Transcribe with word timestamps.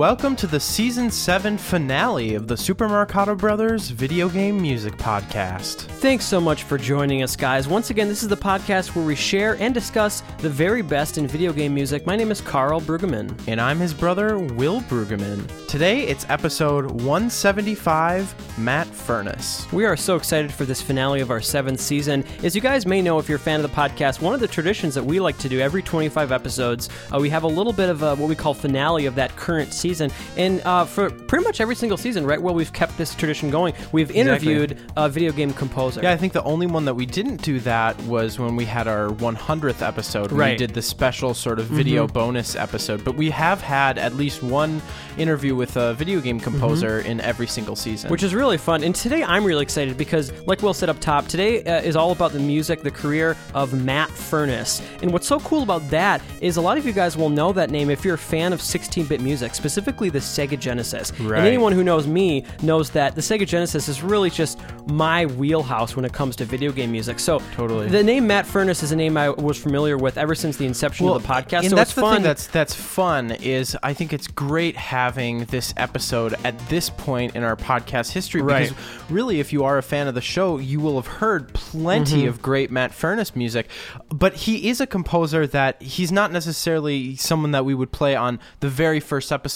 Welcome 0.00 0.34
to 0.36 0.46
the 0.46 0.58
season 0.58 1.10
7 1.10 1.58
finale 1.58 2.34
of 2.34 2.48
the 2.48 2.56
Super 2.56 2.88
Marcato 2.88 3.36
Brothers 3.36 3.90
video 3.90 4.30
game 4.30 4.58
music 4.58 4.96
podcast. 4.96 5.82
Thanks 6.00 6.24
so 6.24 6.40
much 6.40 6.62
for 6.62 6.78
joining 6.78 7.22
us, 7.22 7.36
guys. 7.36 7.68
Once 7.68 7.90
again, 7.90 8.08
this 8.08 8.22
is 8.22 8.28
the 8.30 8.34
podcast 8.34 8.96
where 8.96 9.04
we 9.04 9.14
share 9.14 9.58
and 9.60 9.74
discuss 9.74 10.22
the 10.38 10.48
very 10.48 10.80
best 10.80 11.18
in 11.18 11.26
video 11.26 11.52
game 11.52 11.74
music. 11.74 12.06
My 12.06 12.16
name 12.16 12.30
is 12.30 12.40
Karl 12.40 12.80
Brueggemann. 12.80 13.38
And 13.46 13.60
I'm 13.60 13.78
his 13.78 13.92
brother, 13.92 14.38
Will 14.38 14.80
Brueggemann. 14.80 15.66
Today, 15.66 16.04
it's 16.04 16.24
episode 16.30 16.90
175 17.02 18.58
Matt 18.58 18.86
Furniss. 18.86 19.70
We 19.70 19.84
are 19.84 19.98
so 19.98 20.16
excited 20.16 20.50
for 20.50 20.64
this 20.64 20.80
finale 20.80 21.20
of 21.20 21.30
our 21.30 21.42
seventh 21.42 21.78
season. 21.78 22.24
As 22.42 22.54
you 22.54 22.62
guys 22.62 22.86
may 22.86 23.02
know, 23.02 23.18
if 23.18 23.28
you're 23.28 23.36
a 23.36 23.38
fan 23.38 23.62
of 23.62 23.70
the 23.70 23.76
podcast, 23.76 24.22
one 24.22 24.32
of 24.32 24.40
the 24.40 24.48
traditions 24.48 24.94
that 24.94 25.04
we 25.04 25.20
like 25.20 25.36
to 25.36 25.48
do 25.50 25.60
every 25.60 25.82
25 25.82 26.32
episodes, 26.32 26.88
uh, 27.14 27.18
we 27.18 27.28
have 27.28 27.42
a 27.42 27.46
little 27.46 27.74
bit 27.74 27.90
of 27.90 28.02
a, 28.02 28.14
what 28.14 28.30
we 28.30 28.34
call 28.34 28.54
finale 28.54 29.04
of 29.04 29.14
that 29.14 29.36
current 29.36 29.74
season. 29.74 29.89
And 30.36 30.60
uh, 30.62 30.84
for 30.84 31.10
pretty 31.10 31.44
much 31.44 31.60
every 31.60 31.74
single 31.74 31.96
season, 31.98 32.24
right, 32.26 32.40
well, 32.40 32.54
we've 32.54 32.72
kept 32.72 32.96
this 32.98 33.14
tradition 33.14 33.50
going. 33.50 33.74
We've 33.92 34.10
interviewed 34.10 34.78
a 34.96 35.08
video 35.08 35.32
game 35.32 35.52
composer. 35.52 36.00
Yeah, 36.02 36.12
I 36.12 36.16
think 36.16 36.32
the 36.32 36.42
only 36.44 36.66
one 36.66 36.84
that 36.84 36.94
we 36.94 37.06
didn't 37.06 37.42
do 37.42 37.58
that 37.60 38.00
was 38.02 38.38
when 38.38 38.56
we 38.56 38.64
had 38.64 38.86
our 38.86 39.08
100th 39.08 39.82
episode. 39.86 40.30
when 40.32 40.50
We 40.52 40.56
did 40.56 40.74
the 40.74 40.82
special 40.82 41.34
sort 41.34 41.58
of 41.58 41.66
video 41.66 42.06
bonus 42.06 42.56
episode. 42.56 43.04
But 43.04 43.16
we 43.16 43.30
have 43.30 43.60
had 43.60 43.98
at 43.98 44.14
least 44.14 44.42
one 44.42 44.82
interview 45.18 45.54
with 45.54 45.76
a 45.76 45.94
video 45.94 46.20
game 46.20 46.38
composer 46.38 47.00
in 47.00 47.20
every 47.20 47.46
single 47.46 47.76
season. 47.76 48.10
which 48.10 48.22
is 48.22 48.34
really 48.34 48.58
fun. 48.58 48.82
And 48.84 48.94
today 48.94 49.22
I'm 49.22 49.44
really 49.44 49.62
excited 49.62 49.96
because, 49.96 50.32
like 50.46 50.62
Will 50.62 50.74
said 50.74 50.88
up 50.88 51.00
top, 51.00 51.26
today 51.26 51.62
uh, 51.64 51.80
is 51.80 51.96
all 51.96 52.12
about 52.12 52.32
the 52.32 52.38
music, 52.38 52.82
the 52.82 52.90
career 52.90 53.36
of 53.54 53.72
Matt 53.72 54.08
Furniss. 54.10 54.82
And 55.02 55.12
what's 55.12 55.26
so 55.26 55.40
cool 55.40 55.62
about 55.62 55.88
that 55.90 56.20
is 56.40 56.56
a 56.56 56.60
lot 56.60 56.78
of 56.78 56.86
you 56.86 56.92
guys 56.92 57.16
will 57.16 57.28
know 57.30 57.52
that 57.52 57.70
name 57.70 57.90
if 57.90 58.04
you're 58.04 58.14
a 58.14 58.18
fan 58.18 58.52
of 58.52 58.60
16-bit 58.60 59.20
music, 59.20 59.54
specifically 59.54 59.79
the 59.84 60.18
Sega 60.18 60.58
Genesis. 60.58 61.12
Right. 61.20 61.38
And 61.38 61.46
anyone 61.46 61.72
who 61.72 61.82
knows 61.84 62.06
me 62.06 62.44
knows 62.62 62.90
that 62.90 63.14
the 63.14 63.20
Sega 63.20 63.46
Genesis 63.46 63.88
is 63.88 64.02
really 64.02 64.30
just 64.30 64.58
my 64.86 65.26
wheelhouse 65.26 65.96
when 65.96 66.04
it 66.04 66.12
comes 66.12 66.36
to 66.36 66.44
video 66.44 66.72
game 66.72 66.90
music. 66.92 67.18
So 67.20 67.40
Totally. 67.54 67.88
the 67.88 68.02
name 68.02 68.26
Matt 68.26 68.46
Furniss 68.46 68.82
is 68.82 68.92
a 68.92 68.96
name 68.96 69.16
I 69.16 69.30
was 69.30 69.58
familiar 69.58 69.96
with 69.98 70.18
ever 70.18 70.34
since 70.34 70.56
the 70.56 70.66
inception 70.66 71.08
of 71.08 71.22
the 71.22 71.28
podcast. 71.28 71.60
And 71.60 71.70
so 71.70 71.76
that's 71.76 71.94
the 71.94 72.00
fun. 72.00 72.14
thing 72.16 72.22
that's 72.22 72.46
that's 72.48 72.74
fun 72.74 73.30
is 73.32 73.76
I 73.82 73.94
think 73.94 74.12
it's 74.12 74.26
great 74.26 74.76
having 74.76 75.44
this 75.46 75.72
episode 75.76 76.34
at 76.44 76.58
this 76.68 76.90
point 76.90 77.34
in 77.36 77.42
our 77.42 77.56
podcast 77.56 78.12
history 78.12 78.42
Right. 78.42 78.68
because 78.70 78.76
really 79.10 79.40
if 79.40 79.52
you 79.52 79.64
are 79.64 79.78
a 79.78 79.82
fan 79.82 80.08
of 80.08 80.14
the 80.14 80.20
show 80.20 80.58
you 80.58 80.80
will 80.80 80.96
have 80.96 81.06
heard 81.06 81.52
plenty 81.54 82.00
Mm-hmm. 82.20 82.28
of 82.28 82.42
great 82.42 82.70
Matt 82.70 82.92
Furniss 82.92 83.36
music 83.36 83.68
but 84.08 84.34
he 84.34 84.68
is 84.68 84.80
a 84.80 84.86
composer 84.86 85.46
that 85.46 85.80
he's 85.82 86.10
not 86.10 86.32
necessarily 86.32 87.14
someone 87.16 87.52
that 87.52 87.64
we 87.64 87.74
would 87.74 87.92
play 87.92 88.16
on 88.16 88.38
the 88.60 88.68
very 88.68 89.00
first 89.00 89.30
episode 89.32 89.50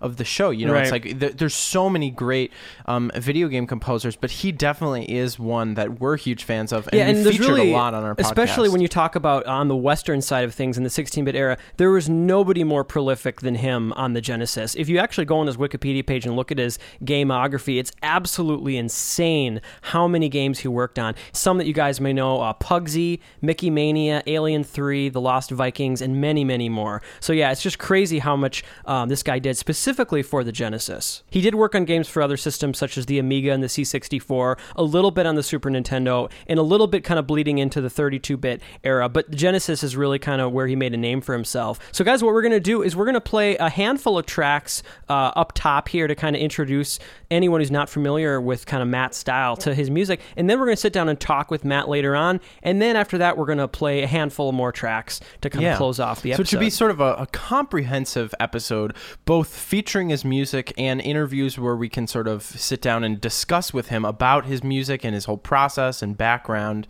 of 0.00 0.16
the 0.16 0.24
show 0.24 0.50
you 0.50 0.66
know 0.66 0.74
it's 0.74 0.90
like 0.90 1.04
th- 1.04 1.36
there's 1.36 1.54
so 1.54 1.88
many 1.88 2.10
great 2.10 2.52
um, 2.86 3.10
video 3.16 3.48
game 3.48 3.66
composers 3.66 4.16
but 4.16 4.30
he 4.30 4.52
definitely 4.52 5.10
is 5.10 5.38
one 5.38 5.74
that 5.74 6.00
we're 6.00 6.16
huge 6.16 6.44
fans 6.44 6.72
of 6.72 6.88
and, 6.88 6.98
yeah, 6.98 7.06
and 7.06 7.24
there's 7.24 7.36
featured 7.36 7.54
really, 7.54 7.72
a 7.72 7.76
lot 7.76 7.94
on 7.94 8.04
our 8.04 8.14
podcast 8.14 8.26
especially 8.26 8.68
when 8.68 8.80
you 8.80 8.88
talk 8.88 9.14
about 9.14 9.46
on 9.46 9.68
the 9.68 9.76
Western 9.76 10.20
side 10.20 10.44
of 10.44 10.54
things 10.54 10.76
in 10.76 10.84
the 10.84 10.90
16-bit 10.90 11.34
era, 11.34 11.56
there 11.76 11.90
was 11.90 12.08
nobody 12.08 12.64
more 12.64 12.84
prolific 12.84 13.40
than 13.40 13.56
him 13.56 13.92
on 13.94 14.12
the 14.12 14.20
Genesis. 14.20 14.74
If 14.74 14.88
you 14.88 14.98
actually 14.98 15.24
go 15.24 15.38
on 15.38 15.46
his 15.46 15.56
Wikipedia 15.56 16.04
page 16.06 16.26
and 16.26 16.36
look 16.36 16.50
at 16.50 16.58
his 16.58 16.78
gameography, 17.04 17.78
it's 17.78 17.92
absolutely 18.02 18.76
insane 18.76 19.60
how 19.82 20.08
many 20.08 20.28
games 20.28 20.60
he 20.60 20.68
worked 20.68 20.98
on. 20.98 21.14
Some 21.32 21.58
that 21.58 21.66
you 21.66 21.72
guys 21.72 22.00
may 22.00 22.12
know: 22.12 22.40
uh, 22.40 22.52
Pugsy, 22.54 23.20
Mickey 23.40 23.70
Mania, 23.70 24.22
Alien 24.26 24.64
3, 24.64 25.08
The 25.08 25.20
Lost 25.20 25.50
Vikings, 25.50 26.00
and 26.00 26.20
many, 26.20 26.44
many 26.44 26.68
more. 26.68 27.02
So 27.20 27.32
yeah, 27.32 27.50
it's 27.50 27.62
just 27.62 27.78
crazy 27.78 28.18
how 28.18 28.36
much 28.36 28.64
um, 28.86 29.08
this 29.08 29.22
guy 29.22 29.38
did 29.42 29.56
specifically 29.58 30.22
for 30.22 30.42
the 30.44 30.52
Genesis. 30.52 31.22
He 31.30 31.40
did 31.40 31.54
work 31.54 31.74
on 31.74 31.84
games 31.84 32.08
for 32.08 32.22
other 32.22 32.36
systems 32.36 32.78
such 32.78 32.96
as 32.96 33.06
the 33.06 33.18
Amiga 33.18 33.52
and 33.52 33.62
the 33.62 33.66
C64, 33.68 34.58
a 34.76 34.82
little 34.82 35.10
bit 35.10 35.26
on 35.26 35.34
the 35.34 35.42
Super 35.42 35.70
Nintendo, 35.70 36.30
and 36.46 36.58
a 36.58 36.62
little 36.62 36.86
bit 36.86 37.04
kind 37.04 37.18
of 37.18 37.26
bleeding 37.26 37.58
into 37.58 37.80
the 37.80 37.88
32-bit 37.88 38.62
era. 38.84 39.08
But 39.08 39.30
the 39.30 39.36
Genesis 39.36 39.82
is 39.82 39.96
really 39.96 40.18
kind 40.18 40.40
of 40.40 40.52
where 40.52 40.66
he 40.66 40.76
made 40.76 40.94
a 40.94 40.96
name 40.96 41.20
for 41.20 41.32
himself. 41.32 41.78
So 41.92 42.04
guys, 42.04 42.22
what 42.22 42.32
we're 42.32 42.42
gonna 42.42 42.60
do 42.60 42.82
is 42.82 42.96
we're 42.96 43.06
gonna 43.06 43.20
play 43.20 43.56
a 43.56 43.68
handful 43.68 44.18
of 44.18 44.26
tracks 44.26 44.82
uh, 45.08 45.32
up 45.36 45.52
top 45.54 45.88
here 45.88 46.06
to 46.06 46.14
kind 46.14 46.34
of 46.36 46.40
introduce 46.42 46.98
anyone 47.30 47.60
who's 47.60 47.70
not 47.70 47.88
familiar 47.88 48.40
with 48.40 48.66
kind 48.66 48.82
of 48.82 48.88
Matt's 48.88 49.18
style 49.18 49.56
to 49.58 49.74
his 49.74 49.90
music, 49.90 50.20
and 50.36 50.48
then 50.48 50.58
we're 50.58 50.66
gonna 50.66 50.76
sit 50.76 50.92
down 50.92 51.08
and 51.08 51.18
talk 51.18 51.50
with 51.50 51.64
Matt 51.64 51.88
later 51.88 52.14
on, 52.16 52.40
and 52.62 52.80
then 52.80 52.96
after 52.96 53.18
that 53.18 53.36
we're 53.36 53.46
gonna 53.46 53.68
play 53.68 54.02
a 54.02 54.06
handful 54.06 54.48
of 54.48 54.54
more 54.54 54.72
tracks 54.72 55.20
to 55.40 55.50
kind 55.50 55.64
of 55.72 55.78
close 55.78 55.98
off 55.98 56.22
the 56.22 56.32
episode. 56.32 56.36
so 56.36 56.42
it 56.42 56.48
should 56.50 56.60
be 56.60 56.70
sort 56.70 56.90
of 56.90 57.00
a, 57.00 57.14
a 57.14 57.26
comprehensive 57.26 58.34
episode, 58.40 58.94
both 59.32 59.56
featuring 59.56 60.10
his 60.10 60.26
music 60.26 60.74
and 60.76 61.00
interviews 61.00 61.58
where 61.58 61.74
we 61.74 61.88
can 61.88 62.06
sort 62.06 62.28
of 62.28 62.42
sit 62.42 62.82
down 62.82 63.02
and 63.02 63.18
discuss 63.18 63.72
with 63.72 63.88
him 63.88 64.04
about 64.04 64.44
his 64.44 64.62
music 64.62 65.06
and 65.06 65.14
his 65.14 65.24
whole 65.24 65.38
process 65.38 66.02
and 66.02 66.18
background 66.18 66.86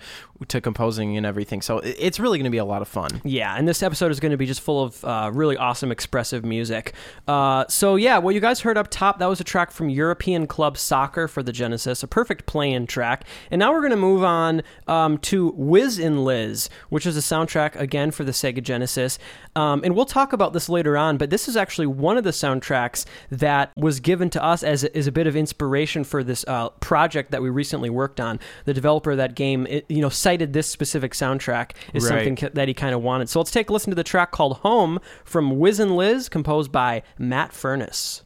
to 0.48 0.60
composing 0.60 1.16
and 1.16 1.24
everything. 1.24 1.62
So 1.62 1.78
it's 1.78 2.18
really 2.18 2.38
going 2.38 2.44
to 2.46 2.50
be 2.50 2.58
a 2.58 2.64
lot 2.64 2.82
of 2.82 2.88
fun. 2.88 3.20
Yeah, 3.22 3.54
and 3.56 3.68
this 3.68 3.80
episode 3.80 4.10
is 4.10 4.18
going 4.18 4.32
to 4.32 4.36
be 4.36 4.46
just 4.46 4.60
full 4.60 4.82
of 4.82 5.04
uh, 5.04 5.30
really 5.32 5.56
awesome, 5.56 5.92
expressive 5.92 6.44
music. 6.44 6.94
Uh, 7.28 7.64
so, 7.68 7.94
yeah, 7.94 8.18
what 8.18 8.34
you 8.34 8.40
guys 8.40 8.60
heard 8.60 8.76
up 8.76 8.88
top, 8.90 9.20
that 9.20 9.26
was 9.26 9.40
a 9.40 9.44
track 9.44 9.70
from 9.70 9.88
European 9.88 10.48
Club 10.48 10.76
Soccer 10.76 11.28
for 11.28 11.44
the 11.44 11.52
Genesis, 11.52 12.02
a 12.02 12.08
perfect 12.08 12.46
play 12.46 12.72
in 12.72 12.88
track. 12.88 13.24
And 13.52 13.58
now 13.60 13.72
we're 13.72 13.82
going 13.82 13.90
to 13.90 13.96
move 13.96 14.24
on 14.24 14.62
um, 14.88 15.18
to 15.18 15.52
Wiz 15.56 16.00
'n' 16.00 16.24
Liz, 16.24 16.68
which 16.88 17.06
is 17.06 17.16
a 17.16 17.20
soundtrack, 17.20 17.76
again, 17.76 18.10
for 18.10 18.24
the 18.24 18.32
Sega 18.32 18.62
Genesis. 18.62 19.18
Um, 19.54 19.82
and 19.84 19.94
we'll 19.94 20.06
talk 20.06 20.32
about 20.32 20.52
this 20.52 20.68
later 20.68 20.96
on, 20.96 21.18
but 21.18 21.30
this 21.30 21.46
is 21.46 21.56
actually 21.56 21.86
one 21.86 22.16
of 22.16 22.24
the 22.24 22.31
soundtracks 22.32 23.04
that 23.30 23.72
was 23.76 24.00
given 24.00 24.30
to 24.30 24.42
us 24.42 24.62
as 24.62 24.84
a, 24.84 24.96
as 24.96 25.06
a 25.06 25.12
bit 25.12 25.26
of 25.26 25.36
inspiration 25.36 26.04
for 26.04 26.24
this 26.24 26.44
uh, 26.48 26.68
project 26.80 27.30
that 27.30 27.42
we 27.42 27.50
recently 27.50 27.90
worked 27.90 28.20
on. 28.20 28.38
The 28.64 28.74
developer 28.74 29.12
of 29.12 29.16
that 29.18 29.34
game, 29.34 29.66
it, 29.66 29.84
you 29.88 30.00
know, 30.00 30.08
cited 30.08 30.52
this 30.52 30.66
specific 30.66 31.12
soundtrack 31.12 31.72
as 31.94 32.04
Right. 32.10 32.26
something 32.26 32.50
that 32.54 32.68
he 32.68 32.74
kind 32.74 32.94
of 32.94 33.02
wanted. 33.02 33.28
So 33.28 33.38
let's 33.40 33.50
take 33.50 33.70
a 33.70 33.72
listen 33.72 33.90
to 33.90 33.94
the 33.96 34.04
track 34.04 34.30
called 34.32 34.58
Home 34.58 34.98
from 35.24 35.58
Wiz 35.58 35.78
and 35.78 35.96
Liz, 35.96 36.28
composed 36.28 36.72
by 36.72 37.02
Matt 37.18 37.52
Furniss. 37.52 38.22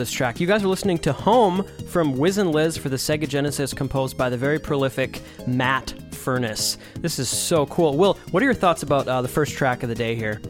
This 0.00 0.10
track. 0.10 0.40
You 0.40 0.46
guys 0.46 0.64
are 0.64 0.68
listening 0.68 0.96
to 1.00 1.12
Home 1.12 1.62
from 1.88 2.16
Wiz 2.16 2.38
and 2.38 2.52
Liz 2.52 2.78
for 2.78 2.88
the 2.88 2.96
Sega 2.96 3.28
Genesis, 3.28 3.74
composed 3.74 4.16
by 4.16 4.30
the 4.30 4.36
very 4.38 4.58
prolific 4.58 5.20
Matt 5.46 5.92
Furniss. 6.12 6.78
This 6.94 7.18
is 7.18 7.28
so 7.28 7.66
cool. 7.66 7.98
Will, 7.98 8.14
what 8.30 8.42
are 8.42 8.46
your 8.46 8.54
thoughts 8.54 8.82
about 8.82 9.06
uh, 9.06 9.20
the 9.20 9.28
first 9.28 9.52
track 9.52 9.82
of 9.82 9.90
the 9.90 9.94
day 9.94 10.14
here? 10.14 10.40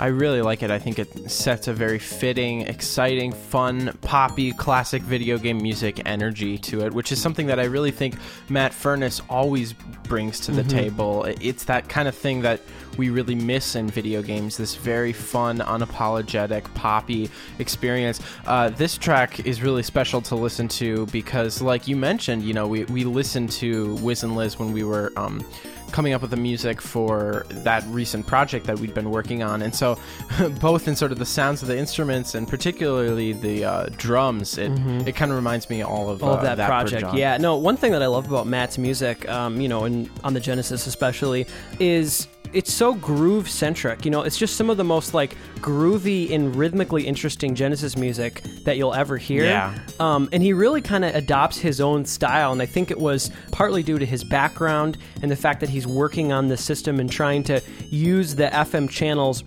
I 0.00 0.08
really 0.08 0.42
like 0.42 0.64
it. 0.64 0.72
I 0.72 0.78
think 0.80 0.98
it 0.98 1.30
sets 1.30 1.68
a 1.68 1.72
very 1.72 2.00
fitting, 2.00 2.62
exciting, 2.62 3.30
fun, 3.30 3.96
poppy, 4.00 4.52
classic 4.52 5.02
video 5.02 5.38
game 5.38 5.62
music 5.62 6.02
energy 6.04 6.58
to 6.58 6.84
it, 6.84 6.92
which 6.92 7.12
is 7.12 7.22
something 7.22 7.46
that 7.46 7.60
I 7.60 7.64
really 7.64 7.92
think 7.92 8.16
Matt 8.48 8.72
Furniss 8.72 9.20
always 9.28 9.72
brings 9.72 10.40
to 10.40 10.50
the 10.52 10.62
Mm-hmm. 10.62 10.78
table. 10.78 11.24
It's 11.40 11.64
that 11.64 11.88
kind 11.88 12.08
of 12.08 12.14
thing 12.16 12.42
that 12.42 12.60
we 12.96 13.10
really 13.10 13.34
miss 13.34 13.76
in 13.76 13.88
video 13.88 14.22
games 14.22 14.56
this 14.56 14.74
very 14.74 15.12
fun, 15.12 15.58
unapologetic, 15.58 16.72
poppy 16.74 17.30
experience. 17.58 18.20
Uh, 18.46 18.70
this 18.70 18.96
track 18.98 19.46
is 19.46 19.62
really 19.62 19.82
special 19.82 20.20
to 20.22 20.34
listen 20.34 20.66
to 20.68 21.06
because, 21.06 21.62
like 21.62 21.86
you 21.86 21.96
mentioned, 21.96 22.42
you 22.42 22.54
know, 22.54 22.66
we, 22.66 22.84
we 22.86 23.04
listened 23.04 23.50
to 23.52 23.94
Wiz 23.96 24.22
and 24.24 24.34
Liz 24.36 24.58
when 24.58 24.72
we 24.72 24.82
were. 24.82 25.12
Um, 25.16 25.44
coming 25.92 26.12
up 26.12 26.20
with 26.22 26.30
the 26.30 26.36
music 26.36 26.80
for 26.80 27.46
that 27.50 27.84
recent 27.88 28.26
project 28.26 28.66
that 28.66 28.78
we'd 28.78 28.94
been 28.94 29.10
working 29.10 29.42
on 29.42 29.62
and 29.62 29.74
so 29.74 29.96
both 30.60 30.88
in 30.88 30.96
sort 30.96 31.12
of 31.12 31.18
the 31.18 31.26
sounds 31.26 31.62
of 31.62 31.68
the 31.68 31.76
instruments 31.78 32.34
and 32.34 32.48
particularly 32.48 33.32
the 33.32 33.64
uh, 33.64 33.86
drums 33.96 34.58
it, 34.58 34.70
it 35.06 35.14
kind 35.14 35.30
of 35.30 35.36
reminds 35.36 35.70
me 35.70 35.82
all 35.82 36.10
of, 36.10 36.14
Mm-hmm. 36.18 36.24
all 36.24 36.34
uh, 36.34 36.50
of 36.50 36.56
that, 36.56 36.66
project. 36.66 37.14
Yeah, 37.14 37.36
no. 37.36 37.56
One 37.56 37.76
thing 37.76 37.92
that 37.92 38.02
I 38.02 38.06
love 38.06 38.26
about 38.28 38.46
Matt's 38.46 38.78
music, 38.78 39.28
um, 39.28 39.60
you 39.60 39.68
know, 39.68 39.84
and 39.84 40.08
on 40.22 40.32
the 40.34 40.40
Genesis 40.40 40.86
especially, 40.86 41.46
is 41.80 42.26
it's 42.52 42.72
so 42.72 42.94
groove 42.94 43.48
centric. 43.48 44.04
You 44.04 44.10
know, 44.10 44.22
it's 44.22 44.36
just 44.36 44.56
some 44.56 44.70
of 44.70 44.76
the 44.76 44.84
most 44.84 45.14
like 45.14 45.36
groovy 45.56 46.32
and 46.32 46.54
rhythmically 46.54 47.06
interesting 47.06 47.54
Genesis 47.54 47.96
music 47.96 48.42
that 48.64 48.76
you'll 48.76 48.94
ever 48.94 49.16
hear. 49.16 49.44
Yeah. 49.44 49.78
Um, 49.98 50.28
and 50.32 50.42
he 50.42 50.52
really 50.52 50.80
kind 50.80 51.04
of 51.04 51.14
adopts 51.14 51.58
his 51.58 51.80
own 51.80 52.04
style, 52.04 52.52
and 52.52 52.62
I 52.62 52.66
think 52.66 52.90
it 52.90 52.98
was 52.98 53.30
partly 53.50 53.82
due 53.82 53.98
to 53.98 54.06
his 54.06 54.22
background 54.24 54.98
and 55.22 55.30
the 55.30 55.36
fact 55.36 55.60
that 55.60 55.68
he's 55.68 55.86
working 55.86 56.32
on 56.32 56.48
the 56.48 56.56
system 56.56 57.00
and 57.00 57.10
trying 57.10 57.42
to 57.44 57.60
use 57.90 58.34
the 58.34 58.46
FM 58.46 58.88
channels 58.88 59.42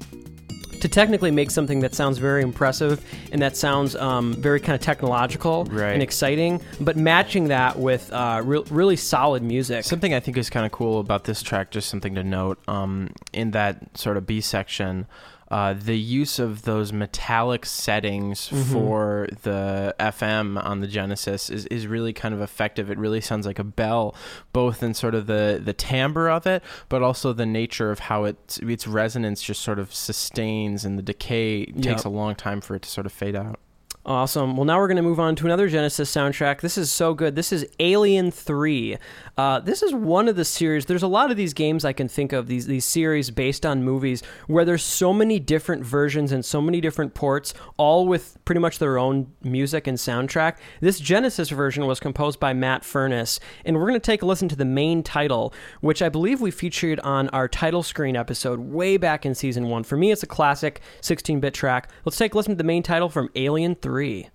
to 0.82 0.88
technically 0.88 1.32
make 1.32 1.52
something 1.52 1.80
that 1.82 1.94
sounds 1.96 2.18
very 2.18 2.42
impressive 2.42 3.04
and 3.32 3.42
that 3.42 3.58
sounds 3.58 3.96
um, 3.96 4.34
very 4.36 4.60
kind 4.60 4.76
of 4.76 4.82
technological 4.82 5.66
Right. 5.66 5.94
and 5.94 6.02
exciting, 6.04 6.62
but 6.80 6.96
matching 6.98 7.50
that 7.50 7.80
with 7.80 8.12
uh, 8.12 8.42
re- 8.44 8.64
really 8.70 8.96
solid 8.96 9.44
music. 9.44 9.84
Something 9.84 10.14
I 10.14 10.20
think 10.20 10.38
is 10.38 10.50
kind 10.50 10.66
of 10.66 10.72
cool 10.72 11.00
about 11.00 11.24
this 11.26 11.42
track, 11.42 11.72
just 11.72 11.90
something 11.90 12.16
to 12.16 12.24
note, 12.24 12.60
um, 12.68 13.10
in 13.34 13.52
that 13.52 13.98
sort 13.98 14.18
of 14.18 14.26
B 14.28 14.42
section, 14.42 15.08
uh, 15.50 15.74
the 15.74 15.98
use 15.98 16.40
of 16.40 16.64
those 16.64 16.92
metallic 16.92 17.66
settings 17.66 18.50
Mm-hmm. 18.50 18.74
for 18.74 19.28
the 19.44 19.96
FM 20.00 20.64
on 20.64 20.82
the 20.82 20.88
Genesis 20.88 21.50
is, 21.50 21.66
is 21.68 21.88
really 21.88 22.14
kind 22.14 22.34
of 22.34 22.42
effective. 22.42 22.90
It 22.92 22.98
really 22.98 23.22
sounds 23.22 23.46
like 23.46 23.60
a 23.60 23.64
bell, 23.64 24.16
both 24.54 24.84
in 24.84 24.94
sort 24.94 25.16
of 25.16 25.28
the, 25.28 25.62
the 25.64 25.74
timbre 25.74 26.30
of 26.30 26.46
it, 26.46 26.64
but 26.90 27.02
also 27.02 27.34
the 27.34 27.46
nature 27.46 27.92
of 27.92 28.00
how 28.00 28.26
it, 28.26 28.60
its 28.62 28.88
resonance 28.88 29.42
just 29.42 29.62
sort 29.62 29.80
of 29.80 29.94
sustains 29.94 30.84
and 30.86 30.98
the 30.98 31.04
decay 31.04 31.66
takes 31.66 31.86
Yep. 31.86 32.06
a 32.06 32.10
long 32.10 32.36
time 32.36 32.62
for 32.62 32.76
it 32.76 32.82
to 32.84 32.90
sort 32.90 33.06
of 33.06 33.12
fade 33.14 33.36
out. 33.36 33.60
Awesome. 34.08 34.56
Well, 34.56 34.64
now 34.64 34.80
we're 34.80 34.88
going 34.88 34.96
to 34.96 35.04
move 35.04 35.20
on 35.20 35.36
to 35.36 35.46
another 35.48 35.68
Genesis 35.68 36.10
soundtrack. 36.10 36.62
This 36.62 36.78
is 36.78 36.90
so 36.90 37.14
good. 37.14 37.36
This 37.36 37.52
is 37.52 37.68
Alien 37.82 38.32
3. 38.32 38.96
Uh, 39.38 39.60
this 39.60 39.84
is 39.84 39.94
one 39.94 40.30
of 40.30 40.38
the 40.38 40.46
series. 40.46 40.86
There's 40.86 41.04
a 41.04 41.10
lot 41.10 41.30
of 41.30 41.36
these 41.36 41.54
games 41.54 41.84
I 41.84 41.92
can 41.92 42.08
think 42.08 42.32
of, 42.32 42.48
these, 42.48 42.68
these 42.68 42.86
series 42.86 43.32
based 43.32 43.66
on 43.66 43.84
movies, 43.84 44.24
where 44.48 44.64
there's 44.64 44.82
so 44.82 45.12
many 45.12 45.42
different 45.42 45.84
versions 45.84 46.32
and 46.32 46.46
so 46.46 46.62
many 46.62 46.80
different 46.80 47.16
ports, 47.16 47.54
all 47.76 48.08
with 48.08 48.38
pretty 48.46 48.62
much 48.62 48.80
their 48.80 48.98
own 48.98 49.34
music 49.44 49.88
and 49.88 49.98
soundtrack. 49.98 50.56
This 50.80 51.02
Genesis 51.02 51.50
version 51.50 51.86
was 51.86 52.00
composed 52.00 52.40
by 52.40 52.54
Matt 52.54 52.84
Furniss, 52.84 53.40
and 53.66 53.76
we're 53.76 53.90
going 53.90 53.94
to 53.96 54.00
take 54.00 54.22
a 54.22 54.26
listen 54.26 54.48
to 54.48 54.56
the 54.56 54.64
main 54.64 55.04
title, 55.04 55.54
which 55.82 56.02
I 56.02 56.08
believe 56.08 56.40
we 56.40 56.50
featured 56.50 57.02
on 57.02 57.28
our 57.30 57.50
title 57.50 57.84
screen 57.84 58.16
episode 58.16 58.62
way 58.62 58.96
back 58.96 59.26
in 59.26 59.36
season 59.36 59.68
one. 59.68 59.84
For 59.84 59.98
me, 59.98 60.14
it's 60.14 60.24
a 60.24 60.28
classic 60.28 60.80
16 61.02 61.42
bit 61.42 61.54
track. 61.54 61.90
Let's 62.06 62.18
take 62.18 62.34
a 62.34 62.38
listen 62.38 62.54
to 62.54 62.58
the 62.58 62.64
main 62.64 62.84
title 62.84 63.10
from 63.10 63.30
Alien 63.36 63.76
3. 63.98 64.30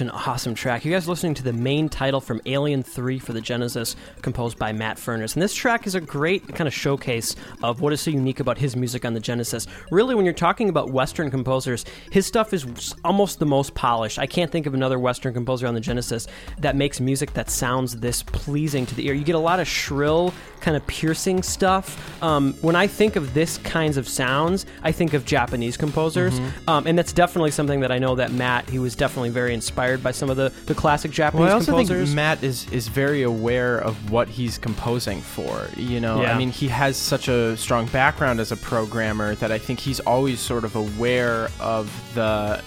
Such 0.00 0.06
an 0.06 0.12
awesome 0.12 0.54
track. 0.54 0.86
You 0.86 0.92
guys 0.92 1.06
are 1.06 1.10
listening 1.10 1.34
to 1.34 1.42
the 1.42 1.52
main 1.52 1.90
title 1.90 2.22
from 2.22 2.40
Alien 2.46 2.82
3 2.82 3.18
for 3.18 3.34
the 3.34 3.40
Genesis, 3.42 3.96
composed 4.22 4.58
by 4.58 4.72
Matt 4.72 4.96
Furniss. 4.96 5.34
And 5.34 5.42
this 5.42 5.54
track 5.54 5.86
is 5.86 5.94
a 5.94 6.00
great 6.00 6.54
kind 6.54 6.66
of 6.66 6.72
showcase 6.72 7.36
of 7.62 7.82
what 7.82 7.92
is 7.92 8.00
so 8.00 8.10
unique 8.10 8.40
about 8.40 8.56
his 8.56 8.74
music 8.76 9.04
on 9.04 9.12
the 9.12 9.20
Genesis. 9.20 9.66
Really, 9.90 10.14
when 10.14 10.24
you're 10.24 10.32
talking 10.32 10.70
about 10.70 10.90
Western 10.90 11.30
composers, 11.30 11.84
his 12.10 12.24
stuff 12.24 12.54
is 12.54 12.94
almost 13.04 13.40
the 13.40 13.44
most 13.44 13.74
polished. 13.74 14.18
I 14.18 14.24
can't 14.24 14.50
think 14.50 14.64
of 14.64 14.72
another 14.72 14.98
Western 14.98 15.34
composer 15.34 15.66
on 15.66 15.74
the 15.74 15.80
Genesis 15.80 16.26
that 16.60 16.76
makes 16.76 16.98
music 16.98 17.34
that 17.34 17.50
sounds 17.50 17.98
this 17.98 18.22
pleasing 18.22 18.86
to 18.86 18.94
the 18.94 19.06
ear. 19.06 19.12
You 19.12 19.24
get 19.24 19.34
a 19.34 19.38
lot 19.38 19.60
of 19.60 19.68
shrill, 19.68 20.32
kind 20.60 20.78
of 20.78 20.86
piercing 20.86 21.42
stuff. 21.42 22.22
Um, 22.22 22.54
when 22.62 22.74
I 22.74 22.86
think 22.86 23.16
of 23.16 23.34
this 23.34 23.58
kinds 23.58 23.98
of 23.98 24.08
sounds, 24.08 24.64
I 24.82 24.92
think 24.92 25.12
of 25.12 25.26
Japanese 25.26 25.76
composers. 25.76 26.40
Um, 26.68 26.86
and 26.86 26.96
that's 26.96 27.12
definitely 27.12 27.50
something 27.50 27.80
that 27.80 27.92
I 27.92 27.98
know 27.98 28.14
that 28.14 28.32
Matt, 28.32 28.70
he 28.70 28.78
was 28.78 28.94
definitely 28.94 29.30
very 29.30 29.52
inspired 29.52 29.89
by 29.98 30.10
some 30.10 30.30
of 30.30 30.36
the, 30.36 30.52
the 30.66 30.74
classic 30.74 31.10
Japanese 31.10 31.40
Well, 31.40 31.50
I 31.50 31.54
also 31.54 31.72
composers. 31.72 32.08
think 32.08 32.16
Matt 32.16 32.42
is 32.42 32.70
is 32.72 32.88
very 32.88 33.22
aware 33.22 33.78
of 33.78 34.10
what 34.10 34.28
he's 34.28 34.58
composing 34.58 35.20
for. 35.20 35.68
You 35.76 36.00
know, 36.00 36.22
Yeah. 36.22 36.34
I 36.34 36.38
mean, 36.38 36.50
he 36.50 36.68
has 36.68 36.96
such 36.96 37.28
a 37.28 37.56
strong 37.56 37.86
background 37.86 38.40
as 38.40 38.52
a 38.52 38.56
programmer 38.56 39.34
that 39.36 39.50
I 39.50 39.58
think 39.58 39.80
he's 39.80 40.00
always 40.00 40.40
sort 40.40 40.64
of 40.64 40.76
aware 40.76 41.48
of 41.60 41.90
the 42.14 42.62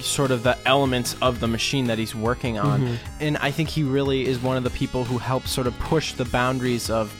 sort 0.00 0.30
of 0.30 0.44
the 0.44 0.56
elements 0.64 1.16
of 1.20 1.40
the 1.40 1.48
machine 1.48 1.86
that 1.88 1.98
he's 1.98 2.14
working 2.14 2.58
on. 2.58 2.82
Mm-hmm. 2.82 2.94
And 3.20 3.36
I 3.38 3.50
think 3.50 3.68
he 3.68 3.82
really 3.82 4.26
is 4.26 4.38
one 4.40 4.56
of 4.56 4.62
the 4.64 4.70
people 4.70 5.04
who 5.04 5.18
helps 5.18 5.50
sort 5.50 5.66
of 5.66 5.76
push 5.80 6.12
the 6.12 6.24
boundaries 6.26 6.88
of 6.88 7.12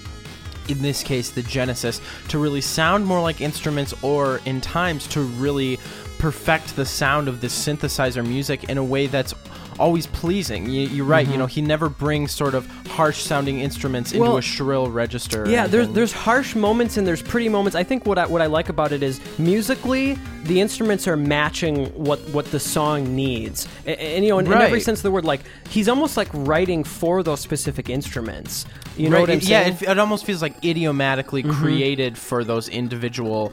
in 0.69 0.81
this 0.83 1.02
case 1.02 1.31
the 1.31 1.43
Genesis 1.43 2.00
to 2.28 2.38
really 2.38 2.61
sound 2.61 3.07
more 3.07 3.21
like 3.21 3.40
instruments 3.40 3.95
or 4.02 4.40
in 4.45 4.61
times 4.61 5.07
to 5.09 5.23
really 5.23 5.78
perfect 6.18 6.76
the 6.76 6.84
sound 6.87 7.28
of 7.28 7.40
this 7.40 7.54
synthesizer 7.66 8.26
music 8.26 8.64
in 8.64 8.78
a 8.78 8.84
way 8.84 9.06
that's 9.06 9.34
always 9.78 10.06
pleasing. 10.08 10.68
You, 10.68 10.88
you're 10.88 11.06
right. 11.06 11.26
You 11.26 11.37
know, 11.37 11.46
he 11.46 11.62
never 11.62 11.88
brings 11.88 12.32
sort 12.32 12.54
of 12.54 12.66
harsh 12.88 13.22
sounding 13.22 13.60
instruments 13.60 14.12
into 14.12 14.25
Mm-hmm. 14.25 14.32
Well, 14.32 14.38
a 14.38 14.42
shrill 14.42 14.90
register. 14.90 15.48
Yeah, 15.48 15.66
there's 15.66 15.88
there's 15.90 16.12
harsh 16.12 16.54
moments 16.54 16.96
and 16.96 17.06
there's 17.06 17.22
pretty 17.22 17.48
moments. 17.48 17.76
I 17.76 17.84
think 17.84 18.04
what 18.04 18.18
I 18.18 18.26
what 18.26 18.42
I 18.42 18.46
like 18.46 18.68
about 18.68 18.92
it 18.92 19.02
is 19.02 19.20
musically 19.38 20.18
the 20.44 20.60
instruments 20.60 21.06
are 21.06 21.16
matching 21.16 21.87
what 21.94 22.18
what 22.30 22.46
the 22.46 22.58
song 22.60 23.14
needs, 23.14 23.68
and, 23.87 23.98
and, 23.98 24.25
you 24.25 24.30
know, 24.30 24.38
in, 24.40 24.46
in 24.46 24.52
every 24.52 24.80
sense 24.80 24.98
of 24.98 25.04
the 25.04 25.10
word, 25.10 25.25
like 25.25 25.42
he's 25.68 25.88
almost 25.88 26.16
like 26.16 26.28
writing 26.32 26.84
for 26.84 27.22
those 27.22 27.40
specific 27.40 27.88
instruments. 27.90 28.66
You 28.96 29.08
know 29.10 29.16
Right, 29.16 29.20
what 29.20 29.30
I'm 29.30 29.38
yeah, 29.40 29.62
saying? 29.62 29.72
Mm-hmm. 29.75 29.84
it, 29.84 29.90
it 29.90 29.98
almost 29.98 30.25
feels 30.25 30.42
like 30.42 30.64
idiomatically 30.64 31.44
created 31.44 32.18
for 32.18 32.42
those 32.42 32.68
individual. 32.68 33.52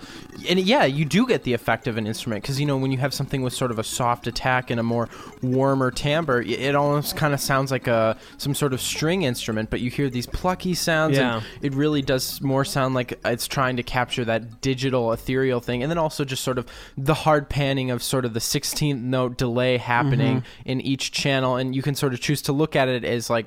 And 0.50 0.60
yeah, 0.60 0.86
you 0.86 1.06
do 1.06 1.28
get 1.28 1.44
the 1.44 1.54
effect 1.54 1.88
of 1.88 1.98
an 1.98 2.08
instrument 2.08 2.42
because 2.42 2.60
you 2.60 2.66
know 2.66 2.78
when 2.78 2.92
you 2.92 2.98
have 2.98 3.14
something 3.14 3.44
with 3.44 3.54
sort 3.54 3.70
of 3.70 3.78
a 3.78 3.84
soft 3.84 4.26
attack 4.26 4.72
and 4.72 4.80
a 4.80 4.84
more 4.84 5.08
warmer 5.44 5.92
timbre, 5.92 6.42
it 6.42 6.74
almost 6.76 7.16
kind 7.16 7.34
of 7.34 7.40
sounds 7.40 7.70
like 7.72 7.86
a 7.88 8.18
some 8.38 8.56
sort 8.56 8.74
of 8.74 8.82
string 8.82 9.22
instrument. 9.22 9.70
But 9.70 9.82
you 9.82 9.92
hear 9.92 10.10
these 10.10 10.26
plucky 10.26 10.74
sounds, 10.74 11.18
Yeah. 11.18 11.36
and 11.36 11.46
it 11.62 11.74
really 11.76 12.02
does 12.02 12.42
more 12.42 12.66
sound 12.66 12.96
like 12.96 13.20
it's 13.24 13.48
trying 13.48 13.78
to 13.78 13.84
capture 13.84 14.26
that 14.26 14.62
digital 14.62 15.12
ethereal 15.14 15.60
thing. 15.60 15.84
And 15.84 15.92
then 15.92 15.98
also 16.00 16.26
just 16.26 16.44
sort 16.44 16.58
of 16.58 16.66
the 16.98 17.14
hard 17.14 17.50
panning 17.50 17.92
of 17.92 18.02
sort 18.02 18.26
of 18.26 18.34
the 18.34 18.40
16th 18.40 19.00
note 19.02 19.38
delay 19.38 19.78
happening 19.78 20.16
Mm-hmm. 20.16 20.70
in 20.70 20.82
each 20.82 21.12
channel, 21.12 21.56
and 21.58 21.76
you 21.76 21.82
can 21.82 21.94
sort 21.94 22.05
of 22.14 22.20
choose 22.22 22.42
to 22.44 22.54
look 22.54 22.76
at 22.76 22.88
it 22.88 23.04
as 23.04 23.30
like 23.30 23.46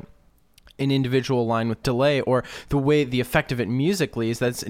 an 0.81 0.93
individual 0.93 1.45
line 1.45 1.69
with 1.69 1.83
delay 1.83 2.21
or 2.21 2.45
the 2.69 2.79
way 2.79 3.03
the 3.03 3.19
effect 3.19 3.51
of 3.51 3.59
it 3.61 3.67
musically 3.69 4.31
is 4.31 4.39
that's 4.39 4.63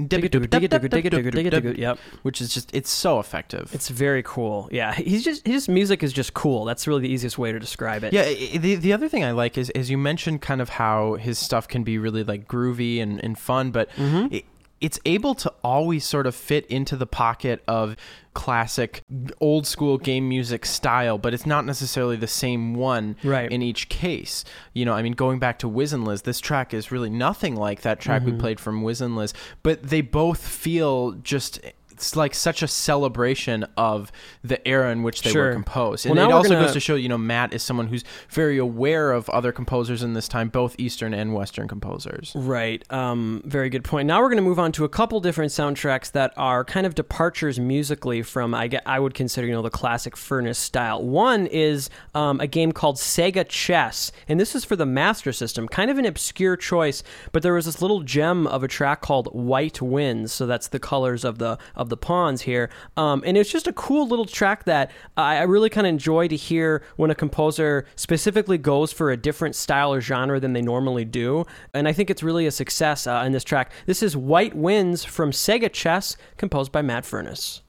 Yep. 1.79 1.99
which 2.23 2.41
is 2.41 2.55
just 2.55 2.75
it's 2.75 2.89
so 2.89 3.19
effective 3.21 3.75
It's 3.75 3.91
very 3.91 4.23
cool. 4.23 4.71
Yeah, 4.73 4.95
he's 4.95 5.23
just 5.23 5.47
his 5.47 5.69
music 5.69 6.03
is 6.03 6.15
just 6.15 6.33
cool. 6.33 6.65
That's 6.65 6.87
really 6.87 7.03
the 7.03 7.11
easiest 7.11 7.37
way 7.37 7.53
to 7.53 7.59
describe 7.61 8.05
it. 8.05 8.15
yeah 8.15 8.25
the, 8.59 8.77
the 8.77 8.93
other 8.95 9.07
thing 9.09 9.23
i 9.23 9.33
like 9.33 9.59
is 9.59 9.69
as 9.71 9.91
you 9.91 9.99
mentioned 9.99 10.41
kind 10.41 10.63
of 10.63 10.71
how 10.71 11.15
his 11.17 11.39
stuff 11.39 11.69
can 11.69 11.85
be 11.85 11.99
really 11.99 12.25
like 12.25 12.49
groovy 12.49 13.03
and, 13.03 13.23
and 13.23 13.39
fun 13.39 13.71
but 13.71 13.91
Mm-hmm. 13.91 14.35
it, 14.35 14.45
it's 14.81 15.01
able 15.05 15.35
to 15.35 15.53
always 15.65 16.05
sort 16.05 16.27
of 16.27 16.35
fit 16.35 16.65
into 16.67 16.95
the 16.97 17.07
pocket 17.07 17.63
of 17.67 17.97
classic 18.35 19.03
old 19.41 19.67
school 19.67 19.99
game 19.99 20.29
music 20.29 20.65
style 20.65 21.19
but 21.19 21.35
it's 21.35 21.45
not 21.47 21.65
necessarily 21.67 22.15
the 22.17 22.27
same 22.29 22.75
one 22.75 23.17
Right. 23.25 23.51
in 23.51 23.63
each 23.63 23.89
case 23.89 24.45
you 24.75 24.85
know 24.85 24.93
i 24.95 25.03
mean 25.03 25.15
going 25.15 25.41
back 25.41 25.59
to 25.61 25.69
wiz 25.69 25.93
and 25.93 26.05
liz 26.07 26.23
this 26.23 26.39
track 26.39 26.73
is 26.73 26.93
really 26.93 27.11
nothing 27.11 27.57
like 27.57 27.83
that 27.83 27.99
track 27.99 28.23
Mm-hmm. 28.23 28.33
we 28.35 28.39
played 28.39 28.61
from 28.61 28.83
wiz 28.83 29.01
and 29.01 29.17
liz 29.17 29.35
but 29.65 29.83
they 29.83 30.03
both 30.03 30.41
feel 30.47 31.13
just 31.13 31.59
it's 31.99 32.15
like 32.17 32.35
such 32.35 32.63
a 32.63 32.69
celebration 32.69 33.67
of 33.77 34.11
the 34.43 34.67
era 34.67 34.91
in 34.93 35.03
which 35.03 35.23
they 35.23 35.31
Sure. 35.31 35.49
were 35.49 35.53
composed 35.53 36.07
and 36.07 36.15
now 36.15 36.29
it 36.29 36.33
also 36.33 36.49
gonna- 36.51 36.65
goes 36.65 36.73
to 36.73 36.81
show 36.81 36.95
you 36.95 37.09
know 37.09 37.19
matt 37.19 37.53
is 37.53 37.63
someone 37.63 37.89
who's 37.89 38.05
very 38.31 38.57
aware 38.59 39.13
of 39.13 39.29
other 39.31 39.51
composers 39.53 40.03
in 40.03 40.15
this 40.15 40.29
time 40.29 40.49
both 40.49 40.75
eastern 40.79 41.13
and 41.13 41.35
western 41.35 41.67
composers 41.69 42.33
Right. 42.35 42.83
Um, 42.91 43.43
very 43.45 43.69
good 43.71 43.85
point. 43.85 44.07
Now 44.07 44.21
we're 44.21 44.29
going 44.29 44.37
to 44.43 44.49
move 44.49 44.59
on 44.59 44.73
to 44.73 44.85
a 44.85 44.89
couple 44.89 45.21
different 45.21 45.51
soundtracks 45.53 46.13
that 46.13 46.33
are 46.37 46.65
kind 46.65 46.87
of 46.87 46.95
departures 46.95 47.59
musically 47.59 48.23
from 48.23 48.55
I 48.55 48.69
get 48.69 48.83
I 48.87 48.99
would 49.01 49.15
consider 49.15 49.47
you 49.47 49.53
know 49.53 49.63
the 49.63 49.71
classic 49.71 50.15
Furniss 50.15 50.57
style. 50.57 51.03
One 51.03 51.47
is 51.47 51.91
um, 52.15 52.41
a 52.41 52.47
game 52.47 52.73
called 52.73 52.97
Sega 52.97 53.47
Chess, 53.49 54.13
and 54.29 54.39
this 54.39 54.55
is 54.55 54.65
for 54.65 54.77
the 54.77 54.87
Master 54.87 55.33
System. 55.33 55.67
Kind 55.69 55.91
of 55.91 55.99
an 55.99 56.05
obscure 56.07 56.57
choice, 56.57 57.03
but 57.33 57.43
there 57.43 57.55
was 57.55 57.65
this 57.67 57.81
little 57.83 58.01
gem 58.03 58.47
of 58.47 58.63
a 58.63 58.69
track 58.69 59.01
called 59.01 59.29
White 59.33 59.81
Winds. 59.83 60.33
So 60.33 60.47
that's 60.47 60.69
the 60.69 60.79
colors 60.79 61.25
of 61.25 61.39
the 61.39 61.59
of 61.75 61.88
the 61.89 61.97
pawns 61.97 62.43
here, 62.43 62.71
um, 62.97 63.23
and 63.27 63.37
it's 63.37 63.51
just 63.51 63.67
a 63.67 63.73
cool 63.73 64.07
little 64.07 64.25
track 64.25 64.65
that 64.65 64.91
I, 65.17 65.39
I 65.39 65.43
really 65.43 65.71
kind 65.71 65.87
of 65.87 65.91
enjoy 65.91 66.29
to 66.29 66.37
hear 66.37 66.83
when 66.97 67.11
a 67.11 67.15
composer 67.15 67.87
specifically 67.97 68.59
goes 68.59 68.93
for 68.93 69.11
a 69.11 69.17
different 69.17 69.55
style 69.55 69.93
or 69.93 70.01
genre 70.01 70.41
than 70.41 70.53
they 70.53 70.63
normally 70.63 71.05
do. 71.05 71.45
And 71.75 71.89
I 71.89 71.93
think 71.93 72.11
it's 72.11 72.23
really 72.23 72.47
a 72.47 72.51
success 72.51 73.07
uh, 73.07 73.23
in 73.27 73.33
this 73.33 73.45
track. 73.45 73.73
This 73.87 74.03
is 74.03 74.17
White 74.17 74.55
Winds 74.55 75.05
from 75.05 75.31
Sega 75.31 75.73
Chess, 75.73 76.17
composed 76.37 76.73
by 76.73 76.83
Matt 76.83 77.05
Furniss. 77.05 77.61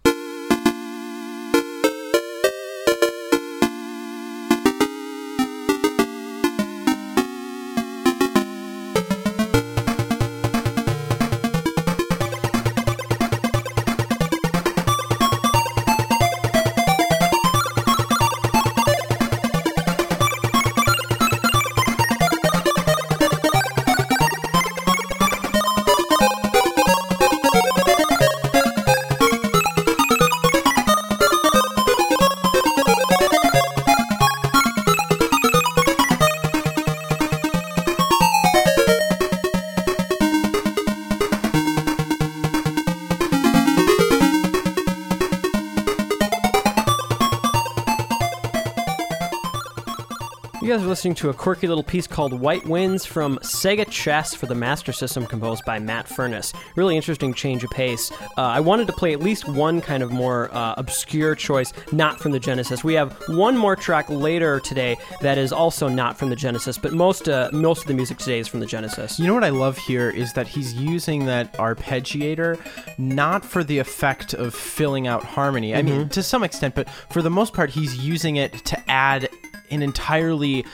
Listening 50.99 51.15
to 51.15 51.29
a 51.29 51.33
quirky 51.33 51.65
little 51.65 51.81
piece 51.81 52.07
called 52.07 52.37
White 52.37 52.65
Winds 52.67 53.05
from 53.05 53.37
Sega 53.37 53.89
Chess 53.89 54.33
for 54.33 54.47
the 54.47 54.53
Master 54.53 54.91
System, 54.91 55.25
composed 55.25 55.63
by 55.63 55.79
Matt 55.79 56.07
Furniss. 56.09 56.53
Really 56.75 56.97
interesting 56.97 57.33
change 57.33 57.63
of 57.63 57.69
pace. 57.69 58.11
Uh, 58.11 58.41
I 58.41 58.59
wanted 58.59 58.85
to 58.87 58.91
play 58.91 59.13
at 59.13 59.21
least 59.21 59.47
one 59.47 59.79
kind 59.79 60.03
of 60.03 60.11
more 60.11 60.53
uh, 60.53 60.73
obscure 60.75 61.35
choice, 61.35 61.71
not 61.93 62.19
from 62.19 62.33
the 62.33 62.39
Genesis. 62.39 62.83
We 62.83 62.95
have 62.95 63.13
one 63.29 63.55
more 63.55 63.77
track 63.77 64.09
later 64.09 64.59
today 64.59 64.97
that 65.21 65.37
is 65.37 65.53
also 65.53 65.87
not 65.87 66.17
from 66.17 66.29
the 66.31 66.35
Genesis, 66.35 66.77
but 66.77 66.91
most 66.91 67.29
uh, 67.29 67.49
most 67.53 67.83
of 67.83 67.87
the 67.87 67.93
music 67.93 68.17
today 68.17 68.39
is 68.39 68.49
from 68.49 68.59
the 68.59 68.65
Genesis. 68.65 69.21
You 69.21 69.27
know 69.27 69.33
what 69.33 69.45
I 69.45 69.51
love 69.51 69.77
here 69.77 70.09
is 70.09 70.33
that 70.33 70.49
he's 70.49 70.73
using 70.73 71.23
that 71.27 71.53
arpeggiator 71.53 72.59
not 72.97 73.45
for 73.45 73.63
the 73.63 73.79
effect 73.79 74.33
of 74.33 74.53
filling 74.53 75.07
out 75.07 75.23
harmony. 75.23 75.73
I 75.73 75.81
Mm-hmm. 75.81 75.97
mean, 75.97 76.09
to 76.09 76.21
some 76.21 76.43
extent, 76.43 76.75
but 76.75 76.89
for 77.09 77.21
the 77.21 77.29
most 77.29 77.53
part, 77.53 77.69
he's 77.69 77.95
using 77.95 78.35
it 78.35 78.51
to 78.65 78.91
add 78.91 79.29
an 79.71 79.81
entirely 79.81 80.65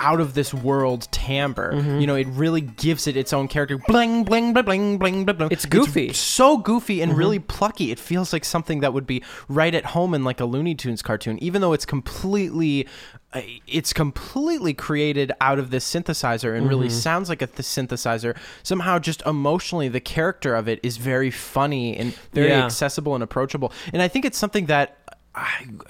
out 0.00 0.20
of 0.20 0.34
this 0.34 0.54
world 0.54 1.08
timbre. 1.10 1.72
Mm-hmm. 1.72 1.98
You 1.98 2.06
know, 2.06 2.14
it 2.14 2.28
really 2.28 2.60
gives 2.60 3.08
it 3.08 3.16
its 3.16 3.32
own 3.32 3.48
character. 3.48 3.78
Bling, 3.88 4.22
bling, 4.22 4.52
bling, 4.52 4.64
bling, 4.64 4.98
bling, 4.98 5.24
bling, 5.24 5.36
bling. 5.36 5.48
It's 5.50 5.66
goofy. 5.66 6.06
Mm-hmm. 6.08 6.14
so 6.14 6.56
goofy 6.56 7.00
and 7.02 7.16
really 7.18 7.40
plucky. 7.40 7.90
It 7.90 7.98
feels 7.98 8.32
like 8.32 8.44
something 8.44 8.78
that 8.80 8.92
would 8.92 9.08
be 9.08 9.24
right 9.48 9.74
at 9.74 9.86
home 9.86 10.14
in 10.14 10.22
like 10.22 10.38
a 10.38 10.44
Looney 10.44 10.76
Tunes 10.76 11.02
cartoon, 11.02 11.36
even 11.42 11.60
though 11.62 11.72
it's 11.72 11.84
completely. 11.86 12.86
uh, 13.32 13.40
It's 13.66 13.92
completely 13.92 14.72
created 14.72 15.32
out 15.40 15.58
of 15.58 15.70
this 15.70 15.84
synthesizer 15.92 16.52
and 16.54 16.60
Mm-hmm. 16.62 16.68
really 16.68 16.90
sounds 16.90 17.28
like 17.28 17.42
a 17.42 17.48
th- 17.48 17.66
synthesizer. 17.66 18.36
Somehow, 18.62 19.00
just 19.00 19.22
emotionally, 19.26 19.88
the 19.88 20.00
character 20.00 20.54
of 20.54 20.68
it 20.68 20.78
is 20.84 20.96
very 20.96 21.32
funny 21.32 21.96
and 21.96 22.14
very 22.32 22.50
Yeah. 22.50 22.64
accessible 22.66 23.14
and 23.16 23.24
approachable. 23.24 23.72
And 23.92 24.00
I 24.00 24.06
think 24.06 24.24
it's 24.24 24.38
something 24.38 24.66
that 24.66 24.97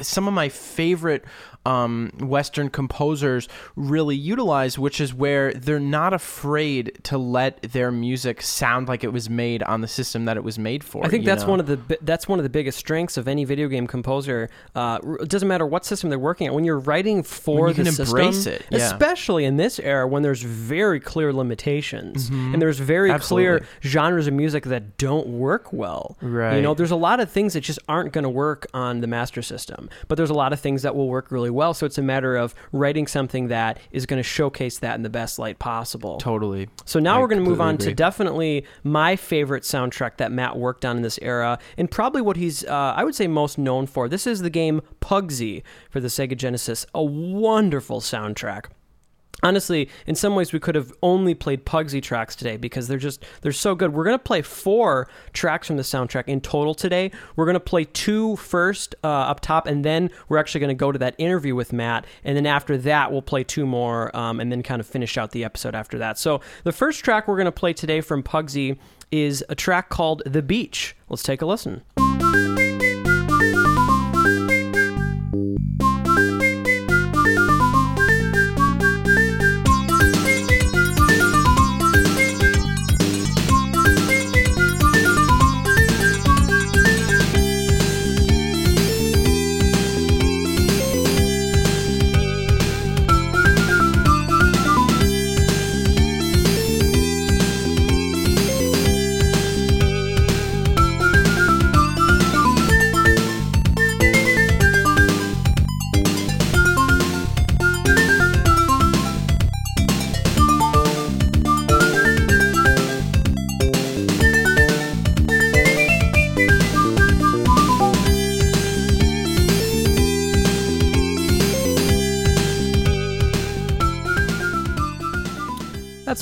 some 0.01 0.29
of 0.29 0.35
my 0.35 0.49
favorite 0.49 1.25
um, 1.67 2.11
Western 2.21 2.71
composers 2.71 3.49
really 3.77 4.17
utilize, 4.17 4.79
which 4.79 5.01
is 5.01 5.13
where 5.13 5.53
they're 5.53 5.79
not 5.79 6.15
afraid 6.15 6.99
to 7.03 7.19
let 7.19 7.61
their 7.63 7.91
music 7.91 8.41
sound 8.41 8.89
like 8.89 9.05
it 9.05 9.13
was 9.13 9.29
made 9.29 9.63
on 9.65 9.81
the 9.83 9.89
system 9.89 10.25
that 10.25 10.37
it 10.37 10.45
was 10.45 10.59
made 10.59 10.83
for. 10.83 11.05
I 11.05 11.09
think 11.09 11.25
that's 11.27 11.43
know? 11.43 11.51
one 11.51 11.61
of 11.61 11.67
the 11.67 11.99
that's 12.01 12.27
one 12.27 12.39
of 12.39 12.43
the 12.43 12.49
biggest 12.49 12.79
strengths 12.79 13.17
of 13.17 13.29
any 13.29 13.45
video 13.45 13.69
game 13.69 13.87
composer. 13.87 14.49
Uh, 14.75 14.99
it 15.21 15.29
doesn't 15.29 15.49
matter 15.49 15.67
what 15.67 15.85
system 15.85 16.09
they're 16.09 16.19
working 16.19 16.47
at. 16.47 16.55
When 16.55 16.65
you're 16.65 16.79
writing 16.79 17.23
for 17.23 17.67
When 17.67 17.77
you 17.77 17.85
the 17.85 17.91
can 17.91 18.07
embrace 18.07 18.45
system, 18.45 18.55
it, 18.55 18.79
yeah. 18.79 18.87
especially 18.87 19.45
in 19.45 19.57
this 19.57 19.79
era 19.79 20.07
when 20.07 20.23
there's 20.23 20.43
very 20.43 21.01
clear 21.01 21.33
limitations 21.33 22.29
and 22.29 22.63
there's 22.63 22.79
very 22.79 23.17
clear 23.19 23.49
Mm-hmm. 23.59 23.89
Genres 23.89 24.27
of 24.27 24.35
music 24.35 24.65
that 24.65 24.99
don't 24.99 25.27
work 25.27 25.73
well. 25.73 26.17
Right. 26.21 26.57
You 26.57 26.63
know, 26.63 26.75
there's 26.75 26.91
a 26.91 26.97
lot 26.97 27.21
of 27.21 27.31
things 27.31 27.55
that 27.55 27.61
just 27.61 27.79
aren't 27.89 28.13
going 28.13 28.25
to 28.25 28.29
work 28.29 28.67
on 28.75 29.01
the 29.01 29.07
master 29.07 29.38
system, 29.43 29.89
but 30.09 30.17
there's 30.17 30.31
a 30.31 30.35
lot 30.35 30.53
of 30.53 30.61
things 30.61 30.83
that 30.83 30.95
will 30.95 31.09
work 31.09 31.31
really 31.31 31.51
well. 31.51 31.75
So 31.75 31.87
it's 31.87 31.99
a 31.99 32.03
matter 32.03 32.37
of 32.37 32.55
writing 32.73 33.07
something 33.07 33.49
that 33.49 33.79
is 33.91 34.07
going 34.07 34.19
to 34.19 34.23
showcase 34.23 34.79
that 34.79 34.95
in 34.95 35.03
the 35.03 35.11
best 35.11 35.39
light 35.39 35.59
possible. 35.59 36.19
totally. 36.19 36.69
So 36.85 36.99
now 36.99 37.19
I 37.19 37.21
we're 37.21 37.29
going 37.29 37.43
to 37.43 37.49
move 37.49 37.61
on 37.61 37.79
to 37.79 37.95
definitely 37.95 38.65
my 38.85 39.17
favorite 39.17 39.63
soundtrack 39.63 40.17
that 40.19 40.33
Matt 40.33 40.57
worked 40.57 40.85
on 40.85 40.97
in 40.97 41.03
this 41.03 41.19
era, 41.23 41.59
and 41.77 41.91
probably 41.91 42.23
what 42.23 42.37
he's, 42.37 42.65
uh, 42.65 42.95
I 42.97 43.05
would 43.05 43.15
say, 43.15 43.27
most 43.27 43.59
known 43.59 43.87
for. 43.87 44.09
This 44.09 44.27
is 44.27 44.41
the 44.41 44.51
game 44.51 44.81
Pugsy 45.01 45.63
for 45.91 46.01
the 46.01 46.09
Sega 46.09 46.37
Genesis. 46.37 46.87
A 46.95 47.03
wonderful 47.03 48.01
soundtrack. 48.01 48.67
Honestly, 49.43 49.89
in 50.07 50.17
some 50.17 50.35
ways, 50.35 50.53
we 50.53 50.59
could 50.59 50.75
have 50.75 50.93
only 51.03 51.35
played 51.35 51.65
Pugsy 51.65 52.03
tracks 52.03 52.35
today 52.35 52.57
because 52.57 52.89
they're 52.89 52.99
just 52.99 53.25
they're 53.43 53.53
so 53.53 53.75
good. 53.75 53.93
We're 53.93 54.05
gonna 54.05 54.19
play 54.19 54.43
four 54.43 55.09
tracks 55.33 55.69
from 55.69 55.77
the 55.77 55.83
soundtrack 55.85 56.25
in 56.27 56.41
total 56.41 56.75
today. 56.75 57.13
We're 57.37 57.47
gonna 57.47 57.61
play 57.61 57.85
two 57.85 58.35
first 58.37 58.97
uh, 59.05 59.09
up 59.09 59.41
top, 59.41 59.67
and 59.67 59.85
then 59.85 60.11
we're 60.29 60.39
actually 60.39 60.61
gonna 60.61 60.75
go 60.75 60.91
to 60.91 60.99
that 60.99 61.15
interview 61.19 61.55
with 61.55 61.73
Matt, 61.73 62.05
and 62.25 62.37
then 62.37 62.47
after 62.47 62.77
that, 62.79 63.13
we'll 63.13 63.23
play 63.23 63.45
two 63.45 63.65
more, 63.65 64.15
um, 64.17 64.41
and 64.41 64.51
then 64.51 64.63
kind 64.63 64.81
of 64.81 64.87
finish 64.87 65.17
out 65.17 65.31
the 65.31 65.45
episode 65.45 65.75
after 65.75 65.99
that. 65.99 66.19
So 66.19 66.41
the 66.65 66.73
first 66.73 67.05
track 67.05 67.29
we're 67.29 67.39
gonna 67.39 67.53
play 67.53 67.73
today 67.73 68.01
from 68.01 68.25
Pugsy 68.25 68.77
is 69.13 69.45
a 69.49 69.55
track 69.55 69.89
called 69.89 70.23
"The 70.27 70.43
Beach." 70.43 70.97
Let's 71.09 71.23
take 71.23 71.43
a 71.43 71.47
listen. 71.47 71.83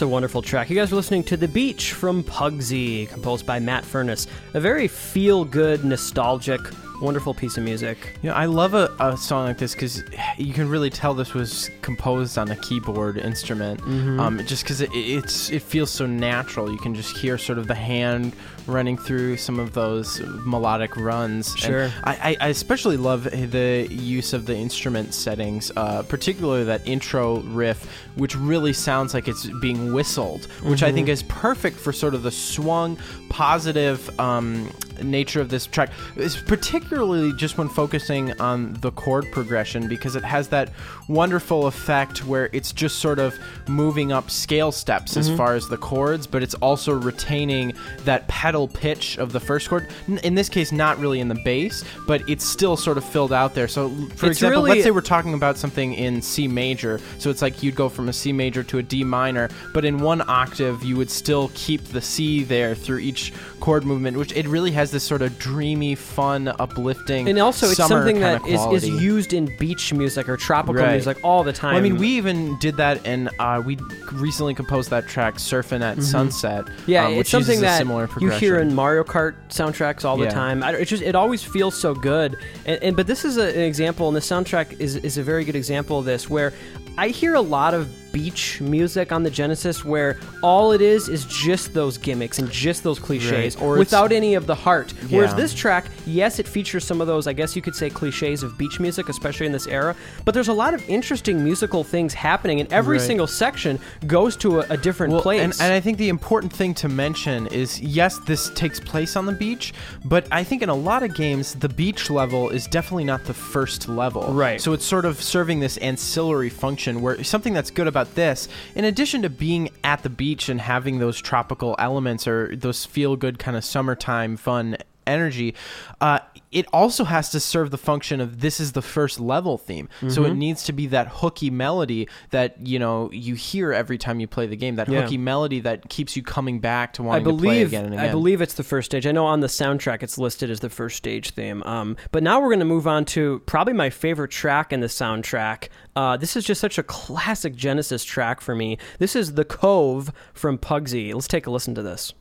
A 0.06 0.08
wonderful 0.08 0.40
track. 0.40 0.70
You 0.70 0.76
guys 0.76 0.92
are 0.92 0.94
listening 0.94 1.24
to 1.24 1.36
The 1.36 1.48
Beach 1.48 1.92
from 1.92 2.22
Pugsy, 2.22 3.08
composed 3.08 3.44
by 3.44 3.58
Matt 3.58 3.82
Furniss. 3.82 4.28
A 4.54 4.60
very 4.60 4.86
feel 4.86 5.44
good, 5.44 5.84
nostalgic, 5.84 6.60
wonderful 7.00 7.34
piece 7.34 7.56
of 7.56 7.64
music. 7.64 7.98
You 8.22 8.30
know, 8.30 8.36
I 8.36 8.46
love 8.46 8.74
a, 8.74 8.94
a 9.00 9.16
song 9.16 9.46
like 9.46 9.58
this 9.58 9.74
because 9.74 10.02
you 10.38 10.52
can 10.54 10.68
really 10.68 10.90
tell 10.90 11.14
this 11.14 11.34
was 11.34 11.70
composed 11.82 12.38
on 12.38 12.50
a 12.50 12.56
keyboard 12.56 13.18
instrument. 13.18 13.80
Mm-hmm. 13.82 14.20
Um, 14.20 14.44
just 14.46 14.62
because 14.64 14.80
it, 14.80 14.90
it's 14.94 15.50
it 15.50 15.62
feels 15.62 15.90
so 15.90 16.06
natural. 16.06 16.70
You 16.70 16.78
can 16.78 16.94
just 16.94 17.16
hear 17.16 17.38
sort 17.38 17.58
of 17.58 17.66
the 17.66 17.74
hand 17.74 18.32
running 18.66 18.98
through 18.98 19.36
some 19.36 19.60
of 19.60 19.72
those 19.74 20.20
melodic 20.44 20.96
runs. 20.96 21.50
And 21.52 21.60
Sure. 21.60 21.90
I, 22.02 22.36
I, 22.40 22.46
I 22.46 22.48
especially 22.48 22.96
love 22.96 23.24
the 23.24 23.86
use 23.90 24.32
of 24.32 24.46
the 24.46 24.56
instrument 24.56 25.14
settings, 25.14 25.70
uh, 25.76 26.02
particularly 26.02 26.64
that 26.64 26.86
intro 26.86 27.40
riff, 27.42 27.86
which 28.16 28.34
really 28.34 28.72
sounds 28.72 29.14
like 29.14 29.28
it's 29.28 29.46
being 29.60 29.92
whistled, 29.92 30.46
which 30.62 30.82
I 30.82 30.86
Mm-hmm. 30.88 30.94
think 30.96 31.08
is 31.10 31.22
perfect 31.24 31.76
for 31.78 31.92
sort 31.92 32.14
of 32.14 32.22
the 32.24 32.32
swung, 32.32 32.98
positive 33.28 34.18
um, 34.18 34.68
nature 35.02 35.40
of 35.40 35.48
this 35.48 35.66
track. 35.66 35.90
is 36.16 36.36
particularly 36.36 37.32
just 37.34 37.58
when 37.58 37.68
focusing 37.68 38.38
on 38.40 38.74
the 38.74 38.90
chord 38.92 39.26
progression 39.32 39.88
because 39.88 40.16
it 40.16 40.24
has 40.24 40.48
that 40.48 40.70
wonderful 41.08 41.66
effect 41.66 42.24
where 42.24 42.48
it's 42.52 42.72
just 42.72 42.98
sort 42.98 43.18
of 43.18 43.38
moving 43.68 44.12
up 44.12 44.30
scale 44.30 44.72
steps 44.72 45.16
as 45.16 45.28
mm-hmm. 45.28 45.36
far 45.36 45.54
as 45.54 45.68
the 45.68 45.76
chords, 45.76 46.26
but 46.26 46.42
it's 46.42 46.54
also 46.54 46.92
retaining 46.92 47.72
that 48.04 48.26
pedal 48.28 48.68
pitch 48.68 49.18
of 49.18 49.32
the 49.32 49.40
first 49.40 49.68
chord. 49.68 49.88
In 50.22 50.34
this 50.34 50.48
case, 50.48 50.72
not 50.72 50.98
really 50.98 51.20
in 51.20 51.28
the 51.28 51.40
bass, 51.44 51.84
but 52.06 52.28
it's 52.28 52.44
still 52.44 52.76
sort 52.76 52.98
of 52.98 53.04
filled 53.04 53.32
out 53.32 53.54
there. 53.54 53.68
So, 53.68 53.90
for 54.16 54.26
It's 54.26 54.38
example, 54.38 54.62
really- 54.62 54.70
let's 54.76 54.84
say 54.84 54.90
we're 54.90 55.00
talking 55.00 55.34
about 55.34 55.56
something 55.56 55.94
in 55.94 56.22
C 56.22 56.48
major. 56.48 57.00
So 57.18 57.30
it's 57.30 57.42
like 57.42 57.62
you'd 57.62 57.74
go 57.74 57.88
from 57.88 58.08
a 58.08 58.12
C 58.12 58.32
major 58.32 58.62
to 58.64 58.78
a 58.78 58.82
D 58.82 59.04
minor, 59.04 59.48
but 59.72 59.84
in 59.84 59.98
one 59.98 60.22
octave, 60.28 60.82
you 60.82 60.96
would 60.96 61.10
still 61.10 61.50
keep 61.54 61.84
the 61.84 62.00
C 62.00 62.44
there 62.44 62.74
through 62.74 62.98
each 62.98 63.32
chord 63.60 63.84
movement, 63.84 64.16
which 64.16 64.32
it 64.32 64.46
really 64.48 64.70
has 64.72 64.85
this 64.90 65.04
sort 65.04 65.22
of 65.22 65.38
dreamy, 65.38 65.94
fun, 65.94 66.48
uplifting. 66.48 67.28
And 67.28 67.38
also, 67.38 67.66
it's 67.66 67.76
something 67.76 68.20
that 68.20 68.46
is, 68.46 68.64
is 68.66 68.88
used 68.88 69.32
in 69.32 69.54
beach 69.58 69.92
music 69.92 70.28
or 70.28 70.36
tropical 70.36 70.82
Right. 70.82 70.92
music 70.92 71.18
all 71.24 71.44
the 71.44 71.52
time. 71.52 71.74
Well, 71.74 71.78
I 71.78 71.82
mean, 71.82 71.96
we 71.98 72.08
even 72.08 72.58
did 72.58 72.76
that, 72.76 73.06
and 73.06 73.30
uh, 73.38 73.62
we 73.64 73.78
recently 74.12 74.54
composed 74.54 74.90
that 74.90 75.06
track 75.08 75.36
"Surfing 75.36 75.80
at 75.82 76.02
Sunset." 76.02 76.64
Mm-hmm. 76.66 76.90
Yeah, 76.90 77.06
um, 77.06 77.12
it's 77.14 77.30
something 77.30 77.60
that 77.60 77.84
you 78.20 78.30
hear 78.30 78.58
in 78.58 78.74
Mario 78.74 79.04
Kart 79.04 79.34
soundtracks 79.48 80.04
all 80.04 80.16
the 80.16 80.24
Yeah. 80.24 80.30
time. 80.30 80.62
I, 80.62 80.72
it 80.72 80.84
just 80.86 81.02
it 81.02 81.14
always 81.14 81.42
feels 81.42 81.78
so 81.78 81.94
good. 81.94 82.36
And, 82.64 82.82
and 82.82 82.96
but 82.96 83.06
this 83.06 83.24
is 83.24 83.36
a, 83.36 83.48
an 83.54 83.60
example, 83.62 84.08
and 84.08 84.16
the 84.16 84.20
soundtrack 84.20 84.80
is 84.80 84.96
is 84.96 85.18
a 85.18 85.22
very 85.22 85.44
good 85.44 85.56
example 85.56 85.98
of 85.98 86.04
this, 86.04 86.28
where 86.30 86.52
I 86.98 87.08
hear 87.08 87.34
a 87.34 87.40
lot 87.40 87.74
of 87.74 87.88
beach 88.16 88.62
music 88.62 89.12
on 89.12 89.22
the 89.22 89.28
Genesis 89.30 89.84
where 89.84 90.18
all 90.42 90.72
it 90.72 90.80
is 90.80 91.06
is 91.10 91.26
just 91.26 91.74
those 91.74 91.98
gimmicks 91.98 92.38
and 92.38 92.50
just 92.50 92.82
those 92.82 92.98
cliches 92.98 93.26
Right. 93.56 93.62
Or 93.62 93.76
without 93.76 94.10
any 94.10 94.34
of 94.34 94.46
the 94.46 94.54
heart. 94.54 94.92
Whereas 95.10 95.34
this 95.34 95.52
track, 95.52 95.84
yes, 96.06 96.38
it 96.38 96.48
features 96.48 96.82
some 96.84 97.02
of 97.02 97.06
those, 97.06 97.26
I 97.26 97.34
guess 97.34 97.54
you 97.54 97.60
could 97.60 97.74
say, 97.74 97.90
cliches 97.90 98.42
of 98.42 98.56
beach 98.56 98.80
music, 98.80 99.10
especially 99.10 99.44
in 99.44 99.52
this 99.52 99.66
era. 99.66 99.94
But 100.24 100.32
there's 100.32 100.48
a 100.48 100.52
lot 100.54 100.72
of 100.72 100.88
interesting 100.88 101.44
musical 101.44 101.84
things 101.84 102.14
happening, 102.14 102.60
and 102.60 102.72
every 102.72 102.96
Right. 102.96 103.06
single 103.06 103.26
section 103.26 103.78
goes 104.06 104.34
to 104.36 104.60
a, 104.60 104.66
a 104.70 104.76
different 104.78 105.12
Well, 105.12 105.20
place. 105.22 105.42
And, 105.42 105.52
and 105.60 105.72
I 105.74 105.80
think 105.80 105.98
the 105.98 106.08
important 106.08 106.52
thing 106.52 106.72
to 106.74 106.88
mention 106.88 107.48
is 107.48 107.80
yes, 107.80 108.18
this 108.20 108.48
takes 108.50 108.80
place 108.80 109.14
on 109.16 109.26
the 109.26 109.32
beach, 109.32 109.74
but 110.06 110.26
I 110.30 110.42
think 110.42 110.62
in 110.62 110.70
a 110.70 110.74
lot 110.74 111.02
of 111.02 111.14
games, 111.14 111.54
the 111.54 111.68
beach 111.68 112.08
level 112.08 112.48
is 112.48 112.66
definitely 112.66 113.04
not 113.04 113.24
the 113.24 113.34
first 113.34 113.88
level. 113.88 114.22
Right. 114.32 114.58
So 114.60 114.72
it's 114.72 114.86
sort 114.86 115.04
of 115.04 115.20
serving 115.22 115.60
this 115.60 115.76
ancillary 115.78 116.48
function 116.50 117.02
where 117.02 117.22
something 117.24 117.52
that's 117.52 117.70
good 117.70 117.88
about 117.88 118.05
this, 118.14 118.48
in 118.74 118.84
addition 118.84 119.22
to 119.22 119.30
being 119.30 119.70
at 119.84 120.02
the 120.02 120.10
beach 120.10 120.48
and 120.48 120.60
having 120.60 120.98
those 120.98 121.20
tropical 121.20 121.74
elements 121.78 122.26
or 122.26 122.54
those 122.56 122.84
feel 122.84 123.16
good 123.16 123.38
kind 123.38 123.56
of 123.56 123.64
summertime 123.64 124.36
fun 124.36 124.76
energy, 125.06 125.54
uh, 126.00 126.18
it 126.52 126.66
also 126.72 127.04
has 127.04 127.30
to 127.30 127.40
serve 127.40 127.70
the 127.70 127.78
function 127.78 128.20
of 128.20 128.40
this 128.40 128.60
is 128.60 128.72
the 128.72 128.82
first 128.82 129.20
level 129.20 129.58
theme. 129.58 129.88
So 130.08 130.22
Mm-hmm. 130.22 130.32
it 130.32 130.34
needs 130.36 130.62
to 130.64 130.72
be 130.72 130.86
that 130.88 131.08
hooky 131.08 131.50
melody 131.50 132.08
that 132.30 132.56
you 132.66 132.78
know 132.78 133.10
you 133.12 133.34
hear 133.34 133.72
every 133.72 133.98
time 133.98 134.20
you 134.20 134.26
play 134.26 134.46
the 134.46 134.56
game. 134.56 134.76
That 134.76 134.88
Yeah. 134.88 135.02
hooky 135.02 135.18
melody 135.18 135.60
that 135.60 135.88
keeps 135.88 136.16
you 136.16 136.22
coming 136.22 136.60
back 136.60 136.92
to 136.94 137.02
wanting 137.02 137.24
to 137.24 137.36
play 137.36 137.62
again 137.62 137.84
and 137.86 137.94
again. 137.94 138.06
I 138.06 138.10
believe 138.10 138.40
it's 138.40 138.54
the 138.54 138.62
first 138.64 138.86
stage. 138.86 139.06
I 139.06 139.12
know 139.12 139.26
on 139.26 139.40
the 139.40 139.46
soundtrack 139.48 140.02
it's 140.02 140.16
listed 140.18 140.50
as 140.50 140.60
the 140.60 140.70
first 140.70 140.96
stage 140.96 141.30
theme. 141.30 141.62
Um, 141.64 141.96
but 142.12 142.22
now 142.22 142.40
we're 142.40 142.48
going 142.48 142.58
to 142.60 142.64
move 142.64 142.86
on 142.86 143.04
to 143.06 143.40
probably 143.46 143.74
my 143.74 143.90
favorite 143.90 144.30
track 144.30 144.72
in 144.72 144.80
the 144.80 144.86
soundtrack. 144.86 145.68
Uh, 145.94 146.16
this 146.16 146.36
is 146.36 146.44
just 146.44 146.60
such 146.60 146.78
a 146.78 146.82
classic 146.82 147.54
Genesis 147.54 148.04
track 148.04 148.40
for 148.40 148.54
me. 148.54 148.78
This 148.98 149.16
is 149.16 149.34
"The 149.34 149.44
Cove" 149.44 150.12
from 150.34 150.58
Pugsy. 150.58 151.12
Let's 151.14 151.28
take 151.28 151.46
a 151.46 151.50
listen 151.50 151.74
to. 151.74 151.82
This 151.82 152.12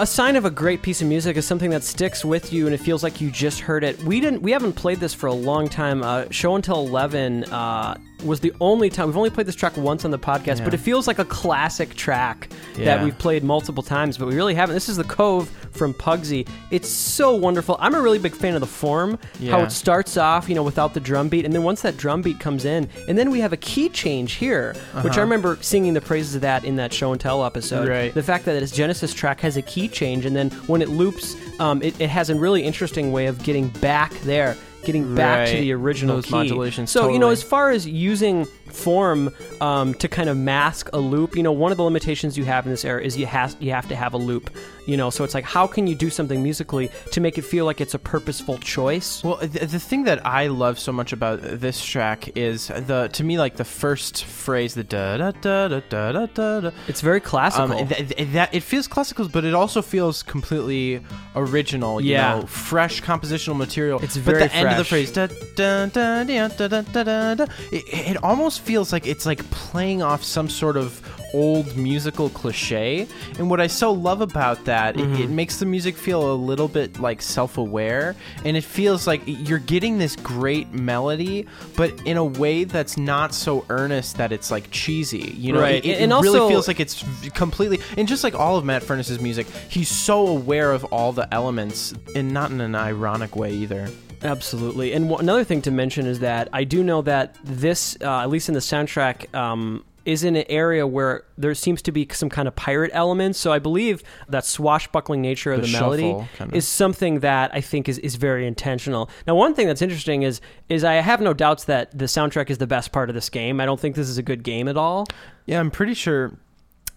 a 0.00 0.06
sign 0.06 0.36
of 0.36 0.44
a 0.44 0.50
great 0.50 0.82
piece 0.82 1.02
of 1.02 1.08
music 1.08 1.36
is 1.36 1.46
something 1.46 1.70
that 1.70 1.82
sticks 1.82 2.24
with 2.24 2.52
you 2.52 2.66
and 2.66 2.74
it 2.74 2.78
feels 2.78 3.02
like 3.02 3.20
you 3.20 3.30
just 3.30 3.60
heard 3.60 3.84
it. 3.84 4.02
We 4.02 4.20
didn't, 4.20 4.42
we 4.42 4.52
haven't 4.52 4.74
played 4.74 5.00
this 5.00 5.12
for 5.14 5.26
a 5.26 5.32
long 5.32 5.68
time. 5.68 6.02
Uh, 6.02 6.24
Show 6.30 6.54
and 6.54 6.64
Tell 6.64 6.86
eleven 6.86 7.44
uh, 7.44 7.98
was 8.24 8.40
the 8.40 8.52
only 8.60 8.88
time 8.90 9.06
we've 9.06 9.16
only 9.16 9.30
played 9.30 9.46
this 9.46 9.54
track 9.54 9.76
once 9.76 10.04
on 10.04 10.10
the 10.10 10.18
podcast, 10.18 10.58
Yeah. 10.58 10.64
but 10.64 10.74
it 10.74 10.78
feels 10.78 11.06
like 11.06 11.18
a 11.18 11.24
classic 11.24 11.94
track 11.94 12.48
that 12.76 13.02
we've 13.04 13.16
played 13.18 13.44
multiple 13.44 13.82
times, 13.82 14.16
but 14.18 14.26
we 14.28 14.34
really 14.34 14.54
haven't. 14.54 14.74
This 14.74 14.88
is 14.88 14.96
the 14.96 15.04
Cove 15.04 15.48
from 15.72 15.94
Pugsy. 15.94 16.46
It's 16.70 16.88
so 16.88 17.34
wonderful. 17.34 17.76
I'm 17.80 17.94
a 17.94 18.00
really 18.00 18.18
big 18.18 18.34
fan 18.34 18.54
of 18.54 18.60
the 18.60 18.66
form, 18.66 19.18
how 19.48 19.60
it 19.60 19.70
starts 19.72 20.16
off, 20.16 20.48
you 20.48 20.54
know, 20.54 20.62
without 20.62 20.94
the 20.94 21.00
drum 21.00 21.28
beat, 21.28 21.44
and 21.44 21.54
then 21.54 21.62
once 21.62 21.82
that 21.82 21.96
drum 21.96 22.22
beat 22.22 22.38
comes 22.40 22.64
in, 22.64 22.88
and 23.08 23.16
then 23.18 23.30
we 23.30 23.40
have 23.40 23.52
a 23.52 23.56
key 23.56 23.88
change 23.88 24.34
here, 24.34 24.74
which 25.02 25.16
I 25.18 25.20
remember 25.20 25.58
singing 25.60 25.94
the 25.94 26.00
praises 26.00 26.34
of 26.34 26.40
that 26.42 26.64
in 26.64 26.76
that 26.76 26.92
show 26.92 27.12
and 27.12 27.20
tell 27.20 27.44
episode. 27.44 27.88
Right. 27.88 28.12
The 28.14 28.22
fact 28.22 28.44
that 28.44 28.58
this 28.60 28.70
Genesis 28.72 29.12
track 29.14 29.40
has 29.40 29.56
a 29.56 29.62
key 29.62 29.88
change, 29.88 30.24
and 30.26 30.34
then 30.36 30.50
when 30.66 30.82
it 30.82 30.88
loops, 30.88 31.36
um, 31.60 31.82
it, 31.82 32.00
it 32.00 32.08
has 32.10 32.30
a 32.30 32.34
really 32.34 32.62
interesting 32.62 33.12
way 33.12 33.26
of 33.26 33.42
getting 33.42 33.68
back 33.68 34.12
there, 34.20 34.56
getting 34.84 35.14
back 35.14 35.46
to 35.48 35.54
Right. 35.54 35.60
the 35.60 35.72
original 35.72 36.16
Those 36.16 36.26
key. 36.26 36.32
modulations, 36.32 36.90
So 36.90 37.02
you 37.08 37.14
know, 37.14 37.26
totally. 37.26 37.32
as 37.32 37.42
far 37.42 37.70
as 37.70 37.86
using 37.86 38.44
form 38.70 39.30
um, 39.60 39.94
to 39.94 40.08
kind 40.08 40.28
of 40.28 40.36
mask 40.36 40.88
a 40.92 40.98
loop, 40.98 41.36
you 41.36 41.42
know, 41.42 41.52
one 41.52 41.70
of 41.72 41.76
the 41.78 41.84
limitations 41.84 42.36
you 42.38 42.44
have 42.44 42.64
in 42.66 42.70
this 42.72 42.84
era 42.84 43.02
is 43.02 43.16
you 43.16 43.26
have 43.26 43.56
you 43.60 43.70
have 43.72 43.88
to 43.88 43.96
have 43.96 44.14
a 44.14 44.18
loop 44.18 44.50
you 44.86 44.96
know 44.96 45.10
so 45.10 45.24
it's 45.24 45.34
like 45.34 45.44
how 45.44 45.66
can 45.66 45.86
you 45.86 45.94
do 45.94 46.10
something 46.10 46.42
musically 46.42 46.90
to 47.10 47.20
make 47.20 47.38
it 47.38 47.42
feel 47.42 47.64
like 47.64 47.80
it's 47.80 47.94
a 47.94 47.98
purposeful 47.98 48.58
choice 48.58 49.22
well 49.22 49.38
th- 49.38 49.70
the 49.70 49.78
thing 49.78 50.04
that 50.04 50.24
i 50.26 50.46
love 50.46 50.78
so 50.78 50.92
much 50.92 51.12
about 51.12 51.40
this 51.42 51.84
track 51.84 52.36
is 52.36 52.68
the 52.68 53.08
to 53.12 53.24
me 53.24 53.38
like 53.38 53.56
the 53.56 53.64
first 53.64 54.24
phrase 54.24 54.74
the 54.74 54.84
da 54.84 55.16
da 55.16 55.30
da 55.30 55.68
da 55.68 55.80
da 55.88 56.26
da 56.26 56.60
da, 56.60 56.70
it's 56.88 57.00
very 57.00 57.20
classical 57.20 57.76
um, 57.78 57.88
th- 57.88 58.16
th- 58.16 58.28
that 58.32 58.54
it 58.54 58.62
feels 58.62 58.88
classical 58.88 59.28
but 59.28 59.44
it 59.44 59.54
also 59.54 59.82
feels 59.82 60.22
completely 60.22 61.00
original 61.36 62.00
yeah. 62.00 62.40
Know, 62.40 62.46
fresh 62.46 63.02
compositional 63.02 63.56
material 63.56 64.00
it's 64.02 64.16
very 64.16 64.38
but 64.40 64.44
the 64.44 64.48
fresh. 64.50 64.60
end 64.60 64.68
of 64.70 64.76
the 64.78 64.84
phrase 64.84 65.12
da 65.12 65.26
da 65.56 65.86
da 65.86 66.24
da 66.24 66.48
da 66.48 66.68
da 66.68 67.02
da, 67.02 67.34
da 67.34 67.46
it, 67.70 67.84
it 68.10 68.24
almost 68.24 68.60
feels 68.60 68.92
like 68.92 69.06
it's 69.06 69.26
like 69.26 69.48
playing 69.50 70.02
off 70.02 70.22
some 70.22 70.48
sort 70.48 70.76
of 70.76 71.00
old 71.32 71.76
musical 71.76 72.28
cliche. 72.30 73.06
And 73.38 73.48
what 73.50 73.60
I 73.60 73.66
so 73.66 73.92
love 73.92 74.20
about 74.20 74.64
that, 74.66 74.96
it, 74.98 75.20
it 75.20 75.30
makes 75.30 75.58
the 75.58 75.66
music 75.66 75.96
feel 75.96 76.32
a 76.32 76.34
little 76.34 76.68
bit 76.68 76.98
like 77.00 77.22
self-aware, 77.22 78.14
and 78.44 78.56
it 78.56 78.64
feels 78.64 79.06
like 79.06 79.22
you're 79.26 79.58
getting 79.58 79.98
this 79.98 80.16
great 80.16 80.72
melody, 80.72 81.46
but 81.76 81.90
in 82.06 82.16
a 82.16 82.24
way 82.24 82.64
that's 82.64 82.96
not 82.96 83.34
so 83.34 83.64
earnest 83.68 84.16
that 84.16 84.32
it's 84.32 84.50
like 84.50 84.70
cheesy. 84.70 85.34
You 85.36 85.52
know, 85.54 85.60
Right. 85.60 85.84
it, 85.84 85.88
it 85.88 86.02
And 86.02 86.12
really 86.12 86.38
also- 86.38 86.48
feels 86.48 86.68
like 86.68 86.80
it's 86.80 87.04
completely 87.34 87.80
and 87.96 88.06
just 88.08 88.24
like 88.24 88.34
all 88.34 88.56
of 88.56 88.64
Matt 88.64 88.82
Furniss's 88.82 89.20
music, 89.20 89.46
he's 89.68 89.88
so 89.88 90.26
aware 90.26 90.72
of 90.72 90.84
all 90.86 91.12
the 91.12 91.32
elements, 91.32 91.94
and 92.14 92.32
not 92.32 92.50
in 92.50 92.60
an 92.60 92.74
ironic 92.74 93.36
way 93.36 93.52
either. 93.52 93.88
Absolutely. 94.22 94.92
And 94.92 95.06
w- 95.06 95.18
another 95.20 95.42
thing 95.44 95.62
to 95.62 95.70
mention 95.72 96.06
is 96.06 96.20
that 96.20 96.48
I 96.52 96.62
do 96.64 96.84
know 96.84 97.02
that 97.02 97.34
this, 97.42 97.96
uh, 98.00 98.20
at 98.20 98.30
least 98.30 98.48
in 98.48 98.54
the 98.54 98.60
soundtrack, 98.60 99.34
um, 99.34 99.84
is 100.04 100.24
in 100.24 100.36
an 100.36 100.44
area 100.48 100.86
where 100.86 101.24
there 101.38 101.54
seems 101.54 101.82
to 101.82 101.92
be 101.92 102.06
some 102.12 102.28
kind 102.28 102.48
of 102.48 102.56
pirate 102.56 102.90
elements. 102.94 103.38
So 103.38 103.52
I 103.52 103.58
believe 103.58 104.02
that 104.28 104.44
swashbuckling 104.44 105.20
nature 105.20 105.52
of 105.52 105.60
The 105.62 105.66
the, 105.66 105.72
melody 105.72 106.26
kinda. 106.36 106.56
is 106.56 106.66
something 106.66 107.20
that 107.20 107.50
I 107.54 107.60
think 107.60 107.88
is, 107.88 107.98
is 107.98 108.16
very 108.16 108.46
intentional. 108.46 109.10
Now, 109.26 109.34
one 109.34 109.54
thing 109.54 109.66
that's 109.66 109.82
interesting 109.82 110.22
is 110.22 110.40
is 110.68 110.84
I 110.84 110.94
have 110.94 111.20
no 111.20 111.32
doubts 111.34 111.64
that 111.64 111.96
the 111.96 112.06
soundtrack 112.06 112.50
is 112.50 112.58
the 112.58 112.66
best 112.66 112.92
part 112.92 113.08
of 113.08 113.14
this 113.14 113.28
game. 113.30 113.60
I 113.60 113.66
don't 113.66 113.78
think 113.80 113.96
this 113.96 114.08
is 114.08 114.18
a 114.18 114.22
good 114.22 114.42
game 114.42 114.68
at 114.68 114.76
all. 114.76 115.06
Yeah, 115.46 115.60
I'm 115.60 115.70
pretty 115.70 115.94
sure 115.94 116.32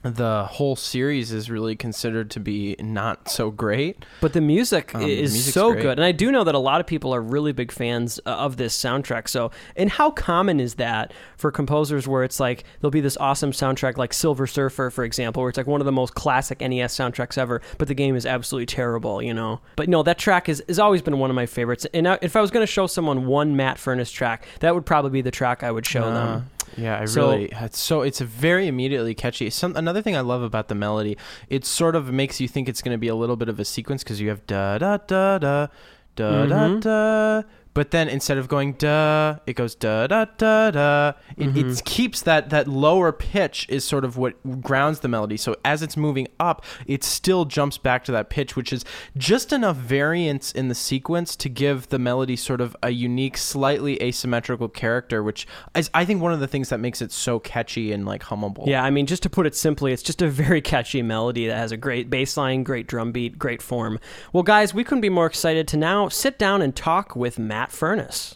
the 0.06 0.46
whole 0.46 0.76
series 0.76 1.32
is 1.32 1.50
really 1.50 1.76
considered 1.76 2.30
to 2.32 2.39
be 2.39 2.76
not 2.80 3.28
so 3.30 3.50
great. 3.50 4.06
But 4.22 4.34
the 4.34 4.41
music 4.41 4.94
Um, 4.94 5.02
is 5.02 5.34
music's 5.34 5.54
so 5.54 5.72
great. 5.72 5.82
good, 5.82 5.98
and 6.00 6.06
I 6.06 6.12
do 6.12 6.32
know 6.32 6.44
that 6.44 6.54
a 6.56 6.60
lot 6.60 6.80
of 6.80 6.88
people 6.88 7.13
are 7.13 7.22
really 7.22 7.52
big 7.52 7.72
fans 7.72 8.20
uh, 8.26 8.30
of 8.30 8.58
this 8.58 8.78
soundtrack. 8.78 9.28
So, 9.28 9.52
and 9.76 9.89
how 9.89 10.12
common 10.12 10.60
is 10.60 10.76
that 10.76 11.12
for 11.38 11.52
composers, 11.52 12.08
where 12.08 12.24
it's 12.24 12.39
like 12.39 12.63
there'll 12.80 12.91
be 12.91 13.02
this 13.02 13.18
awesome 13.18 13.52
soundtrack, 13.52 13.98
like 13.98 14.13
Silver 14.13 14.46
Surfer, 14.48 14.89
for 14.89 15.04
example, 15.04 15.41
where 15.41 15.50
it's 15.50 15.58
like 15.58 15.68
one 15.68 15.82
of 15.82 15.86
the 15.86 15.91
most 15.91 16.13
classic 16.15 16.62
NES 16.62 16.96
soundtracks 16.96 17.38
ever, 17.38 17.62
but 17.78 17.88
the 17.88 17.96
game 17.96 18.15
is 18.15 18.26
absolutely 18.26 18.68
terrible, 18.68 19.22
you 19.22 19.34
know? 19.34 19.60
But 19.76 19.89
no, 19.89 20.04
that 20.04 20.18
track 20.18 20.48
is 20.50 20.63
has 20.68 20.80
always 20.80 21.02
been 21.02 21.18
one 21.20 21.30
of 21.30 21.36
my 21.36 21.46
favorites. 21.46 21.86
And 21.94 22.08
I, 22.08 22.20
if 22.22 22.36
I 22.36 22.41
was 22.41 22.52
going 22.52 22.63
to 22.65 22.72
show 22.72 22.88
someone 22.88 23.26
one 23.26 23.56
Matt 23.56 23.78
Furniss 23.78 24.12
track, 24.13 24.46
that 24.60 24.76
would 24.76 24.86
probably 24.86 25.12
be 25.12 25.22
the 25.22 25.32
track 25.32 25.63
I 25.63 25.72
would 25.72 25.86
show 25.86 26.04
Uh, 26.04 26.13
them. 26.13 26.50
Yeah, 26.78 27.00
I 27.00 27.06
So- 27.06 27.32
really. 27.32 27.50
It's 27.52 27.80
so 27.80 28.02
it's 28.02 28.22
a 28.22 28.26
very 28.26 28.68
immediately 28.68 29.14
catchy. 29.14 29.50
Some 29.50 29.76
another 29.76 30.02
thing 30.02 30.16
I 30.16 30.22
love 30.22 30.42
about 30.42 30.68
the 30.68 30.76
melody, 30.76 31.18
it 31.50 31.66
sort 31.66 31.96
of 31.96 32.12
makes 32.12 32.40
you 32.42 32.48
think 32.48 32.68
it's 32.70 32.82
going 32.82 32.94
to 32.94 33.00
be 33.00 33.08
a 33.08 33.16
little 33.16 33.36
bit 33.36 33.50
of 33.50 33.60
a 33.60 33.66
sequence 33.66 34.04
because 34.04 34.20
you 34.22 34.30
have 34.30 34.46
da 34.48 34.78
da 34.78 34.98
da 34.98 35.38
da 35.38 35.68
da 36.16 36.46
da 36.46 36.56
Mhm. 36.70 36.82
da. 36.82 37.44
But 37.76 37.92
then 37.92 38.10
instead 38.10 38.40
of 38.40 38.48
going 38.48 38.74
da, 38.74 39.36
it 39.46 39.54
goes 39.54 39.76
da 39.76 40.08
da 40.08 40.26
da 40.38 40.72
da. 40.72 41.10
It, 41.38 41.46
Mm-hmm. 41.46 41.70
it 41.70 41.86
keeps 41.86 42.22
that 42.24 42.50
that 42.50 42.68
lower 42.68 43.12
pitch 43.12 43.68
is 43.70 43.84
sort 43.84 44.04
of 44.04 44.18
what 44.18 44.34
grounds 44.62 45.02
the 45.02 45.08
melody. 45.08 45.38
So 45.38 45.56
as 45.64 45.84
it's 45.84 45.96
moving 45.96 46.28
up, 46.40 46.66
it 46.88 47.04
still 47.04 47.46
jumps 47.46 47.78
back 47.78 48.04
to 48.06 48.12
that 48.14 48.30
pitch, 48.30 48.56
which 48.56 48.74
is 48.74 48.84
just 49.18 49.54
enough 49.54 49.76
variance 49.76 50.52
in 50.52 50.70
the 50.70 50.76
sequence 50.76 51.36
to 51.36 51.50
give 51.50 51.90
the 51.90 52.00
melody 52.00 52.36
sort 52.36 52.62
of 52.62 52.76
a 52.82 52.90
unique, 52.90 53.38
slightly 53.38 54.02
asymmetrical 54.02 54.70
character, 54.70 55.22
which 55.22 55.46
is 55.76 55.90
I 55.94 56.06
think 56.06 56.22
one 56.22 56.34
of 56.34 56.40
the 56.40 56.48
things 56.48 56.70
that 56.70 56.80
makes 56.80 57.02
it 57.02 57.12
so 57.12 57.38
catchy 57.40 57.92
and 57.92 58.06
like 58.06 58.24
hummable. 58.24 58.66
Yeah, 58.66 58.84
I 58.84 58.90
mean, 58.90 59.06
just 59.06 59.22
to 59.24 59.30
put 59.30 59.46
it 59.46 59.56
simply, 59.56 59.92
it's 59.92 60.02
just 60.04 60.22
a 60.22 60.30
very 60.30 60.62
catchy 60.62 61.02
melody 61.02 61.48
that 61.48 61.58
has 61.58 61.72
a 61.72 61.78
great 61.78 62.10
bass 62.10 62.38
line, 62.38 62.64
great 62.64 62.88
drum 62.88 63.12
beat, 63.12 63.38
great 63.38 63.62
form. 63.62 64.00
Well, 64.32 64.44
guys, 64.44 64.74
we 64.74 64.84
couldn't 64.86 65.02
be 65.02 65.10
more 65.10 65.26
excited 65.28 65.68
to 65.68 65.78
now 65.78 66.08
sit 66.08 66.40
down 66.40 66.62
and 66.62 66.74
talk 66.76 67.16
with 67.16 67.38
Matt 67.38 67.64
Furniss. 67.69 68.36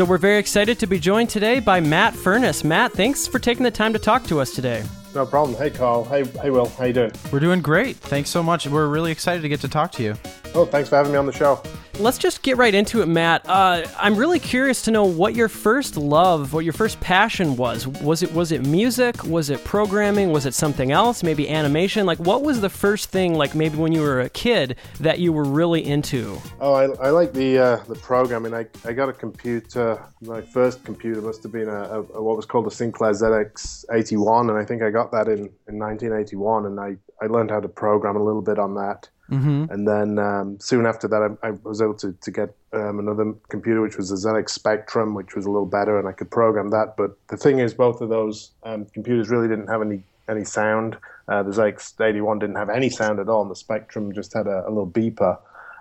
So 0.00 0.06
we're 0.06 0.16
very 0.16 0.38
excited 0.38 0.78
to 0.78 0.86
be 0.86 0.98
joined 0.98 1.28
today 1.28 1.60
by 1.60 1.78
Matt 1.78 2.14
Furniss. 2.14 2.64
Matt, 2.64 2.92
thanks 2.92 3.26
for 3.26 3.38
taking 3.38 3.64
the 3.64 3.70
time 3.70 3.92
to 3.92 3.98
talk 3.98 4.24
to 4.28 4.40
us 4.40 4.54
today. 4.54 4.82
No 5.14 5.26
problem. 5.26 5.58
Hey, 5.58 5.68
Karl. 5.68 6.04
Hey, 6.04 6.24
hey, 6.24 6.48
Will. 6.48 6.70
How 6.70 6.86
you 6.86 6.94
doing? 6.94 7.12
We're 7.30 7.40
doing 7.40 7.60
great. 7.60 7.96
Thanks 7.96 8.30
so 8.30 8.42
much. 8.42 8.66
We're 8.66 8.86
really 8.86 9.12
excited 9.12 9.42
to 9.42 9.48
get 9.50 9.60
to 9.60 9.68
talk 9.68 9.92
to 9.92 10.02
you. 10.02 10.14
Oh, 10.54 10.64
thanks 10.64 10.88
for 10.88 10.96
having 10.96 11.12
me 11.12 11.18
on 11.18 11.26
the 11.26 11.32
show. 11.32 11.62
Let's 11.98 12.18
just 12.18 12.42
get 12.42 12.56
right 12.56 12.74
into 12.74 13.02
it, 13.02 13.06
Matt. 13.06 13.42
Uh, 13.46 13.86
I'm 13.98 14.16
really 14.16 14.38
curious 14.38 14.82
to 14.82 14.90
know 14.90 15.04
what 15.04 15.34
your 15.34 15.48
first 15.48 15.96
love, 15.96 16.52
what 16.52 16.64
your 16.64 16.72
first 16.72 17.00
passion 17.00 17.56
was. 17.56 17.86
Was 17.86 18.22
it 18.22 18.32
was 18.32 18.52
it 18.52 18.66
music? 18.66 19.22
Was 19.24 19.50
it 19.50 19.62
programming? 19.64 20.32
Was 20.32 20.46
it 20.46 20.54
something 20.54 20.92
else? 20.92 21.22
Maybe 21.22 21.48
animation? 21.48 22.06
Like, 22.06 22.18
what 22.18 22.42
was 22.42 22.60
the 22.60 22.70
first 22.70 23.10
thing, 23.10 23.34
like 23.34 23.54
maybe 23.54 23.76
when 23.76 23.92
you 23.92 24.00
were 24.00 24.20
a 24.20 24.30
kid, 24.30 24.76
that 25.00 25.18
you 25.18 25.32
were 25.32 25.44
really 25.44 25.84
into? 25.84 26.40
Oh, 26.60 26.72
I, 26.72 26.84
I 27.06 27.10
like 27.10 27.32
the 27.32 27.58
uh, 27.58 27.76
the 27.84 27.96
programming. 27.96 28.54
I, 28.54 28.66
I 28.84 28.92
got 28.92 29.08
a 29.08 29.12
computer. 29.12 30.02
My 30.22 30.40
first 30.40 30.84
computer 30.84 31.20
must 31.20 31.42
have 31.42 31.52
been 31.52 31.68
a, 31.68 31.82
a, 31.82 32.02
a 32.02 32.22
what 32.22 32.36
was 32.36 32.46
called 32.46 32.66
a 32.66 32.70
Sinclair 32.70 33.12
ZX81, 33.12 34.48
and 34.48 34.58
I 34.58 34.64
think 34.64 34.82
I 34.82 34.90
got 34.90 35.10
that 35.12 35.28
in, 35.28 35.50
in 35.68 35.78
1981. 35.78 36.66
And 36.66 36.80
I, 36.80 36.96
I 37.22 37.26
learned 37.26 37.50
how 37.50 37.60
to 37.60 37.68
program 37.68 38.16
a 38.16 38.22
little 38.22 38.42
bit 38.42 38.58
on 38.58 38.74
that. 38.76 39.08
Mm-hmm. 39.30 39.72
And 39.72 39.86
then 39.86 40.18
um, 40.18 40.58
soon 40.60 40.86
after 40.86 41.06
that, 41.08 41.36
I, 41.42 41.48
I 41.48 41.50
was 41.62 41.80
able 41.80 41.94
to, 41.94 42.12
to 42.12 42.30
get 42.30 42.54
um, 42.72 42.98
another 42.98 43.32
computer, 43.48 43.80
which 43.80 43.96
was 43.96 44.10
a 44.10 44.14
ZX 44.14 44.50
Spectrum, 44.50 45.14
which 45.14 45.34
was 45.34 45.46
a 45.46 45.50
little 45.50 45.66
better, 45.66 45.98
and 45.98 46.08
I 46.08 46.12
could 46.12 46.30
program 46.30 46.70
that. 46.70 46.96
But 46.96 47.16
the 47.28 47.36
thing 47.36 47.60
is, 47.60 47.72
both 47.72 48.00
of 48.00 48.08
those 48.08 48.50
um, 48.64 48.86
computers 48.86 49.28
really 49.28 49.48
didn't 49.48 49.68
have 49.68 49.82
any 49.82 50.02
any 50.28 50.44
sound. 50.44 50.96
Uh, 51.28 51.42
the 51.42 51.50
ZX81 51.50 52.40
didn't 52.40 52.56
have 52.56 52.70
any 52.70 52.88
sound 52.88 53.18
at 53.20 53.28
all, 53.28 53.42
and 53.42 53.50
the 53.50 53.56
Spectrum 53.56 54.12
just 54.12 54.32
had 54.32 54.46
a, 54.46 54.64
a 54.66 54.70
little 54.70 54.86
beeper. 54.86 55.38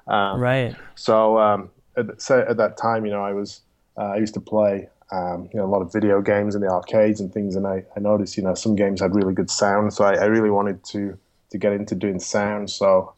Um, 0.08 0.40
Right. 0.40 0.76
so, 0.96 1.38
um, 1.38 1.70
at, 1.96 2.22
so 2.22 2.46
at 2.48 2.58
that 2.58 2.78
time, 2.78 3.06
you 3.06 3.12
know, 3.12 3.24
I 3.24 3.34
was 3.34 3.62
uh, 3.98 4.14
I 4.14 4.18
used 4.18 4.34
to 4.36 4.40
play 4.40 4.90
um, 5.12 5.50
you 5.52 5.60
know 5.60 5.66
a 5.66 5.72
lot 5.72 5.82
of 5.82 5.92
video 5.92 6.22
games 6.22 6.56
in 6.56 6.62
the 6.62 6.68
arcades 6.68 7.20
and 7.20 7.34
things, 7.34 7.56
and 7.56 7.66
I, 7.68 7.84
I 7.96 8.00
noticed 8.00 8.38
you 8.38 8.44
know 8.44 8.54
some 8.54 8.76
games 8.76 9.02
had 9.02 9.16
really 9.16 9.34
good 9.34 9.50
sound, 9.50 9.94
so 9.94 10.04
I, 10.06 10.16
I 10.16 10.26
really 10.26 10.52
wanted 10.52 10.84
to 10.86 11.18
to 11.52 11.58
get 11.58 11.74
into 11.74 11.96
doing 11.96 12.20
sound. 12.20 12.70
So 12.70 13.14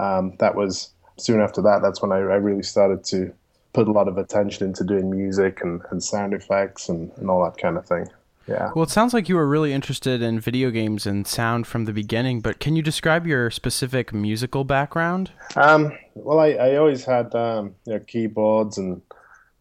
um, 0.00 0.34
that 0.38 0.54
was 0.54 0.90
soon 1.18 1.40
after 1.40 1.62
that. 1.62 1.80
That's 1.82 2.00
when 2.02 2.12
I, 2.12 2.16
I 2.16 2.36
really 2.36 2.62
started 2.62 3.04
to 3.04 3.32
put 3.72 3.88
a 3.88 3.92
lot 3.92 4.08
of 4.08 4.18
attention 4.18 4.66
into 4.66 4.84
doing 4.84 5.10
music 5.10 5.60
and, 5.62 5.80
and 5.90 6.02
sound 6.02 6.34
effects 6.34 6.88
and, 6.88 7.12
and 7.16 7.30
all 7.30 7.44
that 7.44 7.56
kind 7.60 7.76
of 7.76 7.86
thing. 7.86 8.08
Yeah. 8.48 8.70
Well, 8.74 8.82
it 8.82 8.90
sounds 8.90 9.14
like 9.14 9.28
you 9.28 9.36
were 9.36 9.46
really 9.46 9.72
interested 9.72 10.22
in 10.22 10.40
video 10.40 10.70
games 10.70 11.06
and 11.06 11.24
sound 11.26 11.68
from 11.68 11.84
the 11.84 11.92
beginning, 11.92 12.40
but 12.40 12.58
can 12.58 12.74
you 12.74 12.82
describe 12.82 13.26
your 13.26 13.48
specific 13.50 14.12
musical 14.12 14.64
background? 14.64 15.30
Um, 15.54 15.96
well, 16.14 16.40
I, 16.40 16.48
I 16.52 16.76
always 16.76 17.04
had 17.04 17.32
um, 17.34 17.74
you 17.86 17.92
know 17.92 18.00
keyboards 18.00 18.76
and 18.76 19.02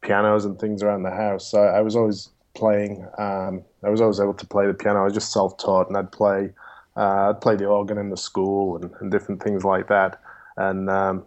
pianos 0.02 0.46
and 0.46 0.58
things 0.58 0.82
around 0.82 1.04
the 1.04 1.12
house. 1.12 1.52
So 1.52 1.62
I 1.62 1.82
was 1.82 1.96
always 1.96 2.30
playing. 2.56 3.06
Um, 3.20 3.64
I 3.84 3.90
was 3.90 4.02
always 4.02 4.20
able 4.20 4.34
to 4.34 4.48
play 4.48 4.66
the 4.66 4.74
piano. 4.74 5.02
I 5.02 5.04
was 5.04 5.14
just 5.14 5.32
self-taught, 5.32 5.88
and 5.90 5.98
I'd 5.98 6.12
play. 6.12 6.50
Uh, 6.98 7.30
I'd 7.30 7.42
play 7.42 7.56
the 7.56 7.66
organ 7.66 7.98
in 7.98 8.10
the 8.10 8.18
school 8.18 8.76
and, 8.78 8.92
and 9.00 9.12
different 9.12 9.44
things 9.44 9.64
like 9.64 9.88
that. 9.90 10.20
And 10.60 10.90
um, 10.90 11.26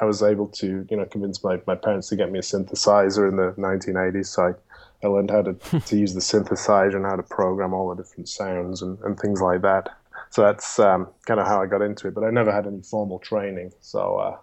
I 0.00 0.04
was 0.04 0.22
able 0.22 0.48
to, 0.48 0.86
you 0.88 0.96
know, 0.96 1.06
convince 1.06 1.42
my, 1.42 1.60
my 1.66 1.74
parents 1.74 2.08
to 2.10 2.16
get 2.16 2.30
me 2.30 2.38
a 2.38 2.42
synthesizer 2.42 3.28
in 3.28 3.36
the 3.36 3.52
1980s. 3.52 4.26
So 4.26 4.48
I, 4.48 5.06
I 5.06 5.08
learned 5.08 5.30
how 5.30 5.42
to, 5.42 5.54
to 5.80 5.96
use 5.96 6.12
the 6.12 6.20
synthesizer 6.20 6.94
and 6.94 7.06
how 7.06 7.16
to 7.16 7.22
program 7.22 7.72
all 7.72 7.88
the 7.88 8.02
different 8.02 8.28
sounds 8.28 8.82
and, 8.82 8.98
and 9.00 9.18
things 9.18 9.40
like 9.40 9.62
that. 9.62 9.88
So 10.30 10.42
that's 10.42 10.78
um, 10.78 11.08
kind 11.24 11.40
of 11.40 11.46
how 11.46 11.62
I 11.62 11.66
got 11.66 11.80
into 11.80 12.08
it. 12.08 12.14
But 12.14 12.24
I 12.24 12.30
never 12.30 12.52
had 12.52 12.66
any 12.66 12.82
formal 12.82 13.18
training. 13.18 13.72
So 13.80 14.16
uh, 14.16 14.36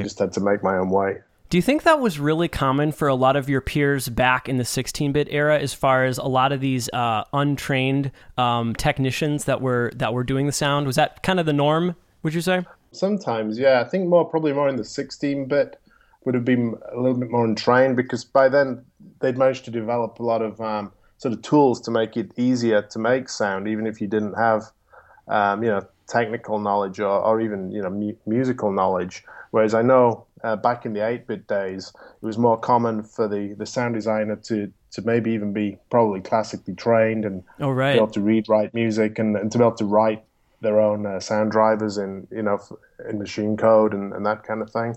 I 0.00 0.02
just 0.02 0.18
had 0.18 0.32
to 0.32 0.40
make 0.40 0.62
my 0.62 0.76
own 0.76 0.88
way. 0.88 1.18
Do 1.50 1.58
you 1.58 1.62
think 1.62 1.82
that 1.82 1.98
was 1.98 2.20
really 2.20 2.46
common 2.48 2.92
for 2.92 3.08
a 3.08 3.14
lot 3.14 3.34
of 3.34 3.48
your 3.48 3.60
peers 3.60 4.08
back 4.08 4.48
in 4.48 4.56
the 4.56 4.62
16-bit 4.62 5.26
era, 5.30 5.58
as 5.58 5.74
far 5.74 6.04
as 6.04 6.16
a 6.16 6.24
lot 6.24 6.52
of 6.52 6.60
these 6.60 6.88
uh, 6.92 7.24
untrained 7.32 8.12
um, 8.38 8.74
technicians 8.76 9.46
that 9.46 9.60
were 9.60 9.90
that 9.96 10.14
were 10.14 10.22
doing 10.22 10.46
the 10.46 10.52
sound? 10.52 10.86
Was 10.86 10.94
that 10.94 11.24
kind 11.24 11.40
of 11.40 11.46
the 11.46 11.52
norm? 11.52 11.96
Would 12.22 12.34
you 12.34 12.40
say? 12.40 12.64
Sometimes, 12.92 13.58
yeah. 13.58 13.80
I 13.80 13.84
think 13.88 14.08
more 14.08 14.24
probably 14.24 14.52
more 14.52 14.68
in 14.68 14.76
the 14.76 14.82
16-bit 14.82 15.78
would 16.24 16.34
have 16.34 16.44
been 16.44 16.74
a 16.92 17.00
little 17.00 17.18
bit 17.18 17.30
more 17.30 17.44
untrained 17.44 17.96
because 17.96 18.24
by 18.24 18.48
then 18.48 18.84
they'd 19.20 19.38
managed 19.38 19.64
to 19.66 19.70
develop 19.70 20.18
a 20.18 20.22
lot 20.22 20.42
of 20.42 20.60
um, 20.60 20.92
sort 21.18 21.32
of 21.32 21.42
tools 21.42 21.80
to 21.82 21.90
make 21.90 22.16
it 22.16 22.32
easier 22.36 22.82
to 22.82 22.98
make 22.98 23.28
sound, 23.28 23.68
even 23.68 23.86
if 23.86 24.00
you 24.00 24.06
didn't 24.06 24.34
have, 24.34 24.64
um, 25.28 25.62
you 25.62 25.70
know, 25.70 25.86
technical 26.08 26.58
knowledge 26.58 26.98
or, 26.98 27.08
or 27.08 27.40
even 27.40 27.70
you 27.70 27.80
know 27.80 27.88
mu- 27.88 28.16
musical 28.26 28.72
knowledge. 28.72 29.22
Whereas 29.52 29.74
I 29.74 29.82
know 29.82 30.26
uh, 30.44 30.56
back 30.56 30.84
in 30.84 30.92
the 30.92 31.00
8-bit 31.00 31.46
days, 31.46 31.92
it 32.20 32.24
was 32.26 32.36
more 32.38 32.58
common 32.58 33.02
for 33.02 33.28
the, 33.28 33.54
the 33.56 33.66
sound 33.66 33.94
designer 33.94 34.36
to 34.36 34.72
to 34.92 35.02
maybe 35.02 35.30
even 35.30 35.52
be 35.52 35.78
probably 35.88 36.20
classically 36.20 36.74
trained 36.74 37.24
and 37.24 37.44
Oh, 37.60 37.72
be 37.76 37.82
able 37.82 38.08
to 38.08 38.20
read 38.20 38.48
write 38.48 38.74
music 38.74 39.20
and, 39.20 39.36
and 39.36 39.52
to 39.52 39.58
be 39.58 39.62
able 39.64 39.76
to 39.76 39.84
write 39.84 40.24
their 40.60 40.80
own 40.80 41.06
uh, 41.06 41.20
sound 41.20 41.50
drivers 41.50 41.98
in 41.98 42.26
you 42.30 42.42
know 42.42 42.58
in 43.08 43.18
machine 43.18 43.56
code 43.56 43.94
and, 43.94 44.12
and 44.12 44.26
that 44.26 44.44
kind 44.44 44.62
of 44.62 44.70
thing. 44.70 44.96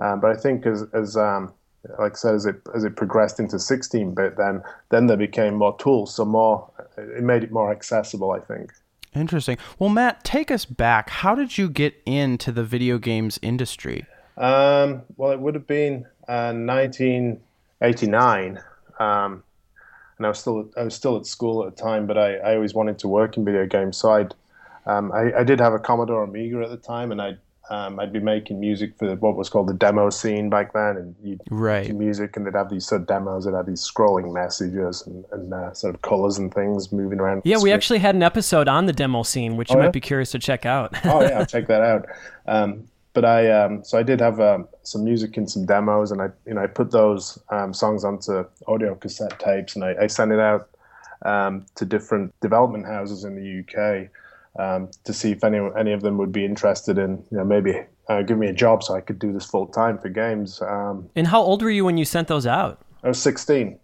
Um, 0.00 0.20
but 0.20 0.30
I 0.30 0.34
think 0.34 0.66
as 0.66 0.84
as 0.92 1.16
um, 1.16 1.52
like 1.98 2.12
I 2.12 2.16
said, 2.16 2.34
as 2.34 2.46
it 2.46 2.56
as 2.74 2.84
it 2.84 2.96
progressed 2.96 3.38
into 3.40 3.56
16-bit, 3.56 4.36
then 4.36 4.62
then 4.90 5.06
there 5.06 5.16
became 5.16 5.54
more 5.54 5.76
tools, 5.78 6.14
so 6.14 6.24
more 6.24 6.70
it 6.96 7.22
made 7.22 7.44
it 7.44 7.52
more 7.52 7.70
accessible. 7.70 8.32
I 8.32 8.40
think. 8.40 8.72
Interesting. 9.14 9.58
Well, 9.78 9.90
Matt, 9.90 10.24
take 10.24 10.50
us 10.50 10.64
back. 10.64 11.10
How 11.10 11.34
did 11.34 11.58
you 11.58 11.68
get 11.68 12.00
into 12.06 12.50
the 12.50 12.64
video 12.64 12.96
games 12.96 13.38
industry? 13.42 14.06
Um, 14.38 15.02
well, 15.16 15.32
it 15.32 15.40
would 15.40 15.54
have 15.54 15.66
been 15.66 16.06
uh, 16.26 16.54
1989, 16.54 18.58
um, 18.98 19.42
and 20.16 20.26
I 20.26 20.30
was 20.30 20.38
still 20.38 20.70
I 20.76 20.84
was 20.84 20.94
still 20.94 21.18
at 21.18 21.26
school 21.26 21.66
at 21.66 21.76
the 21.76 21.82
time. 21.82 22.06
But 22.06 22.16
I, 22.16 22.36
I 22.36 22.54
always 22.54 22.72
wanted 22.74 22.98
to 23.00 23.08
work 23.08 23.36
in 23.36 23.44
video 23.44 23.66
games, 23.66 23.98
so 23.98 24.12
I'd 24.12 24.34
um, 24.86 25.12
I, 25.12 25.40
I, 25.40 25.44
did 25.44 25.60
have 25.60 25.72
a 25.72 25.78
Commodore 25.78 26.24
Amiga 26.24 26.60
at 26.60 26.70
the 26.70 26.76
time, 26.76 27.12
and 27.12 27.22
I'd 27.22 27.38
um, 27.70 28.00
I'd 28.00 28.12
be 28.12 28.18
making 28.18 28.58
music 28.58 28.98
for 28.98 29.14
what 29.16 29.36
was 29.36 29.48
called 29.48 29.68
the 29.68 29.74
demo 29.74 30.10
scene 30.10 30.50
back 30.50 30.72
then, 30.72 30.96
and 30.96 31.14
you'd 31.22 31.40
right. 31.50 31.86
do 31.86 31.94
music, 31.94 32.36
and 32.36 32.44
they'd 32.44 32.54
have 32.54 32.68
these 32.68 32.86
sort 32.86 33.02
of 33.02 33.06
demos 33.06 33.44
that 33.44 33.54
had 33.54 33.66
these 33.66 33.80
scrolling 33.80 34.32
messages 34.32 35.06
and, 35.06 35.24
and 35.30 35.54
uh, 35.54 35.72
sort 35.72 35.94
of 35.94 36.02
colors 36.02 36.38
and 36.38 36.52
things 36.52 36.90
moving 36.90 37.20
around. 37.20 37.42
Yeah, 37.44 37.58
we 37.62 37.72
actually 37.72 38.00
had 38.00 38.14
an 38.14 38.22
episode 38.22 38.68
on 38.68 38.86
the 38.86 38.92
demo 38.92 39.22
scene, 39.22 39.56
which 39.56 39.70
you 39.70 39.76
oh, 39.76 39.78
might 39.78 39.86
yeah? 39.86 39.90
be 39.92 40.00
curious 40.00 40.32
to 40.32 40.38
check 40.38 40.66
out. 40.66 40.94
oh 41.04 41.22
yeah, 41.22 41.38
I'll 41.38 41.46
check 41.46 41.68
that 41.68 41.82
out. 41.82 42.06
Um, 42.46 42.88
but 43.14 43.24
I 43.24 43.50
um, 43.50 43.84
so 43.84 43.96
I 43.96 44.02
did 44.02 44.20
have 44.20 44.40
um, 44.40 44.66
some 44.82 45.04
music 45.04 45.36
in 45.36 45.46
some 45.46 45.64
demos, 45.64 46.10
and 46.10 46.20
I 46.20 46.30
you 46.46 46.54
know 46.54 46.62
I 46.62 46.66
put 46.66 46.90
those 46.90 47.38
um, 47.50 47.72
songs 47.72 48.04
onto 48.04 48.44
audio 48.66 48.96
cassette 48.96 49.38
tapes, 49.38 49.76
and 49.76 49.84
I, 49.84 49.94
I 50.02 50.06
sent 50.08 50.32
it 50.32 50.40
out 50.40 50.68
um, 51.24 51.64
to 51.76 51.84
different 51.84 52.34
development 52.40 52.86
houses 52.86 53.22
in 53.22 53.36
the 53.36 53.60
UK 53.60 54.10
um, 54.58 54.90
to 55.04 55.12
see 55.12 55.32
if 55.32 55.44
any 55.44 55.58
any 55.78 55.92
of 55.92 56.02
them 56.02 56.18
would 56.18 56.32
be 56.32 56.44
interested 56.44 56.98
in 56.98 57.24
you 57.30 57.38
know 57.38 57.44
maybe 57.44 57.80
uh, 58.08 58.22
give 58.22 58.38
me 58.38 58.48
a 58.48 58.52
job 58.52 58.82
so 58.82 58.94
I 58.94 59.00
could 59.00 59.18
do 59.18 59.32
this 59.32 59.46
full 59.46 59.66
time 59.66 59.98
for 59.98 60.08
games. 60.08 60.60
Um, 60.60 61.08
and 61.16 61.26
how 61.26 61.40
old 61.40 61.62
were 61.62 61.70
you 61.70 61.84
when 61.84 61.96
you 61.96 62.04
sent 62.04 62.28
those 62.28 62.46
out? 62.46 62.84
I 63.02 63.08
was 63.08 63.20
sixteen. 63.20 63.78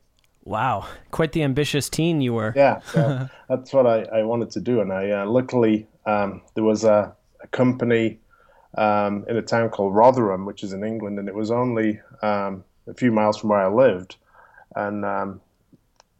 Wow, 0.44 0.86
quite 1.10 1.32
the 1.32 1.42
ambitious 1.42 1.90
teen 1.90 2.20
you 2.22 2.32
were. 2.32 2.54
Yeah, 2.56 2.80
so 2.92 3.28
that's 3.48 3.72
what 3.72 3.86
I, 3.86 4.02
I 4.04 4.22
wanted 4.22 4.50
to 4.52 4.60
do, 4.60 4.80
and 4.80 4.92
I 4.92 5.10
uh, 5.10 5.26
luckily 5.26 5.86
um, 6.06 6.42
there 6.54 6.64
was 6.64 6.84
a, 6.84 7.14
a 7.42 7.46
company 7.48 8.18
um, 8.76 9.24
in 9.28 9.36
a 9.36 9.42
town 9.42 9.68
called 9.70 9.94
Rotherham, 9.94 10.46
which 10.46 10.62
is 10.62 10.72
in 10.72 10.84
England, 10.84 11.18
and 11.18 11.28
it 11.28 11.34
was 11.34 11.50
only 11.50 12.00
um, 12.22 12.64
a 12.86 12.94
few 12.94 13.12
miles 13.12 13.36
from 13.36 13.50
where 13.50 13.60
I 13.60 13.68
lived, 13.68 14.16
and 14.74 15.04
um, 15.04 15.40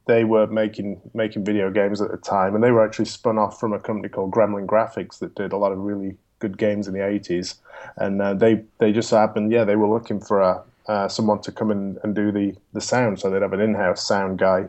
they 0.09 0.25
were 0.25 0.47
making 0.47 1.01
making 1.15 1.45
video 1.45 1.71
games 1.71 2.01
at 2.01 2.11
the 2.11 2.17
time, 2.17 2.55
and 2.55 2.65
they 2.65 2.73
were 2.73 2.85
actually 2.85 3.05
spun 3.05 3.39
off 3.39 3.61
from 3.61 3.73
a 3.75 3.79
company 3.79 4.09
called 4.09 4.33
Gremlin 4.33 4.67
Graphics 4.67 5.19
that 5.21 5.37
did 5.37 5.53
a 5.53 5.57
lot 5.57 5.71
of 5.71 5.79
really 5.79 6.17
good 6.41 6.57
games 6.57 6.89
in 6.89 6.95
the 6.95 7.01
80s, 7.01 7.57
and 7.99 8.21
uh, 8.21 8.35
they 8.35 8.65
they 8.79 8.91
just 8.91 9.11
happened, 9.11 9.53
yeah, 9.53 9.65
they 9.65 9.77
were 9.77 9.89
looking 9.89 10.19
for 10.19 10.41
a 10.41 10.63
uh, 10.89 11.07
someone 11.07 11.41
to 11.43 11.53
come 11.53 11.71
in 11.71 11.99
and 12.03 12.15
do 12.15 12.33
the 12.33 12.57
the 12.73 12.81
sound, 12.81 13.21
so 13.21 13.31
they'd 13.31 13.43
have 13.43 13.53
an 13.53 13.61
in-house 13.61 14.05
sound 14.05 14.39
guy 14.39 14.67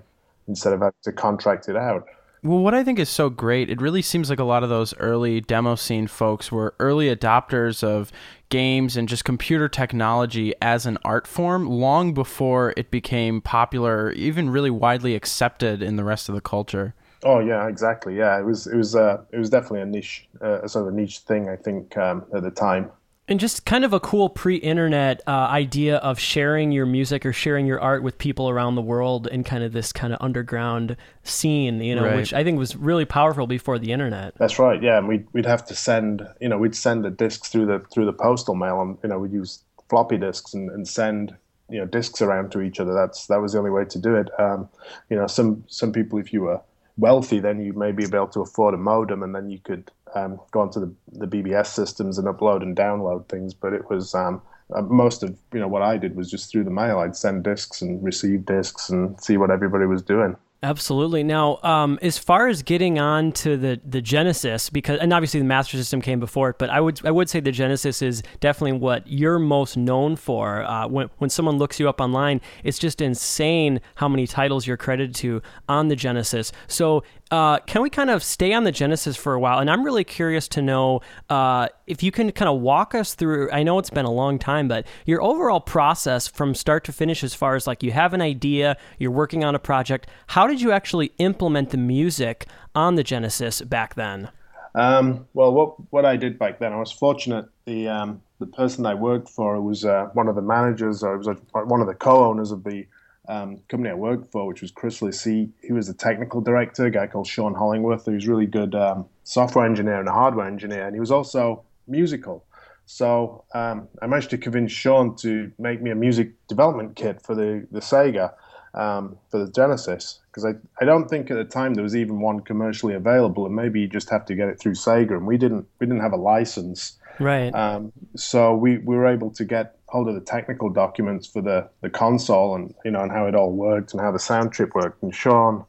instead 0.47 0.73
of 0.73 0.81
having 0.81 0.93
to 1.03 1.13
contract 1.13 1.69
it 1.69 1.77
out. 1.77 2.05
Well, 2.41 2.59
what 2.59 2.73
I 2.73 2.85
think 2.85 2.99
is 2.99 3.09
so 3.09 3.29
great, 3.29 3.69
it 3.69 3.81
really 3.81 4.01
seems 4.01 4.29
like 4.29 4.39
a 4.39 4.45
lot 4.45 4.63
of 4.63 4.69
those 4.69 4.93
early 4.95 5.41
demo 5.41 5.75
scene 5.75 6.07
folks 6.07 6.53
were 6.53 6.73
early 6.79 7.13
adopters 7.13 7.83
of 7.83 8.13
games 8.47 8.95
and 8.95 9.09
just 9.09 9.25
computer 9.25 9.67
technology 9.67 10.53
as 10.61 10.85
an 10.85 10.97
art 11.03 11.27
form 11.27 11.67
long 11.67 12.13
before 12.13 12.73
it 12.77 12.91
became 12.91 13.41
popular, 13.41 14.11
even 14.11 14.49
really 14.49 14.69
widely 14.69 15.15
accepted 15.15 15.81
in 15.81 15.97
the 15.97 16.03
rest 16.05 16.29
of 16.29 16.35
the 16.35 16.39
culture. 16.39 16.95
Oh 17.23 17.39
yeah, 17.39 17.67
exactly. 17.67 18.15
Yeah, 18.15 18.39
it 18.39 18.45
was 18.45 18.67
it 18.67 18.77
was 18.77 18.95
uh, 18.95 19.21
it 19.33 19.37
was 19.37 19.49
definitely 19.49 19.81
a 19.81 19.85
niche, 19.85 20.29
uh, 20.41 20.65
sort 20.65 20.87
of 20.87 20.93
a 20.93 20.95
niche 20.95 21.19
thing. 21.19 21.49
I 21.49 21.57
think 21.57 21.97
um, 21.97 22.25
at 22.33 22.43
the 22.43 22.51
time. 22.51 22.91
And 23.29 23.39
just 23.39 23.65
kind 23.65 23.85
of 23.85 23.93
a 23.93 23.99
cool 23.99 24.27
pre-internet 24.27 25.21
uh, 25.27 25.31
idea 25.31 25.97
of 25.97 26.19
sharing 26.19 26.71
your 26.71 26.85
music 26.85 27.25
or 27.25 27.31
sharing 27.31 27.67
your 27.67 27.79
art 27.79 28.01
with 28.01 28.17
people 28.17 28.49
around 28.49 28.75
the 28.75 28.81
world 28.81 29.27
in 29.27 29.43
kind 29.43 29.63
of 29.63 29.71
this 29.71 29.93
kind 29.93 30.11
of 30.11 30.19
underground 30.19 30.97
scene, 31.23 31.79
you 31.79 31.95
know, 31.95 32.05
right. 32.05 32.15
which 32.15 32.33
I 32.33 32.43
think 32.43 32.57
was 32.57 32.75
really 32.75 33.05
powerful 33.05 33.45
before 33.45 33.77
the 33.77 33.91
internet. 33.91 34.33
That's 34.39 34.57
right. 34.57 34.81
Yeah, 34.81 34.97
and 34.97 35.07
we'd 35.07 35.27
we'd 35.31 35.45
have 35.45 35.63
to 35.67 35.75
send, 35.75 36.27
you 36.41 36.49
know, 36.49 36.57
we'd 36.57 36.75
send 36.75 37.05
the 37.05 37.11
discs 37.11 37.49
through 37.49 37.67
the 37.67 37.79
through 37.93 38.05
the 38.05 38.13
postal 38.13 38.55
mail, 38.55 38.81
and 38.81 38.97
you 39.03 39.09
know, 39.09 39.19
we'd 39.19 39.31
use 39.31 39.63
floppy 39.89 40.17
disks 40.17 40.53
and, 40.53 40.69
and 40.71 40.87
send 40.87 41.35
you 41.69 41.79
know 41.79 41.85
discs 41.85 42.21
around 42.21 42.51
to 42.51 42.61
each 42.61 42.79
other. 42.79 42.93
That's 42.93 43.27
that 43.27 43.41
was 43.41 43.53
the 43.53 43.59
only 43.59 43.71
way 43.71 43.85
to 43.85 43.99
do 43.99 44.15
it. 44.15 44.29
Um, 44.39 44.69
you 45.09 45.15
know, 45.15 45.27
some 45.27 45.63
some 45.67 45.91
people, 45.91 46.19
if 46.19 46.33
you 46.33 46.41
were 46.41 46.61
wealthy, 46.99 47.39
then 47.39 47.61
you 47.61 47.73
may 47.73 47.91
be 47.91 48.03
able 48.03 48.27
to 48.27 48.41
afford 48.41 48.73
a 48.73 48.77
modem, 48.77 49.23
and 49.23 49.33
then 49.33 49.49
you 49.49 49.59
could 49.59 49.91
um, 50.15 50.39
go 50.51 50.61
onto 50.61 50.79
the, 50.79 50.93
the 51.13 51.27
BBS 51.27 51.67
systems 51.67 52.17
and 52.17 52.27
upload 52.27 52.61
and 52.61 52.75
download 52.75 53.27
things. 53.27 53.53
But 53.53 53.73
it 53.73 53.89
was 53.89 54.13
um, 54.13 54.41
uh, 54.75 54.81
most 54.81 55.23
of 55.23 55.37
you 55.53 55.59
know 55.59 55.67
what 55.67 55.81
I 55.81 55.97
did 55.97 56.15
was 56.15 56.29
just 56.29 56.51
through 56.51 56.65
the 56.65 56.71
mail. 56.71 56.99
I'd 56.99 57.15
send 57.15 57.43
discs 57.43 57.81
and 57.81 58.03
receive 58.03 58.45
discs 58.45 58.89
and 58.89 59.19
see 59.21 59.37
what 59.37 59.51
everybody 59.51 59.85
was 59.85 60.01
doing. 60.01 60.35
Absolutely. 60.61 61.23
Now, 61.23 61.57
um, 61.63 61.97
as 62.01 62.17
far 62.17 62.49
as 62.49 62.63
getting 62.63 62.99
on 62.99 63.31
to 63.31 63.55
the, 63.55 63.79
the 63.85 64.01
Genesis, 64.01 64.69
because 64.69 64.99
and 64.99 65.13
obviously 65.13 65.39
the 65.39 65.45
Master 65.45 65.77
System 65.77 66.01
came 66.01 66.19
before 66.19 66.49
it, 66.49 66.57
but 66.59 66.69
I 66.69 66.81
would 66.81 66.99
I 67.05 67.11
would 67.11 67.29
say 67.29 67.39
the 67.39 67.53
Genesis 67.53 68.01
is 68.01 68.23
definitely 68.41 68.73
what 68.73 69.07
you're 69.07 69.39
most 69.39 69.77
known 69.77 70.17
for. 70.17 70.63
Uh, 70.63 70.85
when 70.85 71.09
when 71.19 71.29
someone 71.29 71.57
looks 71.57 71.79
you 71.79 71.87
up 71.87 72.01
online, 72.01 72.41
it's 72.65 72.77
just 72.77 72.99
insane 72.99 73.79
how 73.95 74.09
many 74.09 74.27
titles 74.27 74.67
you're 74.67 74.75
credited 74.75 75.15
to 75.15 75.41
on 75.69 75.87
the 75.87 75.95
Genesis. 75.95 76.51
So 76.67 77.03
uh, 77.31 77.59
can 77.59 77.81
we 77.81 77.89
kind 77.89 78.09
of 78.09 78.23
stay 78.23 78.53
on 78.53 78.63
the 78.63 78.71
Genesis 78.71 79.15
for 79.15 79.33
a 79.33 79.39
while? 79.39 79.59
And 79.59 79.69
I'm 79.69 79.83
really 79.83 80.03
curious 80.03 80.47
to 80.49 80.61
know 80.61 81.01
uh, 81.29 81.67
if 81.85 82.01
you 82.01 82.11
can 82.11 82.31
kind 82.31 82.49
of 82.49 82.59
walk 82.59 82.95
us 82.95 83.13
through. 83.13 83.51
I 83.51 83.63
know 83.63 83.77
it's 83.77 83.91
been 83.91 84.05
a 84.05 84.11
long 84.11 84.39
time, 84.39 84.67
but 84.67 84.87
your 85.05 85.21
overall 85.21 85.59
process 85.59 86.27
from 86.27 86.55
start 86.55 86.83
to 86.85 86.91
finish, 86.91 87.23
as 87.23 87.35
far 87.35 87.55
as 87.55 87.67
like 87.67 87.83
you 87.83 87.91
have 87.91 88.13
an 88.13 88.21
idea, 88.21 88.77
you're 88.97 89.11
working 89.11 89.43
on 89.43 89.53
a 89.53 89.59
project. 89.59 90.07
How 90.27 90.47
did 90.47 90.61
you 90.61 90.71
actually 90.71 91.11
implement 91.19 91.69
the 91.69 91.77
music 91.77 92.47
on 92.73 92.95
the 92.95 93.03
Genesis 93.03 93.61
back 93.61 93.95
then? 93.95 94.29
Um, 94.75 95.27
well, 95.33 95.51
what 95.51 95.91
what 95.91 96.05
I 96.05 96.15
did 96.15 96.37
back 96.37 96.59
then, 96.59 96.73
I 96.73 96.77
was 96.77 96.91
fortunate. 96.91 97.45
The 97.65 97.87
um, 97.87 98.21
the 98.39 98.45
person 98.45 98.85
I 98.85 98.93
worked 98.93 99.29
for 99.29 99.59
was 99.61 99.83
uh, 99.83 100.09
one 100.13 100.27
of 100.27 100.35
the 100.35 100.41
managers, 100.41 101.03
or 101.03 101.17
was 101.17 101.27
one 101.53 101.81
of 101.81 101.87
the 101.87 101.95
co-owners 101.95 102.51
of 102.51 102.63
the 102.63 102.85
um, 103.29 103.59
company 103.69 103.91
I 103.91 103.93
worked 103.93 104.31
for, 104.31 104.47
which 104.47 104.61
was 104.61 104.71
Krisalis, 104.71 105.23
he, 105.23 105.49
he 105.61 105.71
was 105.71 105.87
a 105.87 105.93
technical 105.93 106.41
director, 106.41 106.85
a 106.87 106.91
guy 106.91 107.07
called 107.07 107.27
Shaun 107.27 107.53
Hollingworth, 107.53 108.05
who 108.05 108.13
was 108.13 108.27
really 108.27 108.47
good 108.47 108.73
um, 108.73 109.05
software 109.23 109.65
engineer 109.65 109.99
and 109.99 110.09
a 110.09 110.11
hardware 110.11 110.47
engineer, 110.47 110.85
and 110.87 110.95
he 110.95 110.99
was 110.99 111.11
also 111.11 111.63
musical. 111.87 112.43
So 112.87 113.45
um, 113.53 113.87
I 114.01 114.07
managed 114.07 114.31
to 114.31 114.37
convince 114.39 114.71
Shaun 114.71 115.15
to 115.17 115.51
make 115.59 115.79
me 115.79 115.91
a 115.91 115.95
music 115.95 116.31
development 116.47 116.95
kit 116.95 117.21
for 117.21 117.35
the, 117.35 117.67
the 117.71 117.81
Sega, 117.81 118.33
um, 118.73 119.17
for 119.29 119.45
the 119.45 119.51
Genesis, 119.51 120.19
because 120.27 120.43
I, 120.43 120.53
I 120.81 120.85
don't 120.85 121.07
think 121.07 121.29
at 121.29 121.37
the 121.37 121.43
time 121.43 121.75
there 121.75 121.83
was 121.83 121.95
even 121.95 122.19
one 122.19 122.39
commercially 122.39 122.95
available, 122.95 123.45
and 123.45 123.55
maybe 123.55 123.79
you 123.79 123.87
just 123.87 124.09
have 124.09 124.25
to 124.25 124.35
get 124.35 124.47
it 124.47 124.59
through 124.59 124.73
Sega, 124.73 125.11
and 125.11 125.27
we 125.27 125.37
didn't 125.37 125.67
we 125.79 125.85
didn't 125.85 126.01
have 126.01 126.13
a 126.13 126.17
license. 126.17 126.97
Right. 127.19 127.53
Um, 127.53 127.91
so 128.15 128.55
we, 128.55 128.77
we 128.77 128.95
were 128.95 129.07
able 129.07 129.31
to 129.31 129.43
get 129.43 129.78
hold 129.89 130.07
of 130.07 130.15
the 130.15 130.21
technical 130.21 130.69
documents 130.69 131.27
for 131.27 131.41
the, 131.41 131.67
the 131.81 131.89
console 131.89 132.55
and 132.55 132.73
you 132.85 132.91
know 132.91 133.01
and 133.01 133.11
how 133.11 133.25
it 133.25 133.35
all 133.35 133.51
worked 133.51 133.91
and 133.93 134.01
how 134.01 134.11
the 134.11 134.19
sound 134.19 134.53
chip 134.53 134.75
worked. 134.75 135.01
And 135.03 135.13
Shaun 135.13 135.65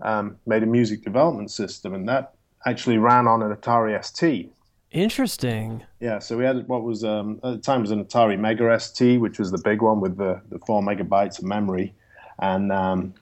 um, 0.00 0.36
made 0.46 0.62
a 0.62 0.66
music 0.66 1.02
development 1.02 1.50
system, 1.50 1.94
and 1.94 2.08
that 2.08 2.34
actually 2.66 2.98
ran 2.98 3.26
on 3.26 3.42
an 3.42 3.54
Atari 3.54 4.02
ST. 4.04 4.52
Interesting. 4.90 5.82
Yeah, 5.98 6.20
so 6.20 6.36
we 6.36 6.44
had 6.44 6.68
what 6.68 6.82
was 6.82 7.02
um, 7.04 7.40
at 7.42 7.54
the 7.54 7.58
time 7.58 7.80
was 7.80 7.90
an 7.90 8.04
Atari 8.04 8.38
Mega 8.38 8.78
ST, 8.78 9.20
which 9.20 9.38
was 9.38 9.50
the 9.50 9.58
big 9.58 9.82
one 9.82 10.00
with 10.00 10.16
the, 10.16 10.40
the 10.50 10.58
four 10.60 10.82
megabytes 10.82 11.38
of 11.38 11.44
memory, 11.44 11.94
and 12.38 12.70
um, 12.70 13.14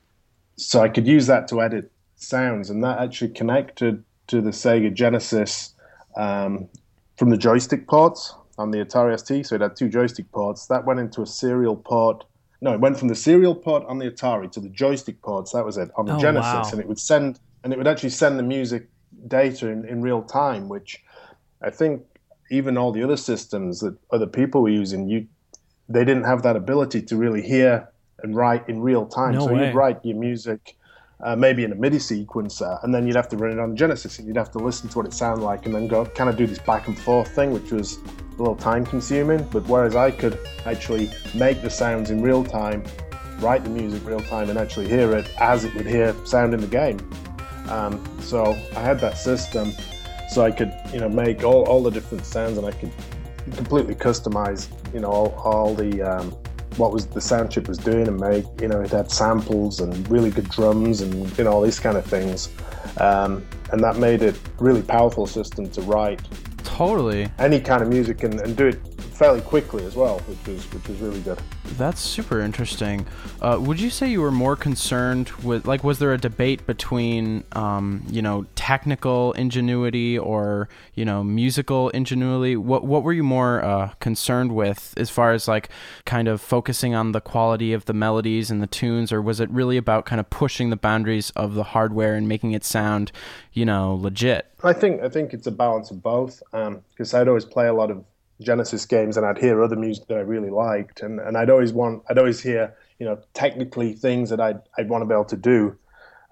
so 0.57 0.81
I 0.81 0.89
could 0.89 1.07
use 1.07 1.27
that 1.29 1.49
to 1.49 1.63
edit 1.63 1.91
sounds, 2.17 2.69
and 2.69 2.83
that 2.85 2.99
actually 2.99 3.31
connected 3.31 4.03
to 4.27 4.41
the 4.41 4.51
Sega 4.51 4.93
Genesis 4.93 5.75
um, 6.17 6.69
from 7.17 7.31
the 7.31 7.37
joystick 7.37 7.87
ports 7.87 8.35
on 8.59 8.71
the 8.71 8.79
Atari 8.85 9.19
ST. 9.19 9.47
So 9.47 9.55
it 9.57 9.61
had 9.61 9.77
two 9.77 9.89
joystick 9.89 10.31
ports. 10.33 10.67
That 10.67 10.85
went 10.85 11.01
into 11.01 11.23
a 11.23 11.27
serial 11.27 11.77
port. 11.77 12.25
No, 12.61 12.73
it 12.73 12.81
went 12.81 12.99
from 12.99 13.09
the 13.09 13.15
serial 13.15 13.55
port 13.55 13.85
on 13.87 13.99
the 13.99 14.11
Atari 14.11 14.51
to 14.53 14.61
the 14.61 14.69
joystick 14.69 15.21
ports. 15.23 15.53
That 15.53 15.65
was 15.65 15.79
it 15.79 15.91
on 15.97 16.07
the 16.07 16.15
oh, 16.15 16.21
Genesis, 16.21 16.53
wow. 16.53 16.71
and 16.71 16.81
it 16.81 16.87
would 16.87 17.01
send 17.01 17.41
and 17.65 17.73
it 17.73 17.77
would 17.77 17.89
actually 17.89 18.11
send 18.11 18.39
the 18.39 18.43
music 18.43 18.89
data 19.29 19.69
in, 19.69 19.85
in 19.87 20.03
real 20.03 20.23
time, 20.23 20.69
which 20.69 21.03
I 21.63 21.71
think 21.71 22.03
even 22.51 22.77
all 22.77 22.93
the 22.93 23.03
other 23.03 23.17
systems 23.17 23.81
that 23.81 23.97
other 24.13 24.27
people 24.27 24.63
were 24.63 24.69
using, 24.69 25.09
you 25.09 25.27
they 25.89 26.05
didn't 26.05 26.25
have 26.25 26.43
that 26.43 26.57
ability 26.57 27.03
to 27.03 27.17
really 27.17 27.43
hear 27.43 27.89
and 28.23 28.37
write 28.37 28.69
in 28.69 28.81
real 28.81 29.07
time. 29.07 29.35
No 29.35 29.47
so 29.47 29.53
way. 29.53 29.67
you'd 29.67 29.75
write 29.75 30.05
your 30.05 30.17
music 30.17 30.77
uh, 31.23 31.37
maybe 31.37 31.65
in 31.65 31.73
a 31.73 31.75
MIDI 31.75 31.99
sequencer, 31.99 32.83
and 32.83 32.95
then 32.95 33.07
you'd 33.07 33.17
have 33.17 33.29
to 33.29 33.37
run 33.37 33.53
it 33.53 33.59
on 33.59 33.77
Genesis, 33.77 34.19
and 34.19 34.27
you'd 34.27 34.37
have 34.37 34.51
to 34.53 34.59
listen 34.59 34.89
to 34.89 34.99
what 34.99 35.07
it 35.07 35.13
sounded 35.13 35.45
like, 35.45 35.67
and 35.67 35.75
then 35.75 35.87
go 35.87 36.05
kind 36.05 36.29
of 36.29 36.37
do 36.37 36.47
this 36.47 36.59
back 36.59 36.89
and 36.89 36.99
forth 36.99 37.29
thing, 37.29 37.53
which 37.53 37.71
was 37.71 37.99
a 37.99 38.39
little 38.39 38.57
time 38.57 38.85
consuming. 38.85 39.43
But 39.45 39.67
whereas 39.69 39.95
I 39.95 40.11
could 40.11 40.39
actually 40.67 41.11
make 41.35 41.63
the 41.63 41.71
sounds 41.71 42.11
in 42.11 42.23
real 42.23 42.43
time, 42.45 42.83
write 43.39 43.63
the 43.63 43.71
music 43.71 44.05
real 44.05 44.21
time, 44.21 44.51
and 44.51 44.59
actually 44.59 44.89
hear 44.89 45.15
it 45.15 45.31
as 45.39 45.65
it 45.65 45.75
would 45.77 45.87
hear 45.87 46.15
sound 46.27 46.55
in 46.55 46.61
the 46.61 46.67
game. 46.67 46.99
Um, 47.69 48.05
so 48.21 48.53
I 48.77 48.81
had 48.81 48.99
that 49.01 49.17
system, 49.17 49.73
so 50.29 50.43
I 50.43 50.51
could 50.51 50.73
you 50.93 50.99
know 50.99 51.09
make 51.09 51.45
all, 51.45 51.65
all 51.69 51.83
the 51.83 51.91
different 51.91 52.27
sounds, 52.27 52.59
and 52.59 52.67
I 52.67 52.73
could 52.73 52.91
completely 53.55 53.95
customize 53.95 54.69
you 54.93 55.01
know 55.01 55.11
all, 55.11 55.29
all 55.45 55.75
the 55.75 56.03
um, 56.03 56.37
what 56.79 56.93
was 56.93 57.07
the 57.07 57.21
sound 57.21 57.51
chip 57.51 57.69
was 57.69 57.79
doing 57.79 58.07
and 58.09 58.19
make 58.19 58.45
you 58.61 58.69
know 58.69 58.81
it 58.81 58.91
had 58.91 59.11
samples 59.11 59.81
and 59.81 60.09
really 60.11 60.31
good 60.31 60.49
drums 60.49 61.01
and 61.01 61.37
you 61.39 61.45
know 61.45 61.53
all 61.53 61.63
these 61.63 61.81
kind 61.81 61.97
of 61.97 62.05
things 62.05 62.49
um, 62.99 63.45
and 63.73 63.83
that 63.83 63.97
made 63.97 64.23
it 64.23 64.39
really 64.59 64.83
powerful 64.83 65.27
system 65.27 65.69
to 65.71 65.81
write 65.83 66.21
Totally. 66.65 67.31
any 67.39 67.61
kind 67.61 67.83
of 67.83 67.89
music 67.89 68.23
and, 68.23 68.41
and 68.41 68.57
do 68.57 68.69
it 68.69 68.92
fairly 69.23 69.41
quickly 69.41 69.85
as 69.85 69.95
well, 69.95 70.19
which 70.21 70.45
was 70.49 70.65
which 70.73 70.89
was 70.89 70.99
really 70.99 71.21
good. 71.21 71.39
That's 71.79 72.01
super 72.01 72.41
interesting. 72.41 73.07
Uh, 73.41 73.57
would 73.61 73.81
you 73.81 73.89
say 73.89 74.11
you 74.11 74.21
were 74.21 74.33
more 74.33 74.57
concerned 74.57 75.31
with, 75.45 75.65
like, 75.65 75.85
was 75.85 76.01
there 76.01 76.13
a 76.13 76.19
debate 76.19 76.67
between, 76.67 77.45
um, 77.53 78.03
you 78.09 78.21
know, 78.21 78.47
technical 78.57 79.33
ingenuity 79.35 80.19
or, 80.19 80.69
you 80.95 81.05
know, 81.05 81.23
musical 81.23 81.91
ingenuity? 81.91 82.57
What 82.57 82.85
What 82.85 83.05
were 83.05 83.13
you 83.13 83.23
more 83.23 83.63
uh, 83.63 83.91
concerned 84.01 84.57
with 84.57 84.93
as 84.97 85.09
far 85.09 85.33
as 85.33 85.47
like 85.47 85.69
kind 86.05 86.27
of 86.27 86.41
focusing 86.41 86.93
on 86.97 87.13
the 87.13 87.21
quality 87.21 87.73
of 87.73 87.85
the 87.85 87.95
melodies 87.95 88.51
and 88.51 88.61
the 88.61 88.67
tunes, 88.67 89.13
or 89.13 89.23
was 89.23 89.39
it 89.39 89.49
really 89.51 89.77
about 89.77 90.05
kind 90.05 90.19
of 90.19 90.29
pushing 90.31 90.71
the 90.71 90.77
boundaries 90.77 91.31
of 91.37 91.55
the 91.55 91.65
hardware 91.75 92.17
and 92.17 92.27
making 92.27 92.53
it 92.53 92.65
sound, 92.65 93.13
you 93.53 93.65
know, 93.65 93.95
legit? 93.95 94.49
I 94.65 94.73
think 94.73 95.01
I 95.01 95.09
think 95.09 95.33
it's 95.33 95.47
a 95.47 95.53
balance 95.53 95.93
of 95.93 96.03
both 96.03 96.43
because 96.51 97.15
I'd 97.15 97.29
always 97.29 97.45
play 97.45 97.69
a 97.69 97.73
lot 97.73 97.93
of 97.93 98.05
Genesis 98.43 98.87
games 98.87 99.17
and 99.17 99.25
I'd 99.27 99.39
hear 99.39 99.63
other 99.63 99.77
music 99.77 100.07
that 100.09 100.19
I 100.19 100.21
really 100.21 100.51
liked 100.51 101.01
and, 101.01 101.21
and 101.21 101.37
I'd 101.37 101.51
always 101.51 101.73
want 101.73 102.03
I'd 102.09 102.19
always 102.19 102.41
hear 102.41 102.75
you 102.99 103.07
know 103.07 103.19
technically 103.35 103.95
things 103.95 104.31
that 104.31 104.41
I'd 104.41 104.61
I'd 104.79 104.89
want 104.89 105.03
to 105.03 105.07
be 105.07 105.15
able 105.15 105.25
to 105.27 105.37
do. 105.37 105.77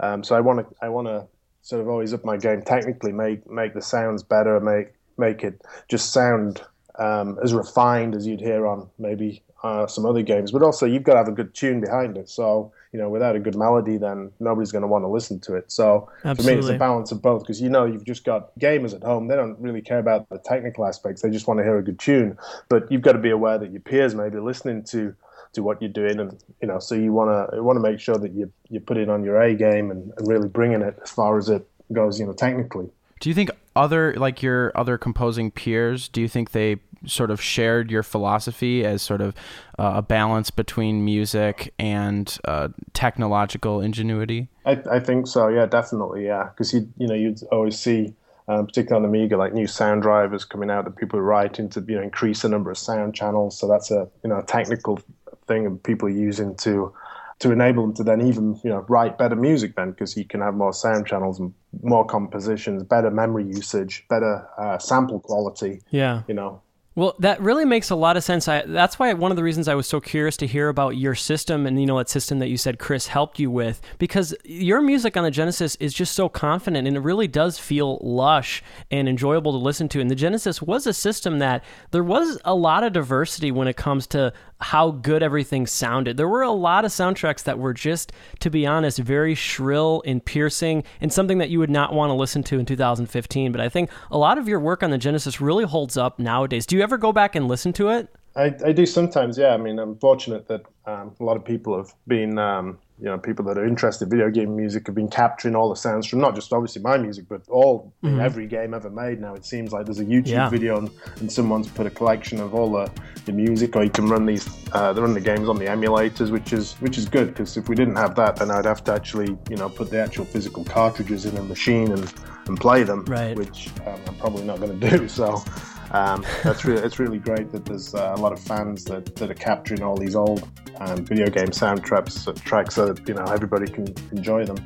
Um, 0.00 0.24
so 0.24 0.34
I 0.34 0.40
want 0.40 0.60
to 0.60 0.74
I 0.82 0.88
want 0.88 1.08
to 1.08 1.26
sort 1.62 1.82
of 1.82 1.88
always 1.88 2.14
up 2.14 2.24
my 2.24 2.36
game 2.36 2.62
technically, 2.62 3.12
make 3.12 3.48
make 3.48 3.74
the 3.74 3.82
sounds 3.82 4.22
better, 4.22 4.60
make 4.60 4.92
make 5.18 5.44
it 5.44 5.60
just 5.88 6.12
sound 6.12 6.62
um, 6.98 7.38
as 7.42 7.54
refined 7.54 8.14
as 8.14 8.26
you'd 8.26 8.40
hear 8.40 8.66
on 8.66 8.88
maybe 8.98 9.42
uh, 9.62 9.86
some 9.86 10.06
other 10.06 10.22
games. 10.22 10.52
But 10.52 10.62
also 10.62 10.86
you've 10.86 11.02
got 11.02 11.12
to 11.12 11.18
have 11.18 11.28
a 11.28 11.32
good 11.32 11.54
tune 11.54 11.80
behind 11.80 12.16
it. 12.16 12.28
So 12.28 12.72
you 12.92 12.98
know 12.98 13.08
without 13.08 13.36
a 13.36 13.40
good 13.40 13.56
melody, 13.56 13.96
then 13.96 14.32
nobody's 14.40 14.72
going 14.72 14.82
to 14.82 14.88
want 14.88 15.04
to 15.04 15.08
listen 15.08 15.38
to 15.40 15.54
it. 15.54 15.70
So 15.70 16.08
for 16.22 16.42
me, 16.42 16.54
it's 16.54 16.68
a 16.68 16.76
balance 16.76 17.12
of 17.12 17.22
both 17.22 17.42
because 17.42 17.60
you 17.60 17.68
know 17.68 17.84
you've 17.84 18.04
just 18.04 18.24
got 18.24 18.58
gamers 18.58 18.94
at 18.94 19.02
home. 19.02 19.28
They 19.28 19.36
don't 19.36 19.58
really 19.58 19.80
care 19.80 19.98
about 19.98 20.28
the 20.28 20.38
technical 20.38 20.86
aspects. 20.86 21.22
They 21.22 21.30
just 21.30 21.46
want 21.46 21.58
to 21.58 21.64
hear 21.64 21.78
a 21.78 21.82
good 21.82 21.98
tune. 21.98 22.36
But 22.68 22.90
you've 22.90 23.02
got 23.02 23.12
to 23.12 23.18
be 23.18 23.30
aware 23.30 23.58
that 23.58 23.70
your 23.70 23.80
peers 23.80 24.14
may 24.14 24.28
be 24.28 24.38
listening 24.38 24.84
to 24.84 25.14
to 25.52 25.62
what 25.62 25.82
you're 25.82 25.90
doing, 25.90 26.20
and 26.20 26.42
you 26.60 26.68
know, 26.68 26.78
so 26.78 26.94
you 26.94 27.12
want 27.12 27.52
to 27.52 27.62
want 27.62 27.76
to 27.76 27.80
make 27.80 28.00
sure 28.00 28.16
that 28.16 28.32
you 28.32 28.52
you 28.68 28.80
put 28.80 28.96
it 28.96 29.08
on 29.08 29.24
your 29.24 29.40
A 29.40 29.54
game 29.54 29.90
and, 29.90 30.12
and 30.16 30.28
really 30.28 30.48
bringing 30.48 30.82
it 30.82 30.98
as 31.02 31.10
far 31.10 31.38
as 31.38 31.48
it 31.48 31.66
goes, 31.92 32.18
you 32.18 32.26
know, 32.26 32.32
technically. 32.32 32.88
Do 33.20 33.28
you 33.28 33.34
think 33.34 33.50
other 33.76 34.14
like 34.14 34.42
your 34.42 34.72
other 34.76 34.98
composing 34.98 35.50
peers? 35.50 36.08
Do 36.08 36.20
you 36.20 36.28
think 36.28 36.52
they 36.52 36.76
sort 37.06 37.30
of 37.30 37.40
shared 37.40 37.90
your 37.90 38.02
philosophy 38.02 38.84
as 38.84 39.02
sort 39.02 39.20
of 39.20 39.34
uh, 39.78 39.92
a 39.96 40.02
balance 40.02 40.50
between 40.50 41.04
music 41.04 41.72
and 41.78 42.38
uh, 42.44 42.68
technological 42.92 43.80
ingenuity? 43.80 44.48
I, 44.64 44.82
I 44.90 45.00
think 45.00 45.26
so. 45.26 45.48
Yeah, 45.48 45.66
definitely. 45.66 46.26
Yeah, 46.26 46.44
because 46.44 46.72
you 46.72 46.88
you 46.98 47.06
know 47.06 47.14
you'd 47.14 47.42
always 47.50 47.78
see, 47.78 48.14
um, 48.48 48.66
particularly 48.66 49.04
on 49.04 49.08
Amiga, 49.08 49.36
like 49.36 49.52
new 49.52 49.66
sound 49.66 50.02
drivers 50.02 50.44
coming 50.44 50.70
out 50.70 50.84
that 50.84 50.96
people 50.96 51.18
are 51.18 51.22
writing 51.22 51.68
to 51.70 51.84
you 51.86 51.96
know 51.96 52.02
increase 52.02 52.42
the 52.42 52.48
number 52.48 52.70
of 52.70 52.78
sound 52.78 53.14
channels. 53.14 53.58
So 53.58 53.68
that's 53.68 53.90
a 53.90 54.08
you 54.22 54.30
know 54.30 54.38
a 54.38 54.44
technical 54.44 55.00
thing 55.46 55.66
and 55.66 55.82
people 55.82 56.08
are 56.08 56.12
using 56.12 56.54
to 56.56 56.92
to 57.40 57.50
enable 57.50 57.82
them 57.86 57.94
to 57.94 58.04
then 58.04 58.20
even 58.20 58.60
you 58.62 58.70
know 58.70 58.84
write 58.88 59.16
better 59.16 59.34
music 59.34 59.74
then 59.74 59.90
because 59.90 60.16
you 60.16 60.24
can 60.24 60.40
have 60.40 60.54
more 60.54 60.72
sound 60.72 61.06
channels 61.06 61.40
and 61.40 61.54
more 61.82 62.04
compositions, 62.04 62.82
better 62.82 63.10
memory 63.10 63.44
usage, 63.44 64.04
better 64.08 64.46
uh, 64.58 64.78
sample 64.78 65.20
quality. 65.20 65.80
Yeah. 65.90 66.22
You 66.28 66.34
know, 66.34 66.62
Well, 67.00 67.16
that 67.18 67.40
really 67.40 67.64
makes 67.64 67.88
a 67.88 67.94
lot 67.94 68.18
of 68.18 68.24
sense. 68.24 68.46
I, 68.46 68.60
that's 68.60 68.98
why 68.98 69.10
one 69.14 69.32
of 69.32 69.36
the 69.38 69.42
reasons 69.42 69.68
I 69.68 69.74
was 69.74 69.86
so 69.86 70.00
curious 70.02 70.36
to 70.36 70.46
hear 70.46 70.68
about 70.68 70.98
your 70.98 71.14
system 71.14 71.64
and 71.64 71.80
you 71.80 71.86
know 71.86 71.96
that 71.96 72.10
system 72.10 72.40
that 72.40 72.48
you 72.48 72.58
said 72.58 72.78
Chris 72.78 73.06
helped 73.06 73.38
you 73.38 73.50
with 73.50 73.80
because 73.96 74.34
your 74.44 74.82
music 74.82 75.16
on 75.16 75.24
the 75.24 75.30
Genesis 75.30 75.76
is 75.76 75.94
just 75.94 76.14
so 76.14 76.28
confident 76.28 76.86
and 76.86 76.98
it 76.98 77.00
really 77.00 77.26
does 77.26 77.58
feel 77.58 77.96
lush 78.02 78.62
and 78.90 79.08
enjoyable 79.08 79.52
to 79.52 79.56
listen 79.56 79.88
to. 79.88 80.00
And 80.02 80.10
the 80.10 80.14
Genesis 80.14 80.60
was 80.60 80.86
a 80.86 80.92
system 80.92 81.38
that 81.38 81.64
there 81.90 82.04
was 82.04 82.38
a 82.44 82.54
lot 82.54 82.84
of 82.84 82.92
diversity 82.92 83.50
when 83.50 83.66
it 83.66 83.78
comes 83.78 84.06
to 84.08 84.34
how 84.60 84.90
good 84.90 85.22
everything 85.22 85.66
sounded. 85.66 86.16
There 86.16 86.28
were 86.28 86.42
a 86.42 86.50
lot 86.50 86.84
of 86.84 86.90
soundtracks 86.90 87.44
that 87.44 87.58
were 87.58 87.72
just, 87.72 88.12
to 88.40 88.50
be 88.50 88.66
honest, 88.66 88.98
very 88.98 89.34
shrill 89.34 90.02
and 90.06 90.24
piercing 90.24 90.84
and 91.00 91.12
something 91.12 91.38
that 91.38 91.50
you 91.50 91.58
would 91.58 91.70
not 91.70 91.94
want 91.94 92.10
to 92.10 92.14
listen 92.14 92.42
to 92.44 92.58
in 92.58 92.66
2015. 92.66 93.52
But 93.52 93.60
I 93.60 93.68
think 93.68 93.90
a 94.10 94.18
lot 94.18 94.38
of 94.38 94.48
your 94.48 94.60
work 94.60 94.82
on 94.82 94.90
the 94.90 94.98
Genesis 94.98 95.40
really 95.40 95.64
holds 95.64 95.96
up 95.96 96.18
nowadays. 96.18 96.66
Do 96.66 96.76
you 96.76 96.82
ever 96.82 96.98
go 96.98 97.12
back 97.12 97.34
and 97.34 97.48
listen 97.48 97.72
to 97.74 97.88
it? 97.90 98.08
I, 98.36 98.54
I 98.64 98.72
do 98.72 98.86
sometimes, 98.86 99.38
yeah. 99.38 99.54
I 99.54 99.56
mean, 99.56 99.78
I'm 99.78 99.96
fortunate 99.98 100.46
that 100.48 100.62
um, 100.86 101.14
a 101.18 101.24
lot 101.24 101.36
of 101.36 101.44
people 101.44 101.76
have 101.76 101.92
been, 102.06 102.38
um, 102.38 102.78
you 103.00 103.06
know, 103.06 103.16
people 103.18 103.44
that 103.46 103.56
are 103.56 103.66
interested 103.66 104.04
in 104.04 104.10
video 104.10 104.28
game 104.30 104.54
music 104.54 104.86
have 104.86 104.94
been 104.94 105.08
capturing 105.08 105.54
all 105.56 105.70
the 105.70 105.76
sounds 105.76 106.06
from 106.06 106.20
not 106.20 106.34
just 106.34 106.52
obviously 106.52 106.82
my 106.82 106.98
music, 106.98 107.24
but 107.28 107.40
all 107.48 107.92
in 108.02 108.20
every 108.20 108.46
game 108.46 108.74
ever 108.74 108.90
made. 108.90 109.20
Now 109.20 109.34
it 109.34 109.44
seems 109.46 109.72
like 109.72 109.86
there's 109.86 110.00
a 110.00 110.04
YouTube 110.04 110.26
Yeah. 110.28 110.48
video 110.50 110.76
and, 110.78 110.90
and 111.20 111.32
someone's 111.32 111.68
put 111.68 111.86
a 111.86 111.90
collection 111.90 112.40
of 112.40 112.54
all 112.54 112.70
the, 112.70 112.90
the 113.24 113.32
music, 113.32 113.74
or 113.76 113.84
you 113.84 113.90
can 113.90 114.06
run 114.08 114.26
these, 114.26 114.46
uh, 114.72 114.92
they 114.92 115.00
run 115.00 115.14
the 115.14 115.20
games 115.20 115.48
on 115.48 115.56
the 115.56 115.64
emulators, 115.64 116.30
which 116.30 116.52
is 116.52 116.74
which 116.80 116.98
is 116.98 117.08
good 117.08 117.28
because 117.28 117.56
if 117.56 117.68
we 117.68 117.74
didn't 117.74 117.96
have 117.96 118.14
that, 118.16 118.36
then 118.36 118.50
I'd 118.50 118.66
have 118.66 118.84
to 118.84 118.92
actually, 118.92 119.36
you 119.48 119.56
know, 119.56 119.68
put 119.70 119.90
the 119.90 120.00
actual 120.00 120.24
physical 120.26 120.64
cartridges 120.64 121.24
in 121.24 121.36
a 121.38 121.42
machine 121.42 121.90
and, 121.92 122.12
and 122.48 122.60
play 122.60 122.82
them, 122.82 123.04
Right. 123.06 123.36
which 123.36 123.68
um, 123.86 123.98
I'm 124.06 124.14
probably 124.16 124.44
not 124.44 124.60
going 124.60 124.78
to 124.78 124.90
do. 124.98 125.08
So. 125.20 125.42
Um, 125.90 126.24
that's 126.42 126.64
really 126.64 126.82
it's 126.82 126.98
really 126.98 127.18
great 127.18 127.50
that 127.52 127.64
there's 127.64 127.94
uh, 127.94 128.14
a 128.16 128.20
lot 128.20 128.32
of 128.32 128.40
fans 128.40 128.84
that, 128.84 129.14
that 129.16 129.30
are 129.30 129.34
capturing 129.34 129.82
all 129.82 129.96
these 129.96 130.14
old 130.14 130.48
um, 130.78 131.04
video 131.04 131.26
game 131.26 131.48
soundtracks 131.48 132.26
uh, 132.26 132.32
tracks 132.44 132.74
so 132.74 132.92
that 132.92 133.06
you 133.08 133.14
know 133.14 133.24
everybody 133.24 133.70
can 133.70 133.86
enjoy 134.12 134.44
them. 134.44 134.56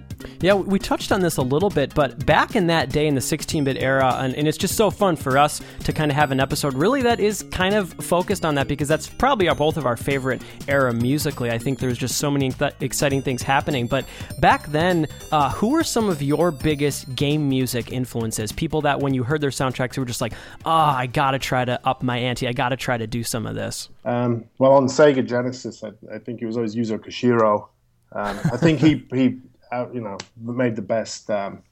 Yeah, 0.41 0.55
we 0.55 0.79
touched 0.79 1.13
on 1.13 1.21
this 1.21 1.37
a 1.37 1.43
little 1.43 1.71
bit, 1.71 1.95
but 1.95 2.25
back 2.25 2.57
in 2.57 2.67
that 2.69 2.91
day 2.91 3.07
in 3.07 3.15
the 3.15 3.21
16 3.21 3.65
bit 3.65 3.83
era, 3.83 4.17
and, 4.21 4.35
and 4.35 4.49
it's 4.49 4.57
just 4.57 4.77
so 4.77 4.91
fun 4.91 5.17
for 5.17 5.39
us 5.39 5.61
to 5.85 5.93
kind 5.93 6.11
of 6.11 6.17
have 6.17 6.31
an 6.33 6.41
episode 6.41 6.75
really 6.75 7.03
that 7.03 7.21
is 7.21 7.43
kind 7.51 7.75
of 7.75 7.93
focused 7.95 8.45
on 8.45 8.55
that 8.55 8.69
because 8.69 8.89
that's 8.89 9.07
probably 9.07 9.49
our, 9.49 9.55
both 9.55 9.77
of 9.77 9.87
our 9.87 9.97
favorite 9.97 10.43
era 10.69 10.93
musically. 10.93 11.51
I 11.51 11.59
think 11.59 11.79
there's 11.79 11.99
just 11.99 12.19
so 12.19 12.31
many 12.31 12.51
th- 12.51 12.73
exciting 12.81 13.23
things 13.23 13.43
happening. 13.43 13.87
But 13.87 14.07
back 14.39 14.67
then, 14.69 15.07
uh, 15.33 15.51
who 15.51 15.71
were 15.71 15.85
some 15.85 16.09
of 16.09 16.23
your 16.23 16.51
biggest 16.51 17.15
game 17.15 17.49
music 17.49 17.93
influences? 17.93 18.53
People 18.53 18.81
that 18.83 18.99
when 18.99 19.15
you 19.15 19.23
heard 19.25 19.41
their 19.41 19.51
soundtracks, 19.51 19.97
you 19.97 20.03
were 20.03 20.07
just 20.07 20.21
like, 20.21 20.33
ah, 20.65 20.97
I 20.97 21.07
gotta 21.15 21.39
try 21.39 21.65
to 21.65 21.81
up 21.87 22.03
my 22.03 22.19
ante. 22.19 22.47
I 22.47 22.53
gotta 22.53 22.77
try 22.77 22.99
to 22.99 23.07
do 23.07 23.25
some 23.25 23.47
of 23.47 23.55
this. 23.55 23.89
Um, 24.05 24.45
well, 24.59 24.73
on 24.73 24.87
Sega 24.87 25.27
Genesis, 25.27 25.83
I, 25.83 25.93
I 26.15 26.19
think 26.19 26.43
it 26.43 26.47
was 26.47 26.57
always 26.57 26.75
Yuzo 26.75 26.99
Koshiro. 26.99 27.69
Um, 28.13 28.39
I 28.53 28.57
think 28.59 28.81
he 28.81 29.07
he 29.15 29.39
uh, 29.73 29.87
you 29.93 30.01
know 30.03 30.19
made 30.39 30.77
the 30.77 30.83
best 30.83 31.31
um, 31.31 31.63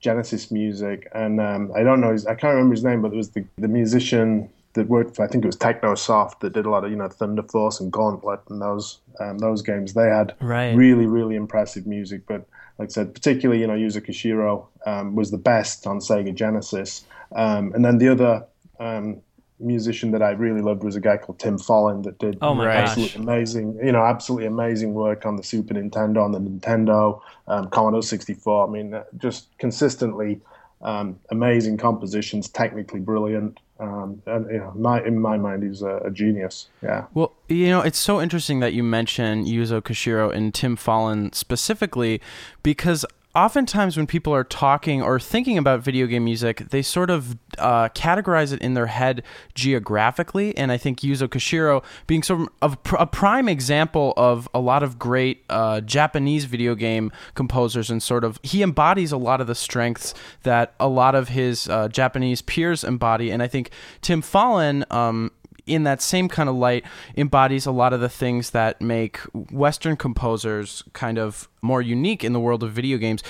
Genesis 0.00 0.50
music, 0.50 1.08
and 1.14 1.40
um, 1.40 1.70
I 1.76 1.82
don't 1.84 2.00
know 2.00 2.12
his, 2.12 2.26
I 2.26 2.34
can't 2.34 2.54
remember 2.54 2.74
his 2.74 2.84
name, 2.84 3.02
but 3.02 3.12
it 3.12 3.16
was 3.16 3.30
the 3.30 3.44
the 3.56 3.68
musician 3.68 4.50
that 4.72 4.88
worked 4.88 5.16
for 5.16 5.24
I 5.24 5.28
think 5.28 5.44
it 5.44 5.46
was 5.46 5.56
Technosoft 5.56 6.40
that 6.40 6.52
did 6.52 6.66
a 6.66 6.70
lot 6.70 6.84
of 6.84 6.90
you 6.90 6.96
know 6.96 7.08
Thunder 7.08 7.42
Force 7.44 7.80
and 7.80 7.92
Gauntlet 7.92 8.40
and 8.50 8.60
those 8.60 8.98
um, 9.20 9.38
those 9.38 9.62
games. 9.62 9.94
They 9.94 10.08
had 10.08 10.34
Right. 10.40 10.74
really 10.76 11.06
really 11.06 11.36
impressive 11.36 11.86
music, 11.86 12.22
but 12.26 12.44
like 12.78 12.88
I 12.88 12.92
said, 12.92 13.14
particularly 13.14 13.60
you 13.60 13.66
know 13.66 13.74
Yuzo 13.74 14.04
Koshiro 14.06 14.66
um, 14.86 15.14
was 15.14 15.30
the 15.30 15.38
best 15.38 15.86
on 15.86 15.98
Sega 16.00 16.34
Genesis, 16.34 17.04
um, 17.34 17.72
and 17.74 17.84
then 17.84 17.98
the 17.98 18.08
other 18.08 18.44
um, 18.80 19.20
musician 19.58 20.10
that 20.10 20.22
I 20.22 20.30
really 20.30 20.60
loved 20.60 20.82
was 20.82 20.96
a 20.96 21.00
guy 21.00 21.16
called 21.16 21.38
Tim 21.38 21.58
Follin 21.58 22.04
that 22.04 22.18
did 22.18 22.38
Oh 22.42 22.54
my 22.54 22.64
gosh. 22.66 23.14
amazing, 23.16 23.78
you 23.82 23.92
know, 23.92 24.02
absolutely 24.02 24.46
amazing 24.46 24.94
work 24.94 25.24
on 25.24 25.36
the 25.36 25.42
Super 25.42 25.74
Nintendo, 25.74 26.22
on 26.22 26.32
the 26.32 26.38
Nintendo, 26.40 27.20
um, 27.48 27.68
Commodore 27.70 28.02
64. 28.02 28.68
I 28.68 28.70
mean, 28.70 28.94
uh, 28.94 29.04
just 29.16 29.56
consistently 29.58 30.40
um, 30.82 31.18
amazing 31.30 31.78
compositions, 31.78 32.48
technically 32.48 33.00
brilliant. 33.00 33.58
Um, 33.78 34.22
and 34.26 34.50
you 34.50 34.58
know, 34.58 34.72
my, 34.74 35.02
in 35.04 35.20
my 35.20 35.36
mind, 35.36 35.62
he's 35.62 35.82
a, 35.82 35.98
a 35.98 36.10
genius. 36.10 36.68
Yeah. 36.82 37.06
Well, 37.14 37.32
you 37.48 37.68
know, 37.68 37.80
it's 37.80 37.98
so 37.98 38.20
interesting 38.20 38.60
that 38.60 38.72
you 38.72 38.82
mention 38.82 39.46
Yuzo 39.46 39.80
Koshiro 39.80 40.34
and 40.34 40.52
Tim 40.52 40.76
Follin 40.76 41.34
specifically 41.34 42.20
because 42.62 43.04
oftentimes 43.36 43.96
when 43.98 44.06
people 44.06 44.34
are 44.34 44.42
talking 44.42 45.02
or 45.02 45.20
thinking 45.20 45.58
about 45.58 45.80
video 45.80 46.06
game 46.06 46.24
music, 46.24 46.70
they 46.70 46.80
sort 46.80 47.10
of 47.10 47.36
uh, 47.58 47.90
categorize 47.90 48.52
it 48.52 48.60
in 48.62 48.72
their 48.74 48.86
head 48.86 49.22
geographically. 49.54 50.56
And 50.56 50.72
I 50.72 50.78
think 50.78 51.00
Yuzo 51.00 51.28
Koshiro 51.28 51.84
being 52.06 52.22
sort 52.22 52.48
of 52.62 52.72
a, 52.72 52.76
pr- 52.76 52.96
a 52.96 53.06
prime 53.06 53.48
example 53.48 54.14
of 54.16 54.48
a 54.54 54.58
lot 54.58 54.82
of 54.82 54.98
great 54.98 55.44
uh, 55.50 55.82
Japanese 55.82 56.46
video 56.46 56.74
game 56.74 57.12
composers 57.34 57.90
and 57.90 58.02
sort 58.02 58.24
of 58.24 58.40
he 58.42 58.62
embodies 58.62 59.12
a 59.12 59.18
lot 59.18 59.42
of 59.42 59.46
the 59.46 59.54
strengths 59.54 60.14
that 60.42 60.74
a 60.80 60.88
lot 60.88 61.14
of 61.14 61.28
his 61.28 61.68
uh, 61.68 61.88
Japanese 61.88 62.40
peers 62.40 62.82
embody. 62.82 63.30
And 63.30 63.42
I 63.42 63.48
think 63.48 63.70
Tim 64.00 64.22
Follin, 64.22 64.90
um, 64.90 65.30
in 65.66 65.84
that 65.84 66.00
same 66.00 66.28
kind 66.28 66.48
of 66.48 66.54
light 66.54 66.84
embodies 67.16 67.66
a 67.66 67.72
lot 67.72 67.92
of 67.92 68.00
the 68.00 68.08
things 68.08 68.50
that 68.50 68.80
make 68.80 69.18
western 69.50 69.96
composers 69.96 70.82
kind 70.92 71.18
of 71.18 71.48
more 71.62 71.82
unique 71.82 72.22
in 72.22 72.32
the 72.32 72.40
world 72.40 72.62
of 72.62 72.72
video 72.72 72.96
games 72.98 73.22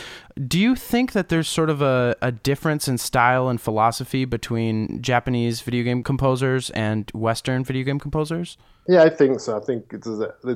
do 0.47 0.59
you 0.59 0.77
think 0.77 1.13
that 1.13 1.29
there's 1.31 1.49
sort 1.49 1.71
of 1.71 1.81
a, 1.81 2.15
a 2.21 2.31
difference 2.31 2.87
in 2.87 2.99
style 2.99 3.49
and 3.49 3.61
philosophy 3.61 4.25
between 4.25 5.01
japanese 5.01 5.61
video 5.63 5.83
game 5.83 6.03
composers 6.03 6.71
and 6.71 7.11
western 7.15 7.65
video 7.65 7.83
game 7.83 7.99
composers 7.99 8.57
Yeah, 8.87 9.03
I 9.03 9.11
think 9.11 9.41
so. 9.41 9.57
I 9.57 9.61
think 9.61 9.93
it's 9.93 10.09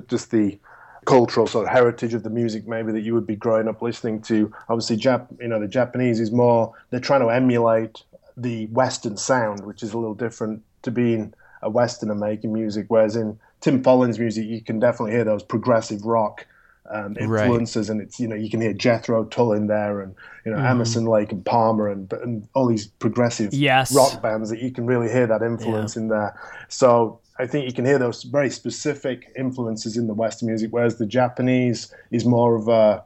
just 0.09 0.31
the 0.31 0.59
cultural 1.05 1.47
sort 1.47 1.67
of 1.67 1.73
heritage 1.73 2.15
of 2.15 2.23
the 2.23 2.31
music 2.31 2.69
maybe 2.69 2.93
that 2.93 3.01
you 3.01 3.15
would 3.15 3.27
be 3.27 3.37
growing 3.37 3.69
up 3.69 3.83
listening 3.83 4.21
to. 4.23 4.53
Obviously, 4.69 4.97
Jap, 4.97 5.27
you 5.41 5.49
know, 5.49 5.59
the 5.59 5.69
Japanese 5.69 6.21
is 6.21 6.31
more 6.31 6.73
they're 6.91 7.01
trying 7.01 7.23
to 7.23 7.29
emulate 7.29 8.05
the 8.37 8.67
Western 8.67 9.17
sound, 9.17 9.65
which 9.65 9.83
is 9.83 9.93
a 9.93 9.99
little 9.99 10.15
different 10.15 10.63
to 10.83 10.91
being 10.91 11.35
a 11.63 11.71
Westerner 11.71 12.15
making 12.15 12.53
music. 12.53 12.87
Whereas 12.89 13.17
in 13.17 13.39
Tim 13.61 13.83
Follin's 13.83 14.19
music, 14.19 14.47
you 14.47 14.63
can 14.63 14.79
definitely 14.79 15.13
hear 15.13 15.25
those 15.25 15.43
progressive 15.43 16.05
rock 16.05 16.47
um, 16.91 17.17
influences, 17.19 17.89
right. 17.89 17.93
and 17.95 18.03
it's 18.03 18.19
you 18.19 18.27
know 18.27 18.35
you 18.35 18.51
can 18.51 18.61
hear 18.61 18.73
Jethro 18.73 19.25
Tull 19.25 19.53
in 19.53 19.69
there, 19.69 20.01
and 20.01 20.15
you 20.45 20.53
know 20.53 20.59
mm. 20.59 20.69
Emerson 20.69 21.05
Lake 21.07 21.31
and 21.31 21.45
Palmer, 21.45 21.89
and 21.89 22.13
and 22.15 22.49
all 22.55 22.67
these 22.67 22.87
progressive 22.87 23.55
yes. 23.55 23.95
rock 23.95 24.21
bands 24.21 24.51
that 24.51 24.61
you 24.61 24.73
can 24.73 24.87
really 24.87 25.11
hear 25.11 25.27
that 25.27 25.43
influence 25.43 25.95
yeah. 25.95 26.03
in 26.03 26.09
there. 26.09 26.41
So 26.69 27.21
I 27.39 27.47
think 27.47 27.67
you 27.67 27.73
can 27.73 27.85
hear 27.85 27.99
those 27.99 28.25
very 28.25 28.51
specific 28.51 29.33
influences 29.37 29.97
in 29.97 30.09
the 30.09 30.15
Western 30.15 30.49
music, 30.49 30.73
whereas 30.73 30.99
the 30.99 31.07
Japanese 31.07 31.95
is 32.11 32.25
more 32.25 32.57
of 32.57 32.69
a 32.69 33.05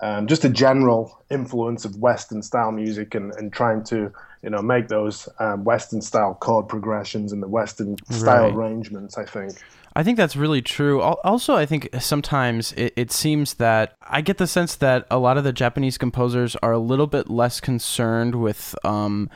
um, 0.00 0.26
just 0.26 0.44
a 0.44 0.48
general 0.48 1.22
influence 1.30 1.84
of 1.84 1.96
Western 1.96 2.42
style 2.42 2.72
music 2.72 3.14
and, 3.14 3.32
and 3.36 3.52
trying 3.52 3.84
to 3.84 4.12
you 4.42 4.50
know 4.50 4.62
make 4.62 4.88
those 4.88 5.28
um, 5.38 5.64
Western 5.64 6.00
style 6.00 6.34
chord 6.34 6.68
progressions 6.68 7.32
and 7.32 7.42
the 7.42 7.48
Western 7.48 7.96
style 8.10 8.44
right. 8.44 8.54
arrangements. 8.54 9.18
I 9.18 9.24
think. 9.24 9.54
I 9.94 10.02
think 10.02 10.16
that's 10.16 10.36
really 10.36 10.62
true. 10.62 11.02
Also, 11.02 11.54
I 11.54 11.66
think 11.66 11.90
sometimes 12.00 12.72
it, 12.72 12.94
it, 12.96 13.12
seems 13.12 13.54
that 13.54 13.94
I 14.00 14.22
get 14.22 14.38
the 14.38 14.46
sense 14.46 14.74
that 14.76 15.06
a 15.10 15.18
lot 15.18 15.36
of 15.36 15.44
the 15.44 15.52
Japanese 15.52 15.98
composers 15.98 16.56
are 16.62 16.72
a 16.72 16.78
little 16.78 17.06
bit 17.06 17.28
less 17.28 17.60
concerned 17.60 18.36
with. 18.36 18.74
Um, 18.84 19.28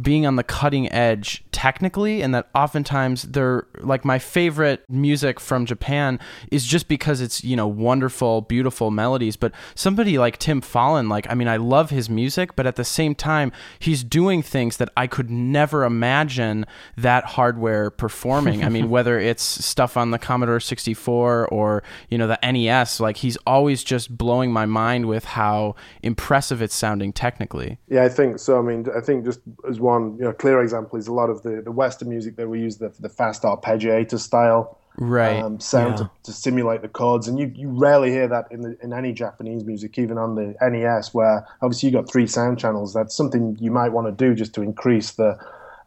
being 0.00 0.26
on 0.26 0.36
the 0.36 0.42
cutting 0.42 0.90
edge 0.92 1.44
technically 1.52 2.22
and 2.22 2.34
that 2.34 2.48
oftentimes 2.54 3.22
they're 3.24 3.66
like 3.80 4.04
my 4.04 4.18
favorite 4.18 4.84
music 4.88 5.38
from 5.38 5.66
Japan 5.66 6.18
is 6.50 6.66
just 6.66 6.88
because 6.88 7.20
it's 7.20 7.44
you 7.44 7.54
know 7.56 7.68
wonderful 7.68 8.40
beautiful 8.40 8.90
melodies. 8.90 9.36
But 9.36 9.52
somebody 9.74 10.18
like 10.18 10.38
Tim 10.38 10.60
Follin 10.60 11.10
like 11.10 11.26
I 11.30 11.34
mean 11.34 11.48
I 11.48 11.58
love 11.58 11.90
his 11.90 12.08
music 12.08 12.56
but 12.56 12.66
at 12.66 12.76
the 12.76 12.84
same 12.84 13.14
time 13.14 13.52
he's 13.78 14.02
doing 14.02 14.42
things 14.42 14.78
that 14.78 14.88
I 14.96 15.06
could 15.06 15.30
never 15.30 15.84
imagine 15.84 16.64
that 16.96 17.24
hardware 17.24 17.90
performing. 17.90 18.64
I 18.64 18.68
mean 18.70 18.88
whether 18.96 19.18
it's 19.20 19.42
stuff 19.42 19.96
on 19.96 20.10
the 20.10 20.18
Commodore 20.18 20.60
64 20.60 21.48
or 21.48 21.82
you 22.08 22.16
know 22.16 22.26
the 22.26 22.38
NES 22.42 22.98
like 22.98 23.18
he's 23.18 23.36
always 23.46 23.84
just 23.84 24.16
blowing 24.16 24.52
my 24.52 24.64
mind 24.66 25.06
with 25.06 25.24
how 25.24 25.76
impressive 26.02 26.62
it's 26.62 26.74
sounding 26.74 27.12
technically. 27.12 27.78
Yeah 27.88 28.04
I 28.04 28.08
think 28.08 28.38
so. 28.38 28.58
I 28.58 28.62
mean 28.62 28.86
I 28.96 29.00
think 29.00 29.24
just 29.24 29.40
as 29.68 29.81
one 29.82 30.16
you 30.16 30.24
know 30.24 30.32
clear 30.32 30.62
example 30.62 30.98
is 30.98 31.08
a 31.08 31.12
lot 31.12 31.28
of 31.28 31.42
the, 31.42 31.62
the 31.62 31.72
Western 31.72 32.08
music 32.08 32.36
that 32.36 32.48
we 32.48 32.60
use 32.60 32.78
the 32.78 32.92
the 33.00 33.08
fast 33.08 33.42
arpeggiator 33.42 34.18
style 34.18 34.78
right 34.98 35.42
um, 35.42 35.58
sound 35.58 35.98
yeah. 35.98 36.04
to, 36.04 36.10
to, 36.24 36.32
simulate 36.32 36.82
the 36.82 36.88
chords, 36.88 37.28
and 37.28 37.38
you, 37.38 37.50
you 37.54 37.68
rarely 37.68 38.10
hear 38.10 38.28
that 38.28 38.46
in 38.50 38.60
the, 38.62 38.76
in 38.82 38.92
any 38.92 39.12
Japanese 39.12 39.64
music, 39.64 39.98
even 39.98 40.18
on 40.18 40.34
the 40.34 40.54
NES, 40.60 41.14
where 41.14 41.46
obviously 41.62 41.88
you 41.88 41.94
got 41.94 42.10
three 42.10 42.26
sound 42.26 42.58
channels. 42.58 42.92
That's 42.92 43.14
something 43.14 43.56
you 43.60 43.70
might 43.70 43.90
want 43.90 44.06
to 44.06 44.12
do 44.12 44.34
just 44.34 44.54
to 44.54 44.62
increase 44.62 45.12
the 45.12 45.38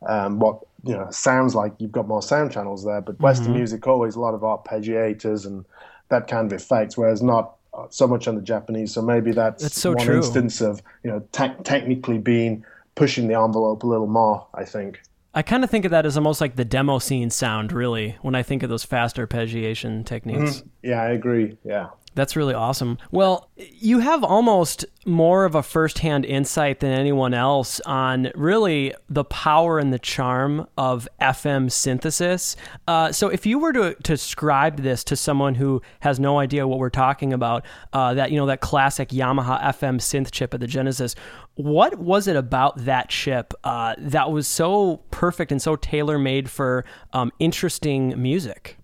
um, 0.08 0.40
what 0.40 0.60
you 0.84 0.94
know 0.94 1.08
sounds 1.12 1.56
like 1.56 1.74
you've 1.80 1.92
got 1.92 2.08
more 2.08 2.22
sound 2.22 2.52
channels 2.52 2.84
there. 2.84 3.02
But 3.02 3.20
Western 3.20 3.48
mm-hmm. 3.48 3.58
music 3.58 3.88
always 3.88 4.16
a 4.16 4.20
lot 4.20 4.34
of 4.34 4.42
arpeggiators 4.42 5.46
and 5.46 5.66
that 6.10 6.28
kind 6.28 6.52
of 6.52 6.54
effects, 6.54 6.98
whereas 6.98 7.22
not 7.22 7.56
so 7.90 8.08
much 8.08 8.28
on 8.28 8.36
the 8.36 8.42
Japanese. 8.42 8.94
So 8.94 9.02
maybe 9.02 9.32
that's, 9.32 9.64
that's 9.64 9.80
so 9.80 9.92
one 9.92 10.06
true. 10.06 10.18
instance 10.18 10.62
of 10.62 10.82
you 11.04 11.12
know 11.12 11.24
te- 11.32 11.64
technically 11.64 12.18
being 12.18 12.66
pushing 12.96 13.28
the 13.28 13.40
envelope 13.40 13.84
a 13.84 13.88
little 13.88 14.08
more. 14.08 14.48
I 14.54 14.66
think. 14.66 15.02
I 15.34 15.42
kind 15.42 15.66
of 15.66 15.70
think 15.70 15.84
of 15.84 15.92
that 15.92 16.06
as 16.06 16.16
almost 16.16 16.40
like 16.40 16.56
the 16.56 16.64
demo 16.64 16.98
scene 16.98 17.30
sound, 17.30 17.74
really, 17.74 18.18
when 18.22 18.36
I 18.36 18.42
think 18.42 18.64
of 18.64 18.70
those 18.70 18.86
fast 18.86 19.18
arpeggiation 19.18 20.06
techniques. 20.06 20.58
Mm-hmm. 20.58 20.68
Yeah, 20.84 21.02
I 21.02 21.10
agree. 21.10 21.58
Yeah. 21.66 21.90
That's 22.16 22.38
really 22.38 22.54
awesome. 22.54 22.98
Well, 23.12 23.50
you 23.58 24.00
have 24.00 24.24
almost 24.24 24.86
more 25.06 25.44
of 25.44 25.54
a 25.54 25.62
firsthand 25.62 26.24
insight 26.24 26.80
than 26.80 26.92
anyone 26.92 27.34
else 27.34 27.82
on 27.82 28.32
really 28.36 28.94
the 29.10 29.26
power 29.26 29.80
and 29.80 29.92
the 29.92 30.00
charm 30.00 30.66
of 30.78 31.10
FM 31.20 31.70
synthesis. 31.70 32.56
Uh, 32.88 33.12
so, 33.12 33.28
if 33.28 33.46
you 33.46 33.60
were 33.60 33.74
to, 33.74 33.96
to 33.96 34.14
describe 34.14 34.78
this 34.78 35.04
to 35.04 35.18
someone 35.18 35.56
who 35.56 35.82
has 36.00 36.18
no 36.18 36.40
idea 36.40 36.66
what 36.66 36.80
we're 36.80 36.90
talking 36.90 37.34
about, 37.34 37.66
uh, 37.92 38.14
that 38.14 38.32
you 38.32 38.38
know 38.38 38.46
that 38.46 38.62
classic 38.62 39.10
Yamaha 39.10 39.62
FM 39.62 40.00
synth 40.00 40.32
chip 40.32 40.54
at 40.54 40.62
the 40.62 40.68
Genesis, 40.68 41.16
what 41.56 42.00
was 42.00 42.30
it 42.30 42.38
about 42.38 42.86
that 42.86 43.10
chip 43.10 43.54
uh, 43.66 43.94
that 43.98 44.32
was 44.32 44.48
so 44.48 45.02
perfect 45.12 45.52
and 45.52 45.62
so 45.62 45.76
tailor 45.76 46.18
made 46.18 46.50
for 46.50 46.86
um, 47.12 47.32
interesting 47.40 48.20
music? 48.22 48.78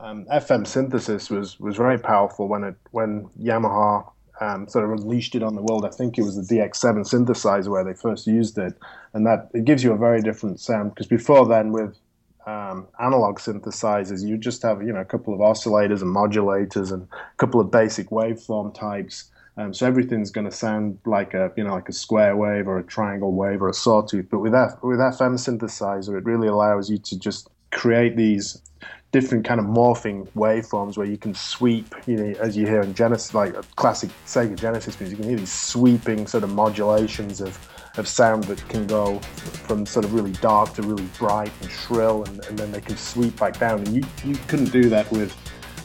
Um, 0.00 0.24
FM 0.26 0.66
synthesis 0.66 1.30
was 1.30 1.58
was 1.58 1.76
very 1.76 1.98
powerful 1.98 2.48
when 2.48 2.64
it 2.64 2.76
when 2.90 3.28
Yamaha 3.40 4.10
um, 4.40 4.68
sort 4.68 4.84
of 4.84 4.92
unleashed 4.92 5.34
it 5.34 5.42
on 5.42 5.54
the 5.54 5.62
world. 5.62 5.84
I 5.84 5.90
think 5.90 6.18
it 6.18 6.22
was 6.22 6.36
the 6.36 6.54
DX7 6.54 7.08
synthesizer 7.08 7.68
where 7.68 7.84
they 7.84 7.94
first 7.94 8.26
used 8.26 8.56
it, 8.58 8.74
and 9.12 9.26
that 9.26 9.50
it 9.54 9.64
gives 9.64 9.82
you 9.82 9.92
a 9.92 9.98
very 9.98 10.20
different 10.20 10.60
sound 10.60 10.94
because 10.94 11.06
before 11.06 11.46
then 11.46 11.72
with 11.72 11.98
um, 12.46 12.86
analog 13.00 13.38
synthesizers, 13.38 14.26
you 14.26 14.38
just 14.38 14.62
have 14.62 14.82
you 14.82 14.92
know 14.92 15.00
a 15.00 15.04
couple 15.04 15.34
of 15.34 15.40
oscillators 15.40 16.02
and 16.02 16.14
modulators 16.14 16.92
and 16.92 17.02
a 17.02 17.36
couple 17.36 17.60
of 17.60 17.70
basic 17.70 18.10
waveform 18.10 18.74
types. 18.74 19.30
Um, 19.56 19.74
so 19.74 19.86
everything's 19.88 20.30
going 20.30 20.48
to 20.48 20.54
sound 20.54 21.00
like 21.04 21.34
a 21.34 21.52
you 21.56 21.64
know 21.64 21.74
like 21.74 21.88
a 21.88 21.92
square 21.92 22.36
wave 22.36 22.68
or 22.68 22.78
a 22.78 22.84
triangle 22.84 23.32
wave 23.32 23.60
or 23.60 23.68
a 23.68 23.74
sawtooth. 23.74 24.26
But 24.30 24.38
with 24.38 24.54
F, 24.54 24.74
with 24.82 25.00
FM 25.00 25.34
synthesizer, 25.34 26.16
it 26.16 26.24
really 26.24 26.46
allows 26.46 26.88
you 26.88 26.98
to 26.98 27.18
just 27.18 27.50
create 27.70 28.16
these 28.16 28.62
different 29.10 29.44
kind 29.46 29.58
of 29.58 29.66
morphing 29.66 30.28
waveforms 30.32 30.98
where 30.98 31.06
you 31.06 31.16
can 31.16 31.34
sweep, 31.34 31.94
you 32.06 32.16
know, 32.16 32.38
as 32.40 32.56
you 32.56 32.66
hear 32.66 32.82
in 32.82 32.92
Genesis, 32.92 33.32
like 33.32 33.54
classic 33.76 34.10
Sega 34.26 34.54
Genesis 34.58 35.00
music, 35.00 35.18
you 35.18 35.22
can 35.22 35.30
hear 35.30 35.38
these 35.38 35.52
sweeping 35.52 36.26
sort 36.26 36.44
of 36.44 36.50
modulations 36.50 37.40
of, 37.40 37.58
of 37.96 38.06
sound 38.06 38.44
that 38.44 38.68
can 38.68 38.86
go 38.86 39.18
from 39.18 39.86
sort 39.86 40.04
of 40.04 40.12
really 40.12 40.32
dark 40.32 40.74
to 40.74 40.82
really 40.82 41.08
bright 41.18 41.50
and 41.62 41.70
shrill, 41.70 42.24
and, 42.24 42.44
and 42.46 42.58
then 42.58 42.70
they 42.70 42.82
can 42.82 42.96
sweep 42.96 43.38
back 43.38 43.58
down. 43.58 43.78
And 43.78 43.88
you, 43.88 44.02
you 44.24 44.36
couldn't 44.46 44.72
do 44.72 44.90
that 44.90 45.10
with, 45.10 45.34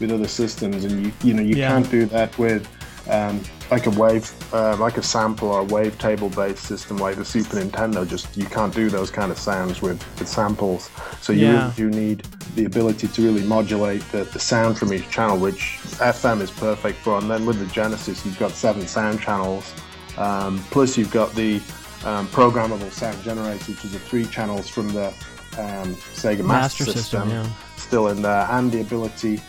with 0.01 0.11
other 0.11 0.27
systems, 0.27 0.84
and 0.84 1.05
you, 1.05 1.13
you 1.23 1.34
know, 1.34 1.41
you 1.41 1.55
yeah. 1.55 1.69
can't 1.69 1.89
do 1.89 2.05
that 2.07 2.38
with 2.38 2.67
um, 3.09 3.41
like 3.69 3.85
a 3.85 3.89
wave, 3.89 4.31
uh, 4.53 4.77
like 4.77 4.97
a 4.97 5.03
sample 5.03 5.49
or 5.49 5.61
a 5.61 5.65
wavetable 5.65 6.33
based 6.35 6.63
system 6.63 6.97
like 6.97 7.15
the 7.15 7.25
Super 7.25 7.57
Nintendo. 7.57 8.07
Just 8.07 8.35
you 8.37 8.45
can't 8.45 8.73
do 8.73 8.89
those 8.89 9.11
kind 9.11 9.31
of 9.31 9.37
sounds 9.37 9.81
with, 9.81 9.99
with 10.19 10.27
samples. 10.27 10.89
So 11.21 11.33
you 11.33 11.47
yeah. 11.47 11.63
really 11.63 11.73
do 11.75 11.89
need 11.89 12.19
the 12.55 12.65
ability 12.65 13.07
to 13.07 13.21
really 13.21 13.43
modulate 13.43 14.01
the, 14.11 14.23
the 14.25 14.39
sound 14.39 14.77
from 14.77 14.93
each 14.93 15.09
channel, 15.09 15.37
which 15.37 15.79
FM 15.97 16.41
is 16.41 16.51
perfect 16.51 16.99
for. 16.99 17.17
And 17.17 17.29
then 17.29 17.45
with 17.45 17.59
the 17.59 17.65
Genesis, 17.73 18.25
you've 18.25 18.39
got 18.39 18.51
seven 18.51 18.87
sound 18.87 19.19
channels. 19.19 19.73
Um, 20.17 20.59
plus, 20.71 20.97
you've 20.97 21.11
got 21.11 21.33
the 21.33 21.55
um, 22.05 22.27
programmable 22.27 22.91
sound 22.91 23.21
generator, 23.23 23.71
which 23.71 23.83
is 23.83 23.93
the 23.93 23.99
three 23.99 24.25
channels 24.25 24.69
from 24.69 24.89
the 24.89 25.07
um, 25.57 25.95
Sega 26.13 26.45
Master, 26.45 26.45
Master 26.45 26.85
System, 26.85 27.01
system 27.01 27.29
yeah. 27.29 27.49
still 27.75 28.07
in 28.07 28.21
there, 28.21 28.47
and 28.51 28.71
the 28.71 28.81
ability 28.81 29.41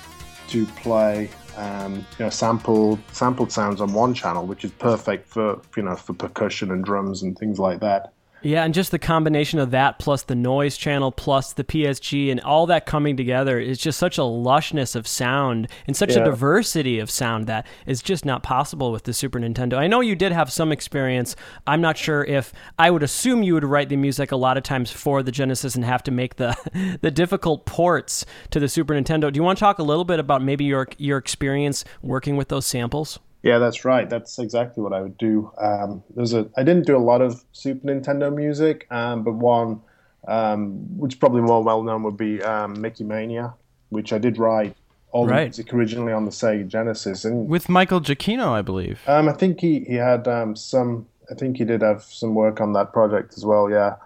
to 0.49 0.67
play 0.67 1.31
um, 1.57 1.95
you 2.19 2.25
know, 2.25 2.31
sampled 2.31 2.99
sampled 3.13 3.53
sounds 3.53 3.81
on 3.81 3.93
one 3.93 4.15
channel, 4.15 4.47
which 4.47 4.65
is 4.65 4.73
perfect 4.73 5.29
for 5.29 5.61
you 5.77 5.83
know 5.83 5.97
for 5.97 6.13
percussion 6.13 6.71
and 6.71 6.85
drums 6.85 7.23
and 7.23 7.39
things 7.39 7.59
like 7.59 7.81
that. 7.81 8.13
Yeah, 8.45 8.63
and 8.63 8.75
just 8.75 8.91
the 8.91 8.99
combination 8.99 9.59
of 9.59 9.71
that 9.71 9.99
plus 9.99 10.23
the 10.23 10.35
noise 10.35 10.77
channel 10.77 11.11
plus 11.11 11.55
the 11.55 11.65
PSG 11.65 12.31
and 12.31 12.41
all 12.43 12.67
that 12.67 12.85
coming 12.85 13.17
together 13.17 13.59
is 13.59 13.79
just 13.79 13.99
such 13.99 14.19
a 14.19 14.21
lushness 14.21 14.95
of 14.95 15.09
sound 15.09 15.67
and 15.87 15.97
such 15.97 16.15
yeah. 16.15 16.21
a 16.21 16.25
diversity 16.27 16.99
of 16.99 17.11
sound 17.11 17.47
that 17.47 17.67
is 17.87 18.03
just 18.03 18.27
not 18.27 18.43
possible 18.43 18.93
with 18.93 19.05
the 19.05 19.15
Super 19.15 19.41
Nintendo. 19.41 19.79
I 19.79 19.87
know 19.87 20.03
you 20.03 20.15
did 20.15 20.31
have 20.33 20.53
some 20.53 20.73
experience. 20.73 21.35
I'm 21.67 21.81
not 21.81 21.97
sure 21.97 22.23
if 22.23 22.53
I 22.79 22.91
would 22.91 23.03
assume 23.03 23.43
you 23.43 23.55
would 23.55 23.65
write 23.65 23.89
the 23.89 23.97
music 23.97 24.31
a 24.31 24.37
lot 24.37 24.59
of 24.59 24.63
times 24.63 24.91
for 24.91 25.23
the 25.23 25.33
Genesis 25.33 25.75
and 25.75 25.83
have 25.83 26.03
to 26.03 26.11
make 26.11 26.37
the 26.37 26.55
the 27.01 27.11
difficult 27.11 27.65
ports 27.65 28.27
to 28.51 28.61
the 28.61 28.69
Super 28.69 28.93
Nintendo. 28.93 29.33
Do 29.33 29.39
you 29.39 29.43
want 29.43 29.59
to 29.59 29.61
talk 29.61 29.79
a 29.79 29.83
little 29.83 30.05
bit 30.05 30.21
about 30.21 30.43
maybe 30.43 30.67
your 30.67 30.87
your 30.99 31.17
experience 31.17 31.83
working 32.03 32.37
with 32.37 32.49
those 32.49 32.67
samples? 32.67 33.19
Yeah, 33.45 33.59
that's 33.59 33.85
right. 33.85 34.09
That's 34.09 34.39
exactly 34.39 34.83
what 34.83 34.95
I 34.95 35.03
would 35.03 35.19
do. 35.19 35.53
Um, 35.59 36.03
there's 36.17 36.33
a 36.33 36.49
I 36.57 36.63
didn't 36.63 36.87
do 36.87 36.97
a 36.97 36.99
lot 36.99 37.21
of 37.21 37.45
Super 37.53 37.87
Nintendo 37.87 38.35
music, 38.35 38.87
um, 38.91 39.23
but 39.23 39.35
one 39.35 39.83
um, 40.27 40.99
which 40.99 41.21
probably 41.21 41.43
more 41.43 41.63
well 41.63 41.83
known 41.83 42.03
would 42.05 42.17
be 42.17 42.43
um, 42.43 42.81
Mickey 42.81 43.05
Mania, 43.05 43.53
which 43.91 44.15
I 44.15 44.19
did 44.19 44.39
write 44.39 44.75
all 45.11 45.27
right. 45.27 45.41
the 45.41 45.45
music 45.45 45.75
originally 45.75 46.15
on 46.15 46.25
the 46.25 46.31
Sega 46.31 46.67
Genesis, 46.67 47.27
and 47.27 47.47
with 47.47 47.69
Michael 47.69 48.01
Giacchino, 48.01 48.49
I 48.49 48.63
believe. 48.63 49.03
Um, 49.07 49.29
I 49.29 49.33
think 49.33 49.61
he 49.61 49.81
he 49.81 49.97
had 49.97 50.27
um, 50.27 50.57
some. 50.57 51.07
I 51.31 51.35
think 51.35 51.59
he 51.59 51.65
did 51.65 51.83
have 51.83 52.03
some 52.03 52.35
work 52.35 52.63
on 52.63 52.73
that 52.73 52.95
project 52.95 53.35
as 53.37 53.45
well. 53.45 53.71
Yeah, 53.71 53.97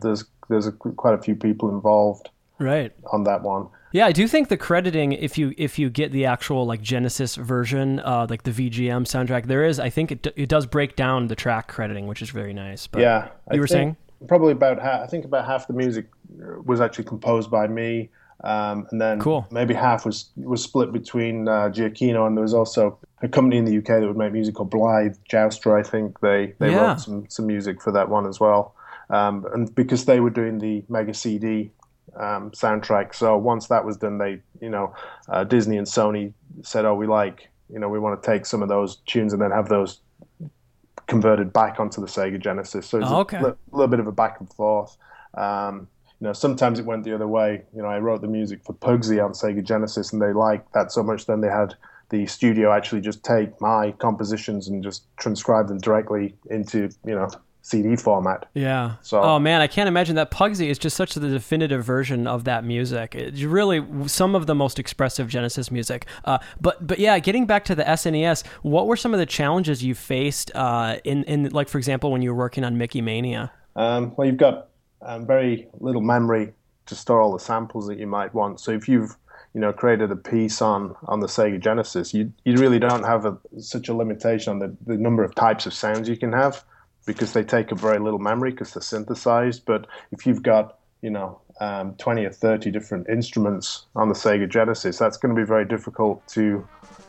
there's 0.00 0.24
there's 0.48 0.68
a, 0.68 0.72
quite 0.72 1.14
a 1.14 1.22
few 1.22 1.34
people 1.34 1.70
involved. 1.70 2.28
Right 2.60 2.92
on 3.12 3.24
that 3.24 3.42
one. 3.42 3.66
Yeah, 3.92 4.06
I 4.06 4.12
do 4.12 4.28
think 4.28 4.48
the 4.48 4.56
crediting, 4.56 5.12
if 5.12 5.36
you 5.36 5.52
if 5.58 5.78
you 5.78 5.90
get 5.90 6.12
the 6.12 6.26
actual 6.26 6.64
like 6.64 6.80
Genesis 6.80 7.34
version, 7.34 7.98
uh, 8.00 8.26
like 8.30 8.44
the 8.44 8.52
VGM 8.52 9.02
soundtrack, 9.04 9.46
there 9.46 9.64
is. 9.64 9.80
I 9.80 9.90
think 9.90 10.12
it 10.12 10.26
it 10.36 10.48
does 10.48 10.66
break 10.66 10.94
down 10.94 11.26
the 11.26 11.34
track 11.36 11.66
crediting, 11.68 12.06
which 12.06 12.22
is 12.22 12.30
very 12.30 12.52
nice. 12.54 12.86
But 12.86 13.02
yeah, 13.02 13.24
you 13.50 13.56
I 13.56 13.60
were 13.60 13.66
saying 13.66 13.96
probably 14.28 14.52
about 14.52 14.80
half. 14.80 15.00
I 15.02 15.06
think 15.06 15.24
about 15.24 15.44
half 15.46 15.66
the 15.66 15.72
music 15.72 16.06
was 16.64 16.80
actually 16.80 17.04
composed 17.04 17.50
by 17.50 17.66
me. 17.66 18.10
Um, 18.42 18.86
and 18.90 18.98
then 19.00 19.20
Cool. 19.20 19.46
maybe 19.50 19.74
half 19.74 20.06
was 20.06 20.30
was 20.36 20.62
split 20.62 20.92
between 20.92 21.46
uh, 21.46 21.68
Giacchino 21.68 22.26
and 22.26 22.36
there 22.36 22.42
was 22.42 22.54
also 22.54 22.96
a 23.22 23.28
company 23.28 23.58
in 23.58 23.66
the 23.66 23.76
UK 23.76 24.00
that 24.00 24.06
would 24.06 24.16
make 24.16 24.32
music 24.32 24.54
called 24.54 24.70
Blythe 24.70 25.16
Jouster. 25.28 25.76
I 25.76 25.82
think 25.82 26.20
they 26.20 26.54
they 26.58 26.70
Yeah. 26.70 26.90
wrote 26.92 27.00
some 27.00 27.26
some 27.28 27.46
music 27.46 27.82
for 27.82 27.90
that 27.92 28.08
one 28.08 28.26
as 28.26 28.38
well. 28.40 28.74
Um, 29.10 29.44
and 29.52 29.74
because 29.74 30.04
they 30.06 30.20
were 30.20 30.30
doing 30.30 30.58
the 30.58 30.84
Mega 30.88 31.12
CD 31.12 31.70
um, 32.16 32.50
soundtrack, 32.50 33.14
so 33.14 33.36
once 33.36 33.68
that 33.68 33.84
was 33.84 33.96
done, 33.96 34.18
they 34.18 34.40
you 34.60 34.70
know 34.70 34.94
uh, 35.28 35.44
Disney 35.44 35.76
and 35.76 35.86
Sony 35.86 36.32
said, 36.62 36.84
"Oh, 36.84 36.94
we 36.94 37.06
like 37.06 37.48
you 37.72 37.78
know 37.78 37.88
we 37.88 37.98
want 37.98 38.20
to 38.22 38.26
take 38.30 38.46
some 38.46 38.62
of 38.62 38.68
those 38.68 38.96
tunes 39.06 39.32
and 39.32 39.40
then 39.40 39.50
have 39.50 39.68
those 39.68 40.00
converted 41.06 41.52
back 41.52 41.80
onto 41.80 42.00
the 42.00 42.06
Sega 42.06 42.40
Genesis." 42.40 42.86
So 42.86 42.98
it's 42.98 43.08
Oh, 43.10 43.20
okay. 43.20 43.38
a 43.38 43.46
li- 43.48 43.52
little 43.72 43.88
bit 43.88 44.00
of 44.00 44.06
a 44.06 44.12
back 44.12 44.40
and 44.40 44.52
forth. 44.52 44.96
Um, 45.34 45.88
you 46.20 46.26
know, 46.26 46.32
sometimes 46.32 46.78
it 46.78 46.84
went 46.84 47.04
the 47.04 47.14
other 47.14 47.28
way. 47.28 47.62
You 47.74 47.82
know, 47.82 47.88
I 47.88 47.98
wrote 47.98 48.20
the 48.20 48.28
music 48.28 48.62
for 48.64 48.74
Pugsy 48.74 49.24
on 49.24 49.32
Sega 49.32 49.62
Genesis, 49.64 50.12
and 50.12 50.20
they 50.20 50.32
liked 50.32 50.72
that 50.74 50.92
so 50.92 51.02
much. 51.02 51.26
Then 51.26 51.40
they 51.40 51.48
had 51.48 51.74
the 52.10 52.26
studio 52.26 52.72
actually 52.72 53.00
just 53.00 53.24
take 53.24 53.58
my 53.60 53.92
compositions 53.92 54.66
and 54.68 54.82
just 54.82 55.04
transcribe 55.16 55.68
them 55.68 55.78
directly 55.78 56.34
into 56.50 56.90
you 57.06 57.14
know 57.14 57.28
CD 57.62 57.96
format. 57.96 58.46
Yeah. 58.54 58.94
So- 59.02 59.22
oh 59.22 59.38
man, 59.38 59.60
I 59.60 59.66
can't 59.66 59.88
imagine 59.88 60.16
that 60.16 60.30
Pugsy 60.30 60.68
is 60.68 60.78
just 60.78 60.96
such 60.96 61.14
the 61.14 61.28
definitive 61.28 61.84
version 61.84 62.26
of 62.26 62.44
that 62.44 62.64
music. 62.64 63.14
It's 63.14 63.42
really 63.42 63.84
some 64.08 64.34
of 64.34 64.46
the 64.46 64.54
most 64.54 64.78
expressive 64.78 65.28
Genesis 65.28 65.70
music. 65.70 66.06
Uh, 66.24 66.38
but 66.60 66.86
but 66.86 66.98
yeah, 66.98 67.18
getting 67.18 67.46
back 67.46 67.64
to 67.66 67.74
the 67.74 67.84
SNES, 67.84 68.46
what 68.62 68.86
were 68.86 68.96
some 68.96 69.12
of 69.12 69.20
the 69.20 69.26
challenges 69.26 69.84
you 69.84 69.94
faced 69.94 70.50
uh, 70.54 70.98
in 71.04 71.24
in 71.24 71.50
like 71.50 71.68
for 71.68 71.78
example 71.78 72.10
when 72.10 72.22
you 72.22 72.30
were 72.32 72.38
working 72.38 72.64
on 72.64 72.78
Mickey 72.78 73.00
Mania? 73.02 73.52
Um, 73.76 74.14
well, 74.16 74.26
you've 74.26 74.36
got 74.36 74.68
um, 75.02 75.26
very 75.26 75.68
little 75.80 76.02
memory 76.02 76.52
to 76.86 76.94
store 76.94 77.20
all 77.20 77.32
the 77.32 77.38
samples 77.38 77.86
that 77.86 77.98
you 77.98 78.06
might 78.06 78.34
want. 78.34 78.60
So 78.60 78.72
if 78.72 78.88
you've 78.88 79.16
you 79.54 79.60
know 79.60 79.72
created 79.72 80.10
a 80.10 80.16
piece 80.16 80.62
on 80.62 80.94
on 81.06 81.20
the 81.20 81.26
Sega 81.26 81.60
Genesis, 81.60 82.14
you 82.14 82.32
you 82.44 82.54
really 82.56 82.78
don't 82.78 83.04
have 83.04 83.26
a, 83.26 83.36
such 83.58 83.88
a 83.88 83.94
limitation 83.94 84.50
on 84.52 84.58
the, 84.60 84.76
the 84.86 84.96
number 84.96 85.22
of 85.22 85.34
types 85.34 85.66
of 85.66 85.74
sounds 85.74 86.08
you 86.08 86.16
can 86.16 86.32
have 86.32 86.64
because 87.12 87.32
they 87.32 87.44
take 87.44 87.72
up 87.72 87.78
very 87.78 87.98
little 87.98 88.18
memory 88.18 88.50
because 88.50 88.72
they're 88.74 88.82
synthesized. 88.82 89.64
But 89.64 89.86
if 90.12 90.26
you've 90.26 90.42
got 90.42 90.78
you 91.02 91.10
know 91.10 91.40
um, 91.60 91.94
20 91.96 92.24
or 92.24 92.30
30 92.30 92.70
different 92.70 93.08
instruments 93.08 93.86
on 93.94 94.08
the 94.08 94.14
Sega 94.14 94.48
Genesis, 94.48 94.98
that's 94.98 95.16
going 95.16 95.34
to 95.34 95.40
be 95.40 95.46
very 95.46 95.64
difficult 95.64 96.26
to 96.28 96.66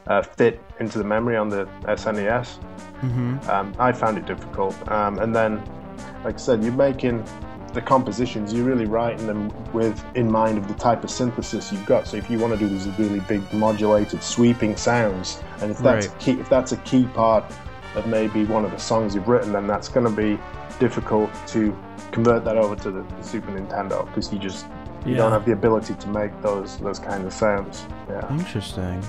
uh, 0.08 0.22
fit 0.22 0.60
into 0.80 0.98
the 0.98 1.04
memory 1.04 1.38
on 1.38 1.50
the 1.50 1.66
SNES. 1.84 2.58
Um, 3.50 3.74
I 3.80 3.92
found 3.92 4.18
it 4.18 4.26
difficult. 4.26 4.76
Um, 4.92 5.20
and 5.20 5.36
then, 5.36 5.58
like 6.24 6.36
I 6.36 6.38
said, 6.38 6.64
you're 6.64 6.74
making 6.74 7.24
the 7.74 7.82
compositions, 7.82 8.54
you're 8.54 8.66
really 8.66 8.86
writing 8.86 9.26
them 9.28 9.50
with 9.72 10.04
in 10.16 10.30
mind 10.30 10.58
of 10.58 10.68
the 10.68 10.74
type 10.74 11.04
of 11.06 11.10
synthesis 11.10 11.72
you've 11.72 11.86
got. 11.86 12.06
So 12.08 12.18
if 12.18 12.30
you 12.30 12.38
want 12.38 12.54
to 12.54 12.60
do 12.60 12.68
these 12.68 12.88
really 13.00 13.22
big 13.22 13.42
modulated 13.54 14.22
sweeping 14.22 14.76
sounds, 14.76 15.42
and 15.62 15.72
if 15.72 15.78
that's 15.80 16.08
Right. 16.08 16.20
key, 16.20 16.32
if 16.34 16.50
that's 16.50 16.74
a 16.74 16.78
key 16.78 17.06
part 17.14 17.46
of 17.96 18.08
maybe 18.08 18.46
one 18.46 18.66
of 18.66 18.72
the 18.72 18.78
songs 18.78 19.16
you've 19.16 19.28
written, 19.28 19.52
then 19.52 19.68
that's 19.68 19.88
going 19.88 20.06
to 20.06 20.12
be 20.12 20.40
difficult 20.80 21.30
to 21.48 21.78
convert 22.12 22.44
that 22.46 22.58
over 22.58 22.76
to 22.76 22.92
the, 22.92 23.02
the 23.02 23.24
Super 23.24 23.52
Nintendo 23.52 24.06
because 24.08 24.32
you 24.32 24.40
just 24.40 24.66
you 25.06 25.16
don't 25.16 25.32
have 25.32 25.46
the 25.46 25.54
ability 25.54 25.96
to 25.96 26.08
make 26.10 26.42
those 26.42 26.78
those 26.78 27.00
kind 27.00 27.26
of 27.26 27.34
sounds. 27.34 27.86
Yeah. 28.08 28.32
Interesting. 28.38 29.04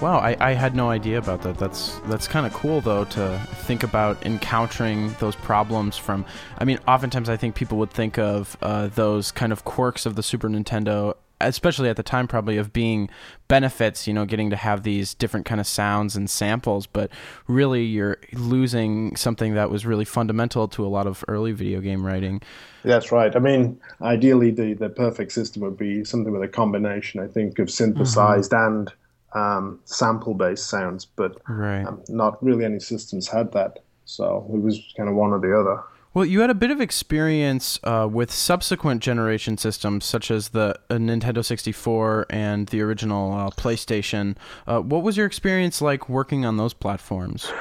Wow, 0.00 0.18
I, 0.18 0.34
I 0.40 0.52
had 0.54 0.74
no 0.74 0.88
idea 0.88 1.18
about 1.18 1.42
that. 1.42 1.58
That's 1.58 1.98
that's 2.06 2.26
kind 2.26 2.46
of 2.46 2.54
cool 2.54 2.80
though 2.80 3.04
to 3.04 3.38
think 3.66 3.82
about 3.82 4.24
encountering 4.24 5.14
those 5.20 5.36
problems 5.36 5.98
from. 5.98 6.24
I 6.58 6.64
mean, 6.64 6.78
oftentimes 6.88 7.28
I 7.28 7.36
think 7.36 7.54
people 7.54 7.76
would 7.78 7.90
think 7.90 8.18
of 8.18 8.56
uh, 8.62 8.88
those 8.88 9.30
kind 9.30 9.52
of 9.52 9.64
quirks 9.64 10.06
of 10.06 10.16
the 10.16 10.22
Super 10.22 10.48
Nintendo, 10.48 11.16
especially 11.40 11.88
at 11.88 11.96
the 11.96 12.02
time, 12.02 12.28
probably 12.28 12.56
of 12.56 12.72
being 12.72 13.08
benefits. 13.48 14.06
You 14.06 14.14
know, 14.14 14.24
getting 14.24 14.50
to 14.50 14.56
have 14.56 14.82
these 14.82 15.14
different 15.14 15.46
kind 15.46 15.60
of 15.60 15.66
sounds 15.66 16.16
and 16.16 16.28
samples, 16.28 16.86
but 16.86 17.10
really 17.46 17.84
you're 17.84 18.18
losing 18.32 19.16
something 19.16 19.54
that 19.54 19.70
was 19.70 19.84
really 19.86 20.04
fundamental 20.04 20.68
to 20.68 20.84
a 20.84 20.88
lot 20.88 21.06
of 21.06 21.24
early 21.28 21.52
video 21.52 21.80
game 21.80 22.04
writing. 22.04 22.40
That's 22.82 23.12
right. 23.12 23.34
I 23.34 23.38
mean, 23.38 23.78
ideally, 24.00 24.50
the, 24.50 24.74
the 24.74 24.88
perfect 24.88 25.32
system 25.32 25.62
would 25.62 25.76
be 25.76 26.04
something 26.04 26.32
with 26.32 26.42
a 26.42 26.48
combination, 26.48 27.20
I 27.20 27.26
think, 27.26 27.58
of 27.58 27.70
synthesized 27.70 28.52
and 28.54 28.90
um, 29.32 29.80
sample 29.84 30.34
based 30.34 30.66
sounds, 30.68 31.04
but 31.04 31.40
Right. 31.48 31.84
um, 31.86 32.02
not 32.08 32.42
really 32.42 32.64
any 32.64 32.80
systems 32.80 33.28
had 33.28 33.52
that. 33.52 33.80
So 34.06 34.44
it 34.52 34.60
was 34.60 34.92
kind 34.96 35.08
of 35.08 35.14
one 35.14 35.30
or 35.30 35.38
the 35.38 35.56
other. 35.58 35.82
Well, 36.12 36.24
you 36.24 36.40
had 36.40 36.50
a 36.50 36.54
bit 36.54 36.72
of 36.72 36.80
experience 36.80 37.78
uh, 37.84 38.08
with 38.10 38.32
subsequent 38.32 39.00
generation 39.00 39.56
systems, 39.56 40.04
such 40.04 40.30
as 40.32 40.48
the 40.48 40.74
uh, 40.90 40.94
Nintendo 40.94 41.44
64 41.44 42.26
and 42.28 42.66
the 42.66 42.80
original 42.80 43.32
uh, 43.32 43.50
PlayStation. 43.50 44.36
Uh, 44.66 44.80
what 44.80 45.04
was 45.04 45.16
your 45.16 45.26
experience 45.26 45.80
like 45.80 46.08
working 46.08 46.44
on 46.44 46.56
those 46.56 46.74
platforms? 46.74 47.52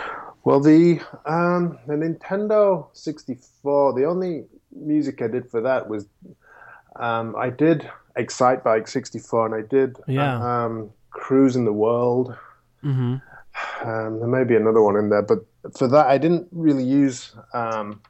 Well, 0.46 0.60
the 0.62 1.00
um, 1.26 1.78
the 1.86 1.94
Nintendo 1.94 2.88
64, 2.94 3.94
the 3.94 4.06
only 4.06 4.46
music 4.76 5.22
I 5.22 5.28
did 5.28 5.50
for 5.52 5.62
that 5.62 5.88
was 5.88 6.08
um, 6.96 7.36
I 7.38 7.52
did 7.52 7.88
Excitebike 8.18 8.90
64 8.90 9.46
and 9.46 9.56
I 9.56 9.68
did 9.68 9.98
Yeah. 10.08 10.64
um, 10.66 10.90
Cruise 11.12 11.56
in 11.56 11.66
the 11.66 11.74
World. 11.74 12.36
Mm-hmm. 12.84 13.18
Um, 13.88 14.20
there 14.20 14.28
may 14.28 14.44
be 14.44 14.56
another 14.56 14.82
one 14.82 14.96
in 14.96 15.10
there, 15.10 15.22
but 15.22 15.40
for 15.78 15.88
that, 15.88 16.08
I 16.08 16.18
didn't 16.18 16.48
really 16.52 16.84
use 16.84 17.36
um, 17.54 18.02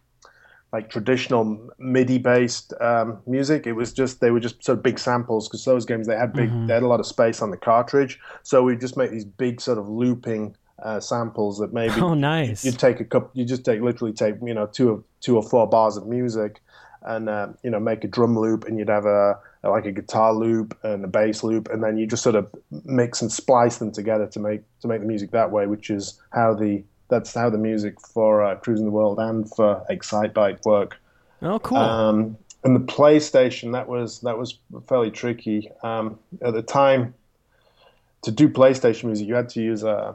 like 0.71 0.89
traditional 0.89 1.69
MIDI-based 1.79 2.73
um, 2.79 3.19
music. 3.25 3.65
It 3.67 3.73
was 3.73 3.91
just 3.91 4.21
they 4.21 4.31
were 4.31 4.39
just 4.39 4.63
sort 4.63 4.77
of 4.77 4.83
big 4.83 4.99
samples 4.99 5.47
because 5.47 5.65
those 5.65 5.85
games 5.85 6.07
they 6.07 6.15
had 6.15 6.33
big, 6.33 6.49
they 6.67 6.73
had 6.75 6.83
a 6.83 6.87
lot 6.87 6.99
of 6.99 7.05
space 7.05 7.41
on 7.41 7.51
the 7.51 7.57
cartridge. 7.57 8.19
So 8.43 8.63
we 8.63 8.75
just 8.77 8.95
make 8.97 9.11
these 9.11 9.25
big 9.25 9.61
sort 9.61 9.77
of 9.77 9.89
looping 9.89 10.55
uh, 10.83 10.99
samples 10.99 11.57
that 11.59 11.73
maybe 11.73 11.99
Oh, 11.99 12.13
nice. 12.13 12.63
you 12.63 12.71
take 12.71 12.99
a 12.99 13.05
couple, 13.05 13.31
you 13.33 13.45
just 13.45 13.65
take 13.65 13.81
literally 13.81 14.13
take 14.13 14.35
you 14.43 14.53
know 14.53 14.67
two 14.67 14.89
or 14.91 15.03
two 15.21 15.35
or 15.35 15.43
four 15.43 15.67
bars 15.67 15.97
of 15.97 16.07
music, 16.07 16.61
and 17.01 17.27
uh, 17.29 17.47
you 17.63 17.69
know 17.71 17.79
make 17.79 18.03
a 18.03 18.07
drum 18.07 18.37
loop, 18.37 18.65
and 18.65 18.77
you'd 18.77 18.89
have 18.89 19.05
a 19.05 19.37
like 19.63 19.85
a 19.85 19.91
guitar 19.91 20.33
loop 20.33 20.77
and 20.83 21.03
a 21.03 21.07
bass 21.07 21.43
loop, 21.43 21.67
and 21.69 21.83
then 21.83 21.97
you 21.97 22.07
just 22.07 22.23
sort 22.23 22.35
of 22.35 22.47
mix 22.85 23.21
and 23.21 23.29
splice 23.31 23.77
them 23.77 23.91
together 23.91 24.25
to 24.27 24.39
make 24.39 24.61
to 24.81 24.87
make 24.87 25.01
the 25.01 25.07
music 25.07 25.31
that 25.31 25.51
way, 25.51 25.65
which 25.65 25.89
is 25.89 26.17
how 26.31 26.53
the 26.53 26.83
that's 27.09 27.33
how 27.33 27.49
the 27.49 27.57
music 27.57 27.99
for 27.99 28.43
uh, 28.43 28.55
Cruising 28.55 28.85
the 28.85 28.91
World 28.91 29.19
and 29.19 29.49
for 29.55 29.83
Excitebike 29.89 30.65
work. 30.65 30.97
Oh, 31.41 31.59
cool. 31.59 31.77
Um, 31.77 32.37
and 32.63 32.75
the 32.75 32.79
PlayStation 32.81 33.71
that 33.73 33.87
was 33.87 34.19
that 34.21 34.37
was 34.37 34.59
fairly 34.87 35.11
tricky 35.11 35.71
um, 35.83 36.19
at 36.41 36.53
the 36.53 36.61
time. 36.61 37.13
To 38.23 38.31
do 38.31 38.49
PlayStation 38.49 39.05
music, 39.05 39.27
you 39.27 39.33
had 39.33 39.47
to 39.49 39.61
use 39.61 39.83
uh, 39.83 40.13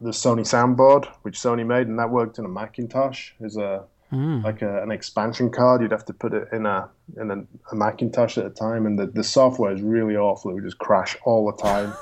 the 0.00 0.10
Sony 0.10 0.42
soundboard, 0.42 1.06
which 1.22 1.36
Sony 1.36 1.66
made, 1.66 1.88
and 1.88 1.98
that 1.98 2.10
worked 2.10 2.38
in 2.38 2.44
a 2.44 2.48
Macintosh. 2.48 3.32
Is 3.40 3.56
a 3.56 3.84
like 4.12 4.62
a, 4.62 4.82
an 4.82 4.90
expansion 4.90 5.50
card. 5.50 5.82
You'd 5.82 5.92
have 5.92 6.04
to 6.06 6.12
put 6.12 6.34
it 6.34 6.48
in 6.52 6.66
a 6.66 6.88
in 7.20 7.30
a, 7.30 7.44
a 7.70 7.74
Macintosh 7.74 8.38
at 8.38 8.46
a 8.46 8.50
time, 8.50 8.86
and 8.86 8.98
the, 8.98 9.06
the 9.06 9.22
software 9.22 9.72
is 9.72 9.82
really 9.82 10.16
awful. 10.16 10.50
It 10.50 10.54
would 10.54 10.64
just 10.64 10.78
crash 10.78 11.16
all 11.24 11.46
the 11.46 11.62
time, 11.62 11.92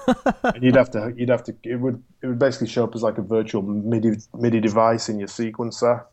and 0.55 0.63
you'd 0.63 0.77
have 0.77 0.91
to 0.93 1.13
you'd 1.17 1.29
have 1.29 1.43
to 1.45 1.55
it 1.65 1.77
would 1.77 2.03
it 2.23 2.27
would 2.27 2.39
basically 2.39 2.69
show 2.69 2.85
up 2.85 2.95
as 2.95 3.03
like 3.03 3.19
a 3.19 3.23
virtual 3.23 3.63
MIDI 3.63 4.17
MIDI 4.35 4.61
device 4.61 5.09
in 5.09 5.19
your 5.19 5.29
sequencer, 5.29 6.05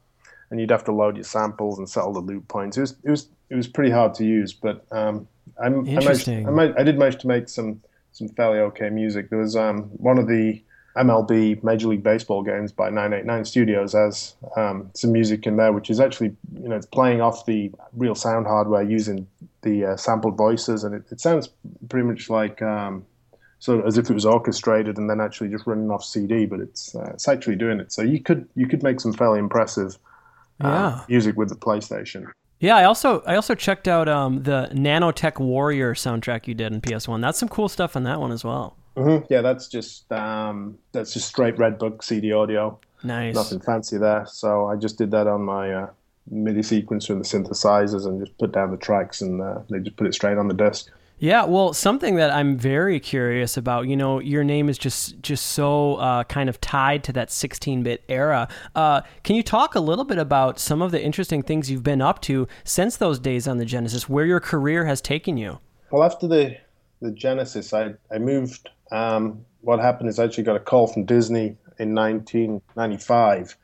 and 0.51 0.59
you'd 0.59 0.71
have 0.71 0.83
to 0.85 0.91
load 0.91 1.15
your 1.15 1.23
samples 1.23 1.77
and 1.77 1.89
set 1.89 2.03
all 2.03 2.13
the 2.13 2.19
loop 2.19 2.47
points. 2.47 2.77
It 2.77 2.81
was 2.81 2.95
it 3.03 3.09
was 3.09 3.29
it 3.49 3.55
was 3.55 3.67
pretty 3.67 3.91
hard 3.91 4.13
to 4.15 4.25
use, 4.25 4.53
but 4.53 4.85
um, 4.91 5.27
I, 5.61 5.67
I 5.67 5.69
managed, 5.69 6.27
I, 6.27 6.41
managed, 6.41 6.77
I 6.77 6.83
did 6.83 6.97
manage 6.97 7.21
to 7.21 7.27
make 7.27 7.47
some 7.47 7.81
some 8.11 8.27
fairly 8.29 8.59
okay 8.59 8.89
music. 8.89 9.29
There 9.29 9.39
was 9.39 9.55
um, 9.55 9.83
one 9.97 10.17
of 10.17 10.27
the 10.27 10.61
MLB 10.95 11.61
Major 11.63 11.87
League 11.89 12.03
Baseball 12.03 12.41
games 12.41 12.71
by 12.71 12.89
989 12.89 13.45
Studios 13.45 13.93
has 13.93 14.35
um, 14.55 14.89
some 14.93 15.11
music 15.11 15.45
in 15.45 15.57
there, 15.57 15.73
which 15.73 15.89
is 15.89 15.99
actually 15.99 16.35
you 16.61 16.69
know 16.69 16.75
it's 16.75 16.85
playing 16.85 17.21
off 17.21 17.45
the 17.45 17.71
real 17.93 18.15
sound 18.15 18.47
hardware 18.47 18.83
using 18.83 19.27
the 19.61 19.85
uh, 19.85 19.97
sampled 19.97 20.37
voices, 20.37 20.83
and 20.83 20.95
it, 20.95 21.03
it 21.11 21.19
sounds 21.19 21.49
pretty 21.89 22.07
much 22.07 22.29
like 22.29 22.61
um, 22.61 23.05
sort 23.59 23.79
of 23.79 23.85
as 23.85 23.97
if 23.97 24.09
it 24.09 24.13
was 24.13 24.25
orchestrated 24.25 24.97
and 24.97 25.09
then 25.09 25.19
actually 25.19 25.49
just 25.49 25.67
running 25.67 25.89
off 25.91 26.03
CD, 26.03 26.45
but 26.45 26.59
it's 26.59 26.95
uh, 26.95 27.09
it's 27.13 27.27
actually 27.27 27.55
doing 27.57 27.79
it. 27.79 27.91
So 27.91 28.01
you 28.01 28.21
could 28.21 28.47
you 28.55 28.67
could 28.67 28.81
make 28.83 28.99
some 29.01 29.11
fairly 29.11 29.39
impressive 29.39 29.97
uh, 30.63 30.67
Yeah. 30.67 31.03
music 31.09 31.35
with 31.35 31.49
the 31.49 31.55
PlayStation. 31.55 32.27
Yeah, 32.61 32.77
I 32.77 32.85
also 32.85 33.21
I 33.27 33.35
also 33.35 33.53
checked 33.53 33.89
out 33.89 34.07
um, 34.07 34.43
the 34.43 34.69
Nanotech 34.71 35.39
Warrior 35.39 35.93
soundtrack 35.93 36.47
you 36.47 36.53
did 36.53 36.71
in 36.71 36.79
PS1. 36.79 37.19
That's 37.21 37.37
some 37.37 37.49
cool 37.49 37.67
stuff 37.67 37.97
on 37.97 38.03
that 38.03 38.21
one 38.21 38.31
as 38.31 38.45
well. 38.45 38.77
Hmm 38.95 39.17
Yeah, 39.29 39.41
that's 39.41 39.67
just 39.67 40.11
um, 40.11 40.77
that's 40.91 41.13
just 41.13 41.27
straight 41.27 41.55
Redbook 41.57 42.03
CD 42.03 42.31
audio. 42.31 42.79
Nice. 43.03 43.35
nothing 43.35 43.59
fancy 43.59 43.97
there. 43.97 44.25
So 44.27 44.65
I 44.65 44.75
just 44.75 44.97
did 44.97 45.11
that 45.11 45.27
on 45.27 45.43
my 45.43 45.71
uh, 45.71 45.89
MIDI 46.29 46.61
sequencer 46.61 47.11
and 47.11 47.23
the 47.23 47.27
synthesizers, 47.27 48.05
and 48.05 48.19
just 48.19 48.37
put 48.39 48.51
down 48.51 48.71
the 48.71 48.77
tracks, 48.77 49.21
and 49.21 49.41
uh, 49.41 49.59
they 49.69 49.79
just 49.79 49.95
put 49.95 50.07
it 50.07 50.13
straight 50.13 50.37
on 50.37 50.47
the 50.47 50.53
disc. 50.53 50.89
Yeah, 51.17 51.45
well, 51.45 51.71
something 51.71 52.15
that 52.15 52.31
I'm 52.31 52.57
very 52.57 52.99
curious 52.99 53.55
about. 53.55 53.87
You 53.87 53.95
know, 53.95 54.19
your 54.19 54.43
name 54.43 54.67
is 54.67 54.77
just 54.77 55.21
just 55.21 55.45
so 55.47 55.95
uh, 55.95 56.23
kind 56.25 56.49
of 56.49 56.59
tied 56.59 57.03
to 57.05 57.13
that 57.13 57.29
16-bit 57.29 58.03
era. 58.09 58.49
Uh, 58.75 59.01
can 59.23 59.35
you 59.35 59.43
talk 59.43 59.75
a 59.75 59.79
little 59.79 60.03
bit 60.03 60.17
about 60.17 60.59
some 60.59 60.81
of 60.81 60.91
the 60.91 61.01
interesting 61.01 61.41
things 61.41 61.71
you've 61.71 61.83
been 61.83 62.01
up 62.01 62.21
to 62.23 62.47
since 62.65 62.97
those 62.97 63.17
days 63.19 63.47
on 63.47 63.57
the 63.59 63.65
Genesis, 63.65 64.09
where 64.09 64.25
your 64.25 64.41
career 64.41 64.85
has 64.85 64.99
taken 64.99 65.37
you? 65.37 65.59
Well, 65.91 66.03
after 66.03 66.27
the 66.27 66.57
the 67.01 67.11
Genesis, 67.11 67.73
I 67.73 67.93
I 68.11 68.17
moved. 68.17 68.69
Um, 68.91 69.45
what 69.61 69.79
happened 69.79 70.09
is 70.09 70.19
I 70.19 70.25
actually 70.25 70.43
got 70.43 70.55
a 70.55 70.59
call 70.59 70.87
from 70.87 71.05
Disney 71.05 71.57
in 71.79 71.95
1995 71.95 73.57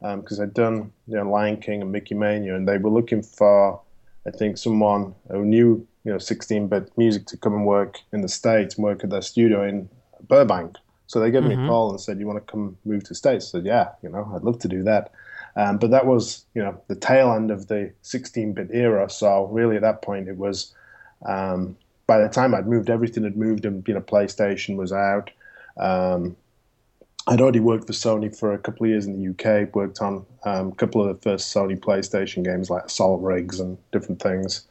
because 0.00 0.38
um, 0.38 0.42
I'd 0.42 0.54
done 0.54 0.92
you 1.06 1.16
know 1.16 1.28
Lion 1.28 1.56
King 1.56 1.82
and 1.82 1.92
Mickey 1.92 2.14
Mania, 2.14 2.54
and 2.54 2.68
they 2.68 2.78
were 2.78 2.90
looking 2.90 3.22
for 3.22 3.80
I 4.26 4.30
think 4.30 4.58
someone 4.58 5.14
who 5.30 5.44
knew 5.44 5.86
you 6.04 6.12
know 6.12 6.18
16-bit 6.18 6.96
music 6.96 7.26
to 7.26 7.36
come 7.36 7.54
and 7.54 7.66
work 7.66 8.00
in 8.12 8.20
the 8.20 8.28
states 8.28 8.76
and 8.76 8.84
work 8.84 9.02
at 9.04 9.10
their 9.10 9.22
studio 9.22 9.66
in 9.66 9.88
Burbank. 10.28 10.76
So 11.06 11.20
they 11.20 11.30
gave 11.30 11.40
mm-hmm. 11.40 11.48
me 11.48 11.54
a 11.54 11.58
mm-hmm. 11.58 11.68
call 11.68 11.90
and 11.90 12.00
said, 12.00 12.20
"You 12.20 12.26
want 12.26 12.44
to 12.44 12.50
come 12.50 12.76
move 12.84 13.02
to 13.04 13.08
the 13.10 13.14
states?" 13.14 13.46
I 13.46 13.58
said, 13.58 13.66
"Yeah, 13.66 13.90
you 14.02 14.08
know, 14.08 14.30
I'd 14.34 14.42
love 14.42 14.58
to 14.60 14.68
do 14.68 14.82
that." 14.84 15.10
Um, 15.56 15.78
but 15.78 15.90
that 15.90 16.06
was 16.06 16.44
you 16.54 16.62
know 16.62 16.80
the 16.86 16.94
tail 16.94 17.32
end 17.32 17.50
of 17.50 17.66
the 17.66 17.92
16-bit 18.04 18.68
era. 18.72 19.10
So 19.10 19.46
really, 19.46 19.76
at 19.76 19.82
that 19.82 20.02
point, 20.02 20.28
it 20.28 20.36
was. 20.36 20.74
Um, 21.26 21.76
by 22.08 22.18
the 22.18 22.28
time 22.28 22.54
I'd 22.54 22.66
moved, 22.66 22.90
everything 22.90 23.22
had 23.22 23.36
moved, 23.36 23.64
and 23.64 23.86
you 23.86 23.94
know, 23.94 24.00
PlayStation 24.00 24.76
was 24.76 24.92
out. 24.92 25.30
Um, 25.76 26.36
I'd 27.28 27.42
already 27.42 27.60
worked 27.60 27.86
for 27.86 27.92
Sony 27.92 28.34
for 28.34 28.54
a 28.54 28.58
couple 28.58 28.86
of 28.86 28.90
years 28.90 29.06
in 29.06 29.22
the 29.22 29.30
UK. 29.30 29.72
Worked 29.74 30.00
on 30.00 30.24
um, 30.44 30.68
a 30.68 30.74
couple 30.74 31.02
of 31.06 31.08
the 31.08 31.22
first 31.22 31.54
Sony 31.54 31.78
PlayStation 31.78 32.42
games 32.42 32.70
like 32.70 32.86
Assault 32.86 33.22
Rigs 33.22 33.60
and 33.60 33.76
different 33.92 34.20
things. 34.20 34.66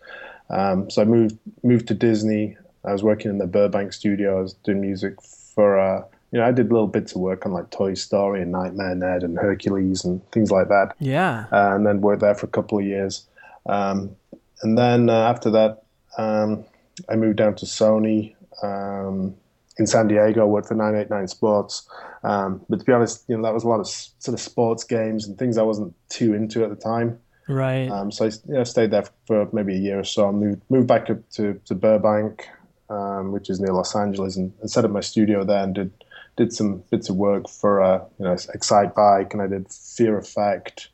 Um, 0.49 0.89
so 0.89 1.03
I 1.03 1.05
moved 1.05 1.37
moved 1.63 1.87
to 1.89 1.93
Disney. 1.93 2.57
I 2.83 2.91
was 2.91 3.03
working 3.03 3.29
in 3.29 3.37
the 3.37 3.47
Burbank 3.47 3.93
studio. 3.93 4.39
I 4.39 4.41
was 4.41 4.53
doing 4.53 4.81
music 4.81 5.21
for 5.21 5.79
uh, 5.79 6.03
you 6.31 6.39
know 6.39 6.45
I 6.45 6.51
did 6.51 6.71
little 6.71 6.87
bits 6.87 7.13
of 7.13 7.21
work 7.21 7.45
on 7.45 7.53
like 7.53 7.69
Toy 7.69 7.93
Story 7.93 8.41
and 8.41 8.51
Nightmare 8.51 8.95
Ned 8.95 9.21
and 9.21 9.37
Hercules 9.37 10.03
and 10.03 10.27
things 10.31 10.49
like 10.49 10.69
that. 10.69 10.95
Yeah. 10.97 11.45
Uh, 11.51 11.75
and 11.75 11.85
then 11.85 12.01
worked 12.01 12.21
there 12.21 12.33
for 12.33 12.47
a 12.47 12.49
couple 12.49 12.79
of 12.79 12.85
years. 12.85 13.27
Um, 13.67 14.15
and 14.63 14.75
then 14.75 15.11
uh, 15.11 15.29
after 15.29 15.51
that, 15.51 15.83
um, 16.17 16.65
I 17.09 17.15
moved 17.15 17.37
down 17.37 17.55
to 17.55 17.65
Sony 17.65 18.35
um, 18.63 19.35
in 19.77 19.87
San 19.87 20.07
Diego. 20.07 20.45
Worked 20.45 20.69
for 20.69 20.75
989 20.75 21.27
Sports. 21.27 21.87
Um, 22.23 22.65
but 22.69 22.79
to 22.79 22.85
be 22.85 22.93
honest, 22.93 23.23
you 23.27 23.37
know, 23.37 23.43
that 23.43 23.53
was 23.53 23.63
a 23.63 23.67
lot 23.67 23.79
of 23.79 23.87
sort 23.87 24.33
of 24.33 24.39
sports 24.39 24.83
games 24.83 25.27
and 25.27 25.37
things 25.37 25.57
I 25.57 25.63
wasn't 25.63 25.93
too 26.09 26.33
into 26.33 26.63
at 26.63 26.69
the 26.69 26.75
time. 26.75 27.19
Right. 27.47 27.89
Um, 27.89 28.11
so 28.11 28.25
I 28.25 28.29
you 28.47 28.53
know, 28.53 28.63
stayed 28.63 28.91
there 28.91 29.05
for 29.25 29.47
maybe 29.53 29.75
a 29.75 29.79
year 29.79 29.99
or 29.99 30.03
so. 30.03 30.27
I 30.27 30.31
moved 30.31 30.61
moved 30.69 30.87
back 30.87 31.09
up 31.09 31.29
to, 31.31 31.59
to 31.65 31.75
Burbank, 31.75 32.47
um, 32.89 33.31
which 33.31 33.49
is 33.49 33.59
near 33.59 33.73
Los 33.73 33.95
Angeles, 33.95 34.35
and, 34.35 34.51
and, 34.59 34.69
set 34.69 34.83
up 34.83 34.91
my 34.91 34.99
studio 34.99 35.45
there 35.45 35.63
and 35.63 35.73
did 35.73 35.91
did 36.35 36.53
some 36.53 36.83
bits 36.91 37.09
of 37.09 37.15
work 37.15 37.47
for 37.49 37.81
uh, 37.81 38.03
you 38.19 38.25
know 38.25 38.33
Excitebike, 38.33 39.31
and 39.31 39.41
I 39.41 39.47
did 39.47 39.71
Fear 39.71 40.17
Effect 40.17 40.89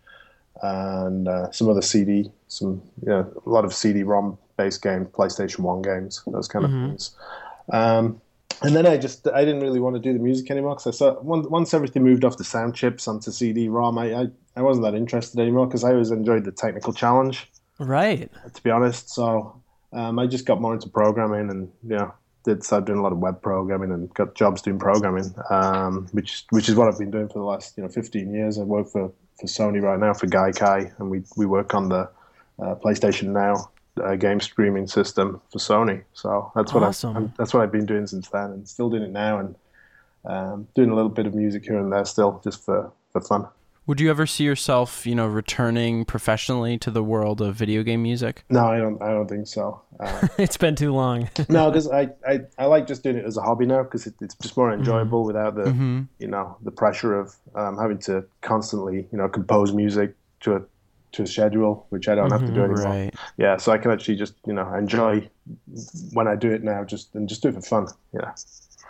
and 0.62 1.28
uh, 1.28 1.51
some 1.51 1.70
other 1.70 1.82
CD, 1.82 2.32
some 2.47 2.82
you 3.01 3.10
know 3.10 3.41
a 3.45 3.49
lot 3.49 3.66
of 3.66 3.74
CD-ROM 3.74 4.38
games, 4.70 5.07
PlayStation 5.09 5.59
One 5.59 5.82
games, 5.82 6.22
those 6.28 6.47
kind 6.47 6.66
mm-hmm. 6.66 6.84
of 6.84 6.89
things. 6.89 7.16
Um, 7.72 8.22
and 8.61 8.76
then 8.76 8.86
I 8.86 8.97
just 8.97 9.28
I 9.28 9.43
didn't 9.43 9.61
really 9.61 9.80
want 9.80 9.95
to 9.95 10.01
do 10.01 10.14
the 10.14 10.20
music 10.20 10.49
anymore 10.51 10.76
because 10.76 10.88
I 10.88 10.91
saw 10.91 11.20
once 11.22 11.74
everything 11.74 12.03
moved 12.03 12.24
off 12.24 12.38
the 12.38 12.43
sound 12.43 12.76
chips 12.76 13.07
onto 13.07 13.32
CD-ROM, 13.32 13.97
I 13.97 14.14
I, 14.14 14.28
I 14.55 14.61
wasn't 14.61 14.86
that 14.86 14.95
interested 14.95 15.39
anymore 15.39 15.68
because 15.68 15.84
I 15.84 15.91
always 15.91 16.11
enjoyed 16.11 16.45
the 16.45 16.51
technical 16.51 16.93
challenge. 16.93 17.49
Right. 17.80 18.30
To 18.53 18.64
be 18.64 18.70
honest, 18.70 19.09
so 19.09 19.61
um, 19.91 20.20
I 20.20 20.28
just 20.28 20.45
got 20.45 20.61
more 20.61 20.74
into 20.74 20.89
programming 20.89 21.49
and 21.49 21.72
you 21.84 21.97
know 21.97 22.14
did 22.43 22.64
started 22.64 22.86
doing 22.86 22.99
a 22.99 23.01
lot 23.01 23.11
of 23.11 23.20
web 23.20 23.41
programming 23.41 23.91
and 23.91 24.14
got 24.14 24.36
jobs 24.36 24.61
doing 24.61 24.78
programming, 24.78 25.34
um, 25.49 26.07
which 26.11 26.45
which 26.49 26.70
is 26.70 26.76
what 26.76 26.88
I've 26.88 26.99
been 26.99 27.11
doing 27.11 27.28
for 27.28 27.39
the 27.39 27.45
last 27.45 27.78
you 27.78 27.84
know 27.84 27.89
15 27.89 28.34
years. 28.34 28.59
I 28.59 28.64
work 28.64 28.88
for, 28.88 29.11
for 29.39 29.47
Sony 29.47 29.82
right 29.82 29.99
now 29.99 30.14
for 30.14 30.28
Gaikai, 30.28 30.97
and 30.99 31.09
we 31.09 31.24
we 31.36 31.45
work 31.45 31.74
on 31.74 31.89
the 31.89 32.09
uh, 32.59 32.76
PlayStation 32.76 33.30
Now 33.30 33.72
uh, 34.02 34.16
game 34.16 34.39
streaming 34.39 34.88
system 34.88 35.41
for 35.52 35.60
Sony. 35.60 36.04
So 36.14 36.52
that's 36.56 36.74
what 36.74 36.84
awesome. 36.84 37.18
I've, 37.18 37.38
that's 37.38 37.54
what 37.54 37.64
I've 37.64 37.72
been 37.72 37.86
doing 37.86 38.08
since 38.08 38.30
then, 38.30 38.52
and 38.52 38.68
still 38.68 38.89
doing 38.89 39.04
it 39.04 39.12
now, 39.12 39.39
and 39.39 39.56
um, 40.26 40.68
doing 40.76 40.89
a 40.89 40.96
little 40.96 41.10
bit 41.10 41.26
of 41.26 41.36
music 41.36 41.66
here 41.66 41.78
and 41.78 41.91
there 41.91 42.06
still, 42.06 42.41
just 42.44 42.64
for 42.64 42.91
for 43.12 43.22
fun. 43.22 43.48
Would 43.86 44.00
you 44.00 44.10
ever 44.10 44.26
see 44.26 44.46
yourself, 44.46 45.06
you 45.06 45.14
know, 45.14 45.28
returning 45.28 46.06
professionally 46.06 46.78
to 46.78 46.89
the 46.89 47.04
world 47.04 47.41
of 47.41 47.56
video 47.56 47.84
game 47.84 48.02
music? 48.02 48.46
No, 48.50 48.66
I 48.66 48.78
don't. 48.78 49.02
I 49.02 49.10
don't 49.10 49.28
think 49.28 49.46
so. 49.46 49.82
Uh, 50.00 50.28
it's 50.38 50.56
been 50.56 50.76
too 50.76 50.94
long. 50.94 51.30
no, 51.50 51.70
because 51.70 51.89
I, 51.91 52.10
I, 52.26 52.41
I 52.58 52.66
like 52.66 52.88
just 52.88 53.04
doing 53.04 53.18
it 53.18 53.26
as 53.26 53.36
a 53.36 53.41
hobby 53.41 53.66
now 53.66 53.84
because 53.84 54.08
it, 54.08 54.14
it's 54.22 54.36
just 54.36 54.56
more 54.56 54.72
mm-hmm. 54.72 54.80
enjoyable 54.80 55.20
mm-hmm. 55.20 55.28
without 55.28 55.56
the 55.56 55.64
mm-hmm. 55.64 56.02
you 56.20 56.28
know 56.28 56.56
the 56.64 56.72
pressure 56.72 57.20
of 57.20 57.36
um, 57.56 57.78
having 57.78 57.98
to 58.00 58.24
constantly 58.41 59.08
you 59.12 59.18
know 59.18 59.28
compose 59.28 59.74
music 59.74 60.16
to 60.41 60.56
a 60.56 60.62
to 61.14 61.24
a 61.24 61.28
schedule, 61.28 61.86
which 61.89 62.07
I 62.07 62.16
don't 62.16 62.32
have 62.32 62.41
to 62.41 62.47
do 62.47 62.61
mm-hmm, 62.61 62.74
anymore. 62.74 63.03
Right. 63.03 63.16
Yeah, 63.38 63.57
so 63.57 63.72
I 63.72 63.78
can 63.78 63.91
actually 63.91 64.16
just 64.16 64.36
you 64.45 64.53
know 64.53 64.74
enjoy 64.74 65.30
when 66.11 66.28
I 66.28 66.36
do 66.36 66.51
it 66.51 66.64
now, 66.64 66.84
just 66.84 67.16
and 67.16 67.30
just 67.30 67.41
do 67.41 67.49
it 67.49 67.55
for 67.55 67.61
fun. 67.61 67.88
Yeah. 68.14 68.34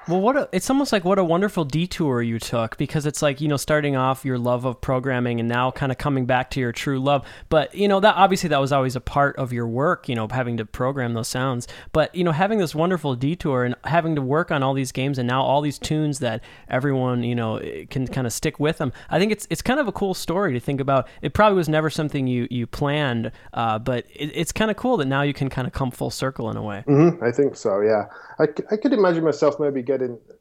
Well, 0.05 0.19
what 0.19 0.35
a, 0.35 0.49
it's 0.51 0.69
almost 0.69 0.91
like 0.91 1.05
what 1.05 1.17
a 1.17 1.23
wonderful 1.23 1.63
detour 1.63 2.21
you 2.21 2.37
took 2.37 2.75
because 2.75 3.05
it's 3.05 3.21
like 3.21 3.39
you 3.39 3.47
know 3.47 3.55
starting 3.55 3.95
off 3.95 4.25
your 4.25 4.37
love 4.37 4.65
of 4.65 4.81
programming 4.81 5.39
and 5.39 5.47
now 5.47 5.71
kind 5.71 5.93
of 5.93 5.97
coming 5.97 6.25
back 6.25 6.49
to 6.51 6.59
your 6.59 6.73
true 6.73 6.99
love. 6.99 7.25
But 7.47 7.73
you 7.73 7.87
know 7.87 8.01
that 8.01 8.15
obviously 8.15 8.49
that 8.49 8.59
was 8.59 8.73
always 8.73 8.97
a 8.97 9.01
part 9.01 9.37
of 9.37 9.53
your 9.53 9.65
work, 9.65 10.09
you 10.09 10.15
know, 10.15 10.27
having 10.29 10.57
to 10.57 10.65
program 10.65 11.13
those 11.13 11.29
sounds. 11.29 11.69
But 11.93 12.13
you 12.13 12.25
know 12.25 12.33
having 12.33 12.59
this 12.59 12.75
wonderful 12.75 13.15
detour 13.15 13.63
and 13.63 13.75
having 13.85 14.15
to 14.15 14.21
work 14.21 14.51
on 14.51 14.61
all 14.61 14.73
these 14.73 14.91
games 14.91 15.17
and 15.17 15.27
now 15.27 15.41
all 15.41 15.61
these 15.61 15.79
tunes 15.79 16.19
that 16.19 16.43
everyone 16.67 17.23
you 17.23 17.35
know 17.35 17.61
can 17.89 18.05
kind 18.07 18.27
of 18.27 18.33
stick 18.33 18.59
with 18.59 18.79
them. 18.79 18.91
I 19.09 19.19
think 19.19 19.31
it's 19.31 19.47
it's 19.49 19.61
kind 19.61 19.79
of 19.79 19.87
a 19.87 19.93
cool 19.93 20.13
story 20.13 20.51
to 20.51 20.59
think 20.59 20.81
about. 20.81 21.07
It 21.21 21.33
probably 21.33 21.55
was 21.55 21.69
never 21.69 21.89
something 21.89 22.27
you 22.27 22.45
you 22.51 22.67
planned, 22.67 23.31
uh, 23.53 23.79
but 23.79 24.05
it, 24.13 24.31
it's 24.35 24.51
kind 24.51 24.69
of 24.69 24.75
cool 24.75 24.97
that 24.97 25.05
now 25.05 25.21
you 25.21 25.33
can 25.33 25.49
kind 25.49 25.65
of 25.65 25.71
come 25.71 25.91
full 25.91 26.09
circle 26.09 26.49
in 26.49 26.57
a 26.57 26.61
way. 26.61 26.83
Mm-hmm, 26.89 27.23
I 27.23 27.31
think 27.31 27.55
so. 27.55 27.79
Yeah, 27.79 28.09
I, 28.37 28.47
I 28.69 28.75
could 28.75 28.91
imagine 28.91 29.23
myself 29.23 29.59
maybe 29.59 29.81
getting 29.81 29.92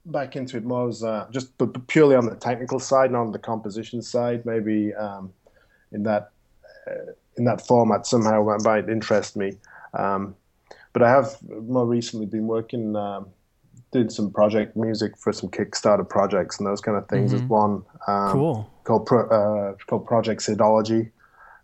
back 0.07 0.37
into 0.37 0.57
it 0.57 0.65
more 0.65 0.89
as 0.89 1.03
uh, 1.03 1.27
just 1.31 1.57
but 1.59 1.87
purely 1.87 2.17
on 2.17 2.27
the 2.27 2.37
technical 2.37 2.79
side, 2.79 3.13
not 3.13 3.21
on 3.21 3.33
the 3.33 3.39
composition 3.39 4.03
side. 4.03 4.45
Maybe 4.47 4.95
um, 4.95 5.33
in 5.93 6.03
that 6.05 6.31
uh, 6.87 7.13
in 7.37 7.45
that 7.45 7.67
format 7.67 8.07
somehow 8.07 8.57
might 8.63 8.89
interest 8.89 9.37
me. 9.37 9.53
Um, 9.95 10.35
but 10.93 11.03
I 11.03 11.11
have 11.11 11.37
more 11.43 11.87
recently 11.87 12.27
been 12.27 12.47
working, 12.47 12.97
um, 12.97 13.29
doing 13.93 14.11
some 14.11 14.31
project 14.31 14.77
music 14.77 15.17
for 15.17 15.33
some 15.33 15.49
Kickstarter 15.49 16.09
projects 16.09 16.59
and 16.59 16.67
those 16.67 16.81
kind 16.81 16.99
of 16.99 17.09
things. 17.09 17.31
Mm-hmm. 17.31 17.39
There's 17.39 17.49
one 17.49 17.83
um, 18.07 18.33
cool. 18.33 18.71
called 18.85 19.07
Pro, 19.07 19.29
uh, 19.29 19.75
called 19.87 20.07
Project 20.07 20.43
Sidologie, 20.43 21.11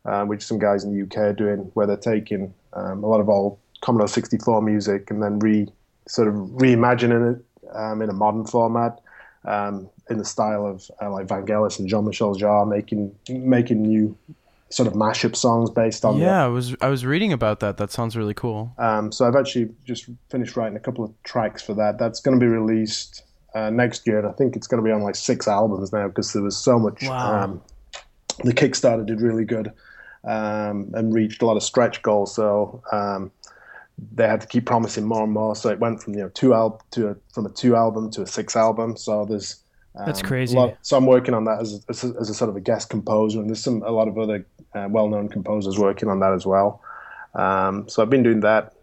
uh, 0.05 0.24
which 0.24 0.43
some 0.43 0.59
guys 0.59 0.84
in 0.84 0.97
the 0.97 1.03
UK 1.03 1.16
are 1.18 1.32
doing, 1.32 1.70
where 1.74 1.86
they're 1.86 1.97
taking 1.97 2.55
um, 2.72 3.05
a 3.05 3.07
lot 3.07 3.20
of 3.20 3.28
old 3.28 3.59
Commodore 3.80 4.09
64 4.09 4.62
music 4.62 5.11
and 5.11 5.22
then 5.22 5.39
re 5.39 5.68
sort 6.07 6.26
of 6.26 6.34
reimagining 6.34 7.34
it 7.34 7.45
um, 7.72 8.02
in 8.02 8.10
a 8.10 8.12
modern 8.12 8.44
format, 8.44 9.00
um, 9.44 9.88
in 10.10 10.18
the 10.18 10.24
style 10.24 10.66
of 10.66 10.90
uh, 11.00 11.10
like 11.10 11.26
Vangelis 11.26 11.78
and 11.78 11.88
Jean-Michel 11.88 12.34
Jarre, 12.36 12.68
making 12.68 13.14
making 13.28 13.82
new 13.82 14.16
sort 14.70 14.86
of 14.86 14.94
mashup 14.94 15.34
songs 15.34 15.70
based 15.70 16.04
on. 16.04 16.18
Yeah, 16.18 16.26
the, 16.26 16.32
I 16.44 16.46
was 16.48 16.76
I 16.80 16.88
was 16.88 17.04
reading 17.04 17.32
about 17.32 17.60
that. 17.60 17.76
That 17.76 17.90
sounds 17.90 18.16
really 18.16 18.34
cool. 18.34 18.72
Um, 18.78 19.12
so 19.12 19.26
I've 19.26 19.36
actually 19.36 19.70
just 19.84 20.08
finished 20.30 20.56
writing 20.56 20.76
a 20.76 20.80
couple 20.80 21.04
of 21.04 21.12
tracks 21.22 21.62
for 21.62 21.74
that. 21.74 21.98
That's 21.98 22.20
going 22.20 22.38
to 22.38 22.44
be 22.44 22.50
released 22.50 23.22
uh, 23.54 23.70
next 23.70 24.06
year, 24.06 24.18
and 24.18 24.28
I 24.28 24.32
think 24.32 24.56
it's 24.56 24.66
going 24.66 24.82
to 24.82 24.86
be 24.86 24.92
on 24.92 25.02
like 25.02 25.16
six 25.16 25.48
albums 25.48 25.92
now 25.92 26.08
because 26.08 26.32
there 26.32 26.42
was 26.42 26.56
so 26.56 26.78
much. 26.78 27.02
Wow. 27.02 27.44
Um, 27.44 27.62
the 28.44 28.54
Kickstarter 28.54 29.04
did 29.04 29.20
really 29.20 29.44
good 29.44 29.72
um, 30.24 30.90
and 30.94 31.12
reached 31.12 31.42
a 31.42 31.46
lot 31.46 31.56
of 31.56 31.62
stretch 31.62 32.02
goals. 32.02 32.34
So 32.34 32.82
um, 32.92 33.32
they 34.14 34.26
had 34.26 34.40
to 34.40 34.46
keep 34.46 34.66
promising 34.66 35.05
more 35.05 35.24
and 35.24 35.32
more. 35.32 35.57
So 35.57 35.68
it 35.70 35.78
went 35.78 36.03
from 36.03 36.14
you 36.14 36.20
know 36.20 36.28
two 36.30 36.55
al- 36.55 36.82
to 36.92 37.11
a, 37.11 37.16
from 37.32 37.46
a 37.46 37.51
two 37.51 37.76
album 37.76 38.11
to 38.12 38.22
a 38.22 38.26
six 38.26 38.57
album. 38.57 38.96
So 38.96 39.24
there's 39.24 39.62
um, 39.96 40.07
that's 40.07 40.22
crazy. 40.22 40.57
Lot, 40.57 40.76
so 40.82 40.96
I'm 40.96 41.07
working 41.07 41.34
on 41.34 41.44
that 41.44 41.61
as 41.61 41.74
a, 41.74 41.78
as 41.88 42.05
a, 42.05 42.14
as, 42.20 42.30
a, 42.30 42.34
sort 42.34 42.51
of 42.51 42.57
a 42.57 42.61
guest 42.61 42.90
composer, 42.90 43.40
and 43.40 43.49
there's 43.49 43.62
some 43.62 43.82
a 43.82 43.90
lot 43.90 44.09
of 44.09 44.16
other 44.18 44.46
uh, 44.74 44.86
well-known 44.88 45.28
composers 45.28 45.78
working 45.78 46.09
on 46.09 46.20
that 46.20 46.32
as 46.32 46.46
well. 46.46 46.82
Um, 47.34 47.88
so 47.88 48.03
I've 48.03 48.11
been 48.11 48.22
doing 48.22 48.40
that. 48.40 48.74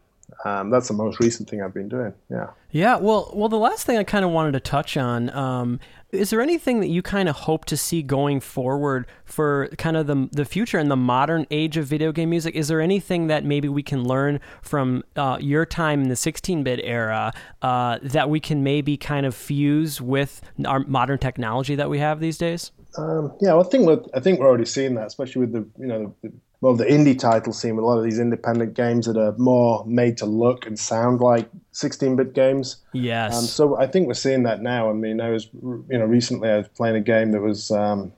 Um, 0.46 0.70
that's 0.70 0.88
the 0.88 0.94
most 0.94 1.20
recent 1.20 1.50
thing 1.50 1.62
I've 1.62 1.74
been 1.74 1.90
doing. 1.90 2.14
Yeah. 2.30 2.52
Yeah. 2.70 2.98
Well, 2.98 3.32
well, 3.34 3.50
the 3.50 3.58
last 3.58 3.86
thing 3.86 3.98
I 3.98 4.04
kind 4.04 4.24
of 4.24 4.32
wanted 4.32 4.52
to 4.52 4.60
touch 4.60 4.96
on 4.96 5.30
um, 5.32 5.80
is 6.12 6.30
there 6.30 6.42
anything 6.42 6.80
that 6.80 6.88
you 6.88 7.02
kind 7.02 7.28
of 7.30 7.36
hope 7.36 7.66
to 7.66 7.78
see 7.78 8.02
going 8.02 8.40
forward 8.40 9.06
for 9.26 9.68
kind 9.78 9.98
of 9.98 10.08
the 10.08 10.30
the 10.32 10.46
future 10.46 10.78
and 10.78 10.90
the 10.90 10.96
modern 10.96 11.46
age 11.52 11.78
of 11.78 11.86
video 11.86 12.12
game 12.12 12.30
music? 12.30 12.56
Is 12.56 12.68
there 12.68 12.82
anything 12.82 13.28
that 13.28 13.44
maybe 13.44 13.68
we 13.68 13.84
can 13.84 14.04
learn 14.04 14.40
from 14.62 15.04
uh, 15.16 15.38
your 15.40 15.66
time 15.66 16.02
in 16.04 16.10
the 16.10 16.16
16-bit 16.16 16.80
era 16.84 17.34
uh, 17.62 18.00
that 18.02 18.30
we 18.30 18.40
can 18.40 18.64
maybe 18.64 18.98
kind 18.98 19.26
of 19.26 19.36
fuse 19.36 20.02
with 20.02 20.42
our 20.66 20.80
modern 20.80 21.20
technology 21.20 21.76
that 21.76 21.90
we 21.90 22.00
have 22.00 22.20
these 22.20 22.38
days? 22.38 22.72
Um, 22.98 23.34
yeah, 23.42 23.54
well, 23.54 23.66
I 23.66 23.70
think 23.70 23.86
we're 23.86 24.02
I 24.14 24.20
think 24.20 24.40
we're 24.40 24.48
already 24.48 24.66
seeing 24.66 24.96
that, 24.96 25.08
especially 25.08 25.42
with 25.42 25.54
the 25.54 25.68
you 25.80 25.88
know 25.88 26.16
the, 26.22 26.32
well, 26.66 26.74
the 26.74 26.86
indie 26.86 27.18
title 27.18 27.54
scene 27.54 27.76
with 27.76 27.84
a 27.84 27.88
lot 27.88 28.00
of 28.00 28.04
these 28.04 28.18
independent 28.18 28.74
games 28.74 29.06
that 29.06 29.18
are 29.18 29.36
more 29.38 29.86
made 29.86 30.18
to 30.18 30.26
look 30.26 30.66
and 30.66 30.80
sound 30.80 31.22
like 31.22 31.48
16-bit 31.74 32.34
games. 32.34 32.78
Yes. 32.92 33.38
Um, 33.38 33.44
so 33.44 33.78
I 33.78 33.86
think 33.86 34.08
we're 34.08 34.16
seeing 34.16 34.42
that 34.44 34.64
now. 34.64 34.90
I 34.90 34.94
mean, 34.94 35.22
I 35.22 35.30
was, 35.30 35.48
you 35.54 35.86
know, 35.92 36.06
recently 36.06 36.50
I 36.50 36.58
was 36.58 36.68
playing 36.70 36.96
a 36.96 37.02
game 37.02 37.34
that 37.34 37.42
was, 37.42 37.70
um, 37.70 38.12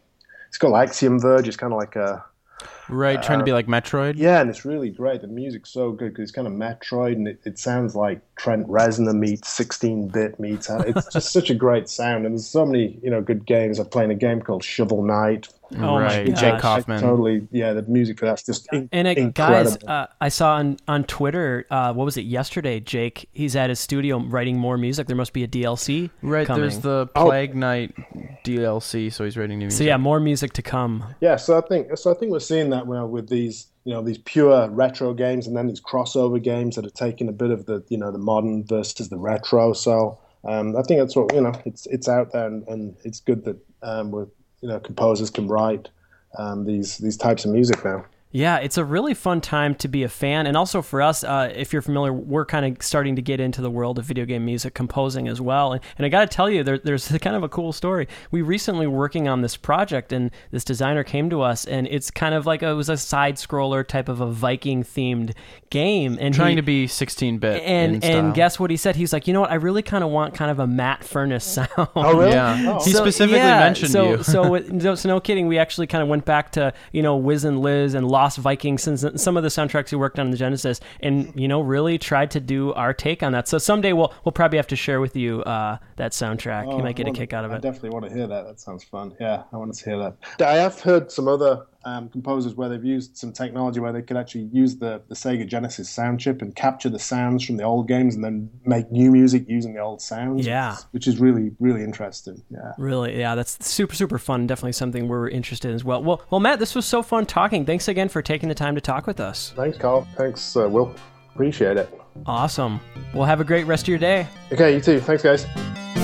it's 0.48 0.58
called 0.58 0.76
Axiom 0.76 1.20
Verge. 1.20 1.50
It's 1.50 1.58
kind 1.58 1.74
of 1.74 1.78
like 1.78 1.98
a, 1.98 2.24
Right, 2.89 3.22
trying 3.22 3.39
to 3.39 3.45
be 3.45 3.51
like 3.51 3.68
Metroid. 3.68 4.14
Yeah, 4.16 4.39
and 4.39 4.49
it's 4.49 4.64
really 4.64 4.89
great. 4.89 5.22
The 5.22 5.28
music's 5.28 5.70
so 5.72 5.91
good 5.91 6.10
because 6.10 6.24
it's 6.24 6.32
kind 6.32 6.47
of 6.47 6.53
Metroid, 6.53 7.14
and 7.14 7.28
it, 7.28 7.39
it 7.43 7.60
sounds 7.60 7.95
like 7.95 8.22
Trent 8.38 8.66
Reznor 8.68 9.14
meets 9.14 9.58
16-bit 9.60 10.39
meets. 10.39 10.70
It's 10.70 11.12
just 11.14 11.32
such 11.34 11.49
a 11.49 11.53
great 11.55 11.89
sound, 11.89 12.26
and 12.26 12.34
there's 12.34 12.47
so 12.47 12.66
many 12.66 12.97
you 13.03 13.10
know 13.10 13.22
good 13.22 13.45
games. 13.45 13.78
I'm 13.80 13.88
playing 13.88 14.12
a 14.12 14.16
game 14.16 14.41
called 14.41 14.64
Shovel 14.64 15.03
Knight. 15.03 15.49
Oh 15.78 15.97
right, 15.99 16.26
my 16.28 16.34
Jake 16.34 16.53
gosh. 16.53 16.62
Kaufman. 16.62 17.01
Totally, 17.01 17.45
yeah. 17.51 17.74
The 17.74 17.82
music 17.84 18.20
for 18.20 18.26
that's 18.26 18.43
just 18.43 18.70
in, 18.72 18.88
And 18.93 19.05
it, 19.05 19.18
incredible. 19.18 19.72
guys, 19.72 19.84
uh, 19.84 20.08
I 20.22 20.30
saw 20.30 20.53
on 20.55 20.78
on 20.88 21.03
Twitter, 21.03 21.66
uh, 21.70 21.91
what 21.93 22.05
was 22.05 22.16
it 22.16 22.22
yesterday? 22.26 22.80
Jake, 22.80 23.28
he's 23.34 23.53
at 23.58 23.70
his 23.70 23.80
studio 23.82 24.18
writing 24.20 24.58
more 24.58 24.78
music. 24.78 25.08
There 25.08 25.18
must 25.18 25.34
be 25.34 25.43
a 25.43 25.47
DLC. 25.47 26.10
Right, 26.22 26.47
coming. 26.47 26.62
there's 26.62 26.80
the 26.80 27.10
Oh. 27.16 27.26
Plague 27.26 27.53
Knight 27.53 27.93
DLC, 28.48 29.12
so 29.12 29.24
he's 29.24 29.38
writing 29.38 29.60
new 29.60 29.66
music. 29.66 29.78
So 29.78 29.84
yeah, 29.84 29.98
more 29.98 30.20
music 30.20 30.54
to 30.54 30.62
come. 30.62 31.04
Yeah, 31.20 31.36
so 31.36 31.58
I 31.58 31.62
think 31.62 31.98
so. 31.98 32.12
I 32.12 32.14
think 32.16 32.32
we're 32.32 32.39
seeing 32.39 32.70
that 32.72 32.88
now 32.88 33.06
with 33.06 33.30
these, 33.30 33.68
you 33.84 33.93
know, 33.93 34.02
these 34.02 34.18
pure 34.20 34.70
retro 34.70 35.14
games, 35.14 35.48
and 35.48 35.56
then 35.56 35.68
these 35.68 35.82
crossover 35.82 36.41
games 36.41 36.76
that 36.76 36.86
are 36.86 36.91
taking 36.91 37.28
a 37.28 37.34
bit 37.34 37.52
of 37.52 37.66
the, 37.66 37.84
you 37.89 37.98
know, 37.98 38.12
the 38.12 38.18
modern 38.18 38.66
versus 38.66 39.10
the 39.10 39.18
retro. 39.18 39.74
So 39.74 40.18
um, 40.43 40.76
I 40.78 40.82
think 40.84 41.00
that's 41.00 41.16
what 41.16 41.34
you 41.34 41.41
know. 41.41 41.54
It's 41.66 41.86
it's 41.88 42.08
out 42.08 42.32
there, 42.32 42.48
and, 42.48 42.68
and 42.68 42.95
it's 43.04 43.20
good 43.20 43.43
that 43.45 43.58
um, 43.84 44.12
we're, 44.12 44.28
you 44.62 44.70
know, 44.70 44.80
composers 44.80 45.30
can 45.30 45.48
write 45.48 45.89
um, 46.38 46.66
these 46.66 46.98
these 46.98 47.18
types 47.18 47.45
of 47.45 47.52
music 47.52 47.84
now. 47.84 48.06
Yeah, 48.30 48.57
it's 48.57 48.78
a 48.78 48.84
really 48.84 49.13
fun 49.13 49.39
time 49.39 49.73
to 49.75 49.88
be 49.88 50.03
a 50.03 50.09
fan, 50.09 50.47
and 50.47 50.57
also 50.57 50.82
for 50.82 51.01
us, 51.01 51.23
uh, 51.23 51.51
if 51.55 51.71
you're 51.71 51.82
familiar, 51.82 52.11
we're 52.11 52.45
kind 52.45 52.65
of 52.65 52.84
starting 52.84 53.15
to 53.15 53.21
get 53.21 53.39
into 53.39 53.61
the 53.61 53.69
world 53.69 53.97
of 53.97 54.05
video 54.05 54.25
game 54.25 54.43
music 54.43 54.73
composing 54.73 55.30
as 55.30 55.39
well. 55.39 55.71
And, 55.71 55.82
and 55.97 56.05
I 56.05 56.09
got 56.09 56.30
to 56.30 56.36
tell 56.36 56.49
you, 56.49 56.61
there, 56.61 56.78
there's 56.78 57.07
kind 57.21 57.38
of 57.38 57.43
a 57.43 57.49
cool 57.49 57.71
story. 57.71 58.07
We 58.30 58.41
recently 58.41 58.86
were 58.86 58.97
working 58.97 59.30
on 59.30 59.41
this 59.41 59.55
project, 59.55 60.11
and 60.11 60.30
this 60.51 60.65
designer 60.65 61.05
came 61.05 61.30
to 61.30 61.41
us, 61.41 61.63
and 61.63 61.88
it's 61.88 62.11
kind 62.11 62.36
of 62.36 62.45
like 62.45 62.61
a, 62.63 62.67
it 62.71 62.73
was 62.73 62.89
a 62.89 62.97
side 62.97 63.36
scroller 63.38 63.88
type 63.88 64.09
of 64.09 64.19
a 64.19 64.30
Viking 64.30 64.84
themed 64.84 65.34
game, 65.69 66.17
and 66.19 66.34
trying 66.36 66.51
he, 66.51 66.55
to 66.57 66.61
be 66.61 66.86
16-bit. 66.86 67.63
and 67.63 68.03
in 68.03 68.03
and 68.03 68.34
guess 68.34 68.59
what 68.59 68.69
he 68.69 68.78
said? 68.78 68.97
He's 68.97 69.13
like, 69.13 69.28
you 69.28 69.34
know 69.34 69.41
what? 69.41 69.51
I 69.51 69.55
really 69.55 69.82
kind 69.82 70.03
of 70.03 70.09
want 70.09 70.34
kind 70.34 70.51
of 70.51 70.59
a 70.59 70.67
Matt 70.67 70.99
Furniss 71.01 71.41
sound. 71.43 71.69
Oh, 71.78 72.17
really? 72.19 72.32
Yeah. 72.32 72.75
Oh, 72.78 72.84
He 72.84 72.91
specifically 72.91 73.38
yeah, 73.38 73.59
mentioned 73.59 73.91
so, 73.91 74.09
you. 74.17 74.23
so, 74.23 74.55
it- 74.55 74.69
no, 74.69 74.95
so 74.95 75.07
no 75.07 75.21
kidding. 75.21 75.47
We 75.47 75.57
actually 75.57 75.88
kind 75.88 76.01
of 76.03 76.09
went 76.09 76.25
back 76.25 76.51
to 76.51 76.73
you 76.91 77.01
know 77.01 77.15
Wiz 77.15 77.45
'n' 77.45 77.61
Liz 77.61 77.93
and 77.93 78.05
Lost 78.18 78.39
Vikings 78.39 78.88
and 78.88 79.20
some 79.22 79.38
of 79.38 79.43
the 79.43 79.49
soundtracks 79.49 79.91
we 79.91 79.97
worked 79.99 80.18
on 80.18 80.26
in 80.26 80.32
the 80.32 80.38
Genesis, 80.38 80.80
and 81.01 81.32
you 81.36 81.47
know 81.47 81.61
really 81.61 81.99
tried 81.99 82.32
to 82.32 82.39
do 82.39 82.74
our 82.74 82.91
take 82.91 83.22
on 83.22 83.32
that. 83.34 83.47
So 83.47 83.59
someday 83.59 83.93
we'll 83.93 84.11
we'll 84.26 84.32
probably 84.32 84.57
have 84.57 84.65
to 84.68 84.76
share 84.76 84.99
with 84.99 85.15
you 85.15 85.43
uh, 85.43 85.78
that 85.97 86.13
soundtrack. 86.13 86.65
you 86.65 86.72
Oh, 86.72 86.80
might 86.80 86.95
get 86.95 87.07
a 87.07 87.11
kick 87.11 87.32
out 87.32 87.45
of 87.45 87.51
it. 87.51 87.53
I 87.53 87.57
it. 87.57 87.61
definitely 87.61 87.91
want 87.91 88.05
to 88.05 88.11
hear 88.18 88.26
that. 88.26 88.43
That 88.47 88.59
sounds 88.59 88.84
fun. 88.84 89.15
Yeah, 89.20 89.43
I 89.53 89.57
want 89.57 89.72
to 89.76 89.86
hear 89.86 89.99
that. 89.99 90.15
I 90.47 90.55
have 90.55 90.80
heard 90.82 91.11
some 91.11 91.28
other 91.28 91.68
um, 91.86 92.09
composers 92.09 92.55
where 92.55 92.67
they've 92.69 92.84
used 92.84 93.15
some 93.17 93.32
technology 93.32 93.80
where 93.80 93.93
they 93.93 94.01
could 94.01 94.17
actually 94.17 94.49
use 94.51 94.75
the, 94.78 95.01
the 95.07 95.15
Sega 95.15 95.47
Genesis 95.47 95.89
sound 95.89 96.19
chip 96.19 96.41
and 96.41 96.55
capture 96.55 96.89
the 96.89 96.99
sounds 96.99 97.45
from 97.45 97.57
the 97.57 97.63
old 97.63 97.88
games 97.88 98.15
and 98.15 98.23
then 98.23 98.49
make 98.65 98.91
new 98.91 99.11
music 99.11 99.45
using 99.47 99.73
the 99.73 99.80
old 99.80 100.01
sounds. 100.01 100.45
Yeah. 100.45 100.75
which 100.91 101.07
is- 101.07 101.17
really 101.19 101.51
really 101.59 101.84
interesting. 101.84 102.41
Yeah. 102.49 102.73
Really, 102.78 103.17
yeah, 103.19 103.36
that's 103.36 103.65
super, 103.65 103.95
super 103.95 104.17
fun. 104.19 104.47
Definitely 104.47 104.73
something 104.73 105.07
we're 105.07 105.30
interested 105.30 105.69
in 105.69 105.75
as 105.75 105.84
well. 105.84 106.03
Well, 106.03 106.21
well, 106.30 106.39
Matt, 106.39 106.59
this 106.59 106.75
was 106.75 106.86
so 106.86 107.01
fun 107.01 107.25
talking. 107.25 107.65
Thanks 107.65 107.88
again 107.88 108.09
for 108.09 108.21
taking 108.21 108.49
the 108.49 108.55
time 108.55 108.75
to 108.75 108.82
talk 108.82 109.07
with 109.07 109.19
us. 109.19 109.53
Thanks, 109.55 109.78
Karl. 109.78 110.07
Thanks, 110.15 110.55
uh, 110.55 110.67
Will. 110.69 110.93
Appreciate 111.34 111.78
it. 111.78 111.89
Awesome. 112.25 112.80
Well, 113.13 113.25
have 113.25 113.39
a 113.41 113.43
great 113.43 113.65
rest 113.65 113.84
of 113.86 113.89
your 113.89 113.99
day. 113.99 114.28
Okay, 114.51 114.73
you 114.75 114.82
too. 114.82 114.99
Thanks, 114.99 115.23
guys. 115.23 115.97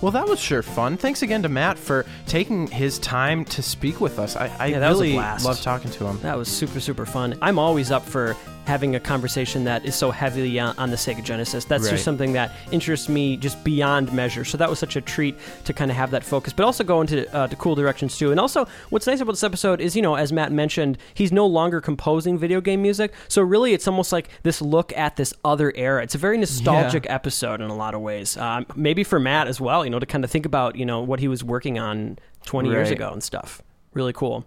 Well, 0.00 0.12
that 0.12 0.28
was 0.28 0.38
sure 0.38 0.62
fun. 0.62 0.96
Thanks 0.96 1.22
again 1.22 1.42
to 1.42 1.48
Matt 1.48 1.76
for 1.76 2.06
taking 2.26 2.68
his 2.68 3.00
time 3.00 3.44
to 3.46 3.62
speak 3.62 4.00
with 4.00 4.20
us. 4.20 4.36
I, 4.36 4.46
I 4.58 4.66
Yeah, 4.66 4.78
that 4.78 4.90
was 4.90 5.00
a 5.00 5.02
really 5.02 5.16
love 5.16 5.60
talking 5.60 5.90
to 5.90 6.06
him. 6.06 6.20
That 6.20 6.38
was 6.38 6.48
super, 6.48 6.78
super 6.78 7.04
fun. 7.04 7.36
I'm 7.42 7.58
always 7.58 7.90
up 7.90 8.04
for 8.04 8.36
having 8.68 8.94
a 8.94 9.00
conversation 9.00 9.64
that 9.64 9.84
is 9.84 9.96
so 9.96 10.12
heavily 10.12 10.60
on, 10.60 10.78
on 10.78 10.90
the 10.90 10.96
Sega 10.96 11.24
Genesis. 11.24 11.64
That's 11.64 11.84
Right. 11.84 11.90
just 11.92 12.04
something 12.04 12.34
that 12.34 12.52
interests 12.70 13.08
me 13.08 13.36
just 13.36 13.64
beyond 13.64 14.12
measure. 14.12 14.44
So 14.44 14.56
that 14.58 14.70
was 14.70 14.78
such 14.78 14.94
a 14.94 15.00
treat 15.00 15.34
to 15.64 15.72
kind 15.72 15.90
of 15.90 15.96
have 15.96 16.10
that 16.12 16.22
focus, 16.22 16.52
but 16.52 16.64
also 16.64 16.84
go 16.84 17.00
into 17.00 17.26
uh, 17.34 17.48
to 17.48 17.56
cool 17.56 17.74
directions 17.74 18.16
too. 18.16 18.30
And 18.30 18.38
also, 18.38 18.66
what's 18.90 19.06
nice 19.06 19.20
about 19.20 19.32
this 19.32 19.42
episode 19.42 19.80
is, 19.80 19.96
you 19.96 20.02
know, 20.02 20.14
as 20.14 20.32
Matt 20.32 20.52
mentioned, 20.52 20.98
he's 21.14 21.32
no 21.32 21.46
longer 21.46 21.80
composing 21.80 22.38
video 22.38 22.60
game 22.60 22.82
music. 22.82 23.12
So 23.26 23.42
really, 23.42 23.72
it's 23.72 23.88
almost 23.88 24.12
like 24.12 24.28
this 24.44 24.60
look 24.62 24.96
at 24.96 25.16
this 25.16 25.34
other 25.44 25.72
era. 25.74 26.02
It's 26.02 26.14
a 26.14 26.18
very 26.18 26.38
nostalgic 26.38 27.06
episode 27.08 27.60
in 27.60 27.70
a 27.70 27.74
lot 27.76 27.94
of 27.94 28.02
ways. 28.02 28.36
Um, 28.36 28.66
maybe 28.76 29.02
for 29.02 29.18
Matt 29.18 29.48
as 29.48 29.60
well, 29.60 29.82
you 29.84 29.90
know, 29.90 29.98
to 29.98 30.06
kind 30.06 30.22
of 30.24 30.30
think 30.30 30.44
about, 30.46 30.76
you 30.76 30.84
know, 30.84 31.00
what 31.00 31.18
he 31.20 31.26
was 31.28 31.42
working 31.42 31.78
on 31.78 32.18
20 32.44 32.68
years 32.68 32.90
ago 32.90 33.10
and 33.12 33.22
stuff. 33.22 33.62
Really 33.94 34.12
cool. 34.12 34.44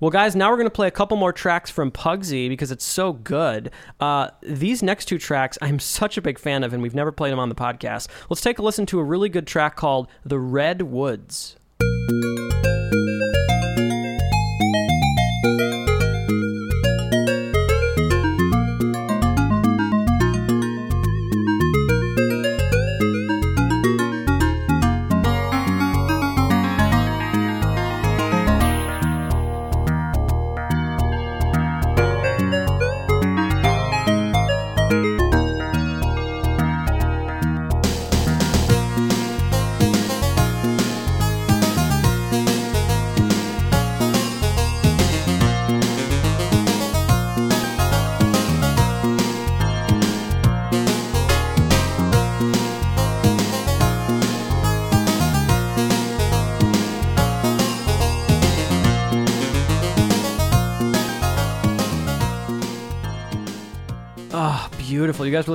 Well, 0.00 0.10
guys, 0.10 0.36
now 0.36 0.50
we're 0.50 0.56
going 0.56 0.66
to 0.66 0.70
play 0.70 0.86
a 0.86 0.92
couple 0.92 1.16
more 1.16 1.32
tracks 1.32 1.70
from 1.70 1.90
Pugsy 1.90 2.48
because 2.48 2.70
it's 2.70 2.84
so 2.84 3.12
good. 3.12 3.70
Uh, 3.98 4.30
these 4.42 4.82
next 4.82 5.06
two 5.06 5.18
tracks 5.18 5.58
I'm 5.60 5.78
such 5.98 6.16
a 6.16 6.22
big 6.22 6.38
fan 6.38 6.64
of, 6.64 6.72
and 6.72 6.82
we've 6.82 6.94
never 6.94 7.12
played 7.12 7.32
them 7.32 7.38
on 7.38 7.48
the 7.48 7.54
podcast. 7.54 8.08
Let's 8.30 8.40
take 8.40 8.58
a 8.58 8.62
listen 8.62 8.86
to 8.86 9.00
a 9.00 9.04
really 9.04 9.28
good 9.28 9.46
track 9.46 9.76
called 9.76 10.08
The 10.24 10.38
Red 10.38 10.82
Woods. 10.82 11.56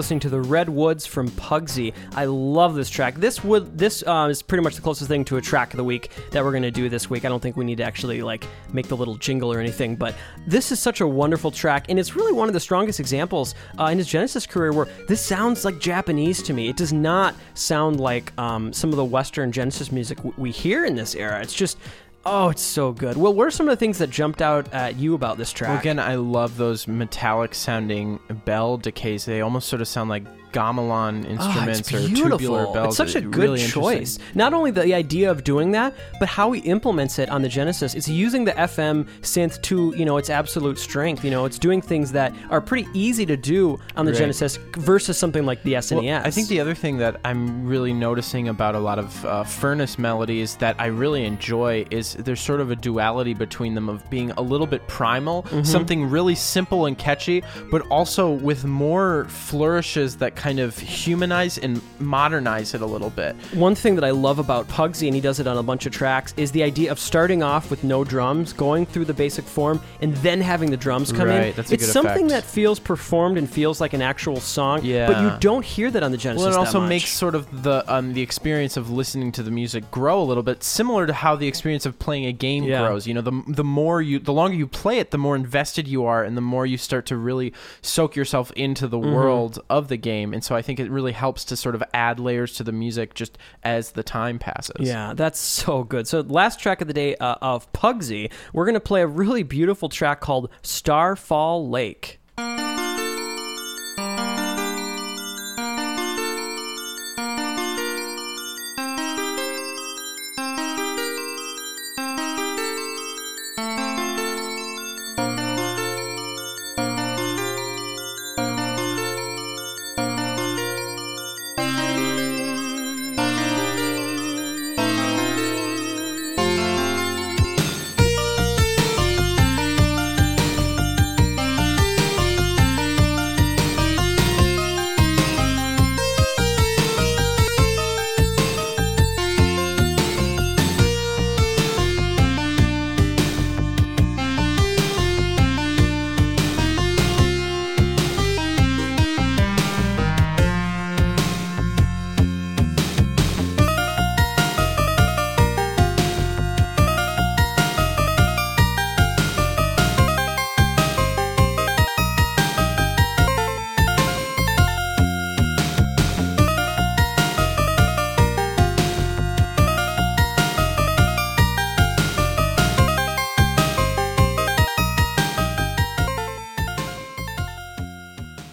Listening 0.04 0.20
to 0.20 0.28
the 0.28 0.42
Redwoods 0.42 1.06
from 1.06 1.30
Pugsy. 1.30 1.94
I 2.14 2.26
love 2.26 2.76
this 2.76 2.90
track. 2.90 3.16
This 3.16 3.42
would 3.42 3.78
this 3.78 4.04
uh, 4.06 4.28
is 4.30 4.42
pretty 4.42 4.62
much 4.62 4.76
the 4.76 4.82
closest 4.82 5.08
thing 5.08 5.24
to 5.24 5.38
a 5.38 5.42
track 5.42 5.72
of 5.72 5.78
the 5.78 5.84
week 5.86 6.12
that 6.32 6.44
we're 6.44 6.52
to 6.60 6.72
do 6.72 6.90
this 6.90 7.10
week. 7.10 7.24
I 7.24 7.30
don't 7.30 7.40
think 7.40 7.56
we 7.56 7.64
need 7.64 7.78
to 7.78 7.86
actually 7.86 8.22
like 8.22 8.46
make 8.74 8.90
the 8.90 8.98
little 8.98 9.16
jingle 9.16 9.54
or 9.54 9.62
anything, 9.62 9.96
but 9.96 10.14
this 10.46 10.74
is 10.74 10.80
such 10.82 11.00
a 11.00 11.08
wonderful 11.08 11.52
track, 11.52 11.86
and 11.88 11.98
it's 11.98 12.18
really 12.18 12.34
one 12.34 12.50
of 12.50 12.54
the 12.54 12.60
strongest 12.60 13.00
examples 13.00 13.56
uh, 13.80 13.86
in 13.86 13.98
his 13.98 14.08
Genesis 14.08 14.46
career 14.46 14.74
where 14.74 14.90
this 15.08 15.22
sounds 15.22 15.64
like 15.64 15.80
Japanese 15.80 16.44
to 16.44 16.52
me. 16.52 16.68
It 16.68 16.76
does 16.76 16.92
not 16.92 17.34
sound 17.54 18.02
like 18.02 18.38
um, 18.38 18.74
some 18.74 18.90
of 18.90 18.98
the 18.98 19.06
Western 19.06 19.54
Genesis 19.54 19.90
music 19.90 20.18
w- 20.18 20.36
we 20.38 20.52
hear 20.52 20.84
in 20.84 20.96
this 20.96 21.16
era. 21.16 21.42
It's 21.42 21.54
just 21.54 21.78
Oh, 22.26 22.50
it's 22.50 22.62
so 22.62 22.94
good. 22.94 23.18
Well, 23.18 23.34
what 23.34 23.48
are 23.48 23.52
some 23.52 23.68
of 23.68 23.74
the 23.74 23.78
things 23.78 23.98
that 23.98 24.10
jumped 24.10 24.42
out 24.42 24.74
at 24.74 24.96
you 24.98 25.14
about 25.14 25.38
this 25.38 25.52
track? 25.52 25.70
Well, 25.70 25.80
again, 25.80 26.00
I 26.00 26.16
love 26.16 26.56
those 26.56 26.88
metallic 26.88 27.54
sounding 27.54 28.20
bell 28.46 28.78
decays. 28.78 29.26
They 29.26 29.42
almost 29.42 29.68
sort 29.68 29.82
of 29.82 29.90
sound 29.90 30.10
like 30.10 30.24
gamelan 30.54 31.26
Oh, 31.26 31.30
instruments 31.30 31.80
it's 31.92 31.94
or 31.94 32.08
tubular 32.30 32.72
bells. 32.74 32.88
It's 32.88 32.98
such 32.98 33.16
a 33.16 33.22
good 33.22 33.36
really 33.44 33.60
choice. 33.66 34.20
Not 34.36 34.54
only 34.54 34.72
the 34.72 34.94
idea 34.94 35.30
of 35.30 35.44
doing 35.44 35.72
that, 35.72 35.94
but 36.20 36.30
how 36.30 36.52
he 36.52 36.62
implements 36.62 37.20
it 37.20 37.30
on 37.30 37.42
the 37.42 37.50
Genesis. 37.50 37.94
It's 37.96 38.08
using 38.08 38.46
the 38.46 38.52
FM 38.54 39.06
synth 39.22 39.62
to, 39.64 39.94
you 39.98 40.06
know, 40.06 40.18
its 40.18 40.30
absolute 40.30 40.78
strength. 40.80 41.24
You 41.26 41.32
know, 41.32 41.46
it's 41.46 41.60
doing 41.60 41.82
things 41.82 42.12
that 42.14 42.34
are 42.50 42.62
pretty 42.62 42.88
easy 42.94 43.26
to 43.26 43.36
do 43.38 43.80
on 43.98 44.06
the 44.06 44.12
Right. 44.14 44.20
Genesis 44.20 44.58
versus 44.78 45.18
something 45.18 45.46
like 45.46 45.64
the 45.64 45.74
SNES. 45.74 46.04
Well, 46.04 46.22
I 46.26 46.30
think 46.32 46.48
the 46.48 46.60
other 46.60 46.76
thing 46.76 46.98
that 46.98 47.20
I'm 47.26 47.66
really 47.68 47.94
noticing 47.94 48.48
about 48.48 48.76
a 48.76 48.80
lot 48.80 49.00
of 49.00 49.26
uh, 49.26 49.44
Furniss 49.44 49.98
melodies 49.98 50.56
that 50.58 50.76
I 50.80 50.86
really 50.88 51.26
enjoy 51.26 51.86
is 51.90 52.14
there's 52.14 52.40
sort 52.42 52.62
of 52.62 52.70
a 52.72 52.76
duality 52.76 53.34
between 53.34 53.74
them 53.74 53.90
of 53.90 54.08
being 54.10 54.32
a 54.32 54.42
little 54.42 54.68
bit 54.68 54.88
primal, 54.88 55.44
Mm-hmm. 55.44 55.64
something 55.64 56.10
really 56.10 56.36
simple 56.36 56.86
and 56.86 56.98
catchy, 56.98 57.44
but 57.72 57.82
also 57.88 58.30
with 58.30 58.66
more 58.66 59.26
flourishes 59.30 60.18
that 60.18 60.36
kind 60.44 60.60
of 60.60 60.78
humanize 60.78 61.58
and 61.58 61.82
modernize 62.00 62.74
it 62.74 62.82
a 62.82 62.86
little 62.86 63.10
bit. 63.10 63.34
One 63.54 63.76
thing 63.76 63.96
that 63.96 64.04
I 64.04 64.12
love 64.12 64.40
about 64.40 64.68
Pugsy, 64.68 65.08
and 65.08 65.16
he 65.16 65.22
does 65.22 65.40
it 65.40 65.48
on 65.48 65.58
a 65.58 65.64
bunch 65.64 65.86
of 65.86 65.94
tracks, 65.94 66.34
is 66.36 66.52
the 66.52 66.64
idea 66.64 66.92
of 66.92 67.00
starting 67.00 67.42
off 67.42 67.72
with 67.72 67.84
no 67.86 68.04
drums, 68.04 68.52
going 68.52 68.86
through 68.86 69.06
the 69.06 69.14
basic 69.14 69.46
form, 69.46 69.80
and 70.02 70.14
then 70.18 70.42
having 70.42 70.70
the 70.70 70.76
drums 70.78 71.12
come 71.14 71.30
in. 71.30 71.38
Right, 71.42 71.56
that's 71.56 71.72
a 71.72 71.76
it's 71.76 71.86
good 71.86 71.94
something 71.94 72.26
effect. 72.26 72.46
that 72.48 72.52
feels 72.52 72.78
performed 72.80 73.38
and 73.38 73.50
feels 73.50 73.80
like 73.80 73.94
an 73.94 74.02
actual 74.02 74.40
song. 74.42 74.82
yeah. 74.84 75.08
But 75.08 75.22
you 75.22 75.32
don't 75.40 75.64
hear 75.64 75.90
that 75.92 76.04
on 76.04 76.12
the 76.12 76.18
Genesis. 76.18 76.42
Well, 76.44 76.50
it 76.50 76.54
that 76.56 76.60
also 76.68 76.80
much. 76.82 76.90
makes 76.90 77.10
sort 77.12 77.36
of 77.36 77.64
the 77.64 77.84
um, 77.94 78.14
the 78.14 78.22
experience 78.22 78.76
of 78.76 78.90
listening 78.90 79.32
to 79.34 79.44
the 79.44 79.52
music 79.52 79.90
grow 79.92 80.22
a 80.22 80.28
little 80.32 80.44
bit, 80.44 80.62
similar 80.64 81.08
to 81.08 81.14
how 81.14 81.36
the 81.38 81.48
experience 81.48 81.86
of 81.86 81.98
playing 82.00 82.26
a 82.26 82.34
game 82.34 82.64
Yeah. 82.66 82.80
grows. 82.82 83.08
You 83.08 83.14
know, 83.14 83.22
the 83.22 83.44
the 83.48 83.64
more 83.64 84.02
you, 84.02 84.20
the 84.20 84.34
longer 84.34 84.58
you 84.58 84.68
play 84.68 85.00
it, 85.00 85.12
the 85.12 85.18
more 85.18 85.36
invested 85.36 85.88
you 85.88 86.06
are, 86.06 86.24
and 86.24 86.36
the 86.36 86.42
more 86.42 86.66
you 86.66 86.78
start 86.78 87.06
to 87.08 87.16
really 87.18 87.54
soak 87.82 88.16
yourself 88.16 88.52
into 88.56 88.88
the 88.88 88.98
Mm-hmm. 89.04 89.14
world 89.14 89.60
of 89.70 89.88
the 89.90 89.98
game. 89.98 90.33
And 90.34 90.44
so 90.44 90.56
I 90.56 90.62
think 90.62 90.80
it 90.80 90.90
really 90.90 91.12
helps 91.12 91.46
to 91.46 91.56
sort 91.56 91.76
of 91.76 91.84
add 91.94 92.20
layers 92.20 92.54
to 92.56 92.64
the 92.64 92.72
music 92.72 93.14
just 93.14 93.38
as 93.64 93.92
the 93.92 94.04
time 94.04 94.40
passes. 94.40 94.76
Yeah, 94.80 95.14
that's 95.16 95.40
so 95.40 95.84
good. 95.84 96.08
So, 96.08 96.22
last 96.22 96.60
track 96.60 96.82
of 96.82 96.88
the 96.88 96.94
day 96.94 97.16
uh, 97.16 97.36
of 97.42 97.72
Pugsy, 97.74 98.32
we're 98.52 98.66
going 98.66 98.74
to 98.74 98.80
play 98.80 99.02
a 99.02 99.08
really 99.08 99.44
beautiful 99.44 99.90
track 99.90 100.22
called 100.22 100.50
Starfall 100.62 101.70
Lake. 101.70 102.20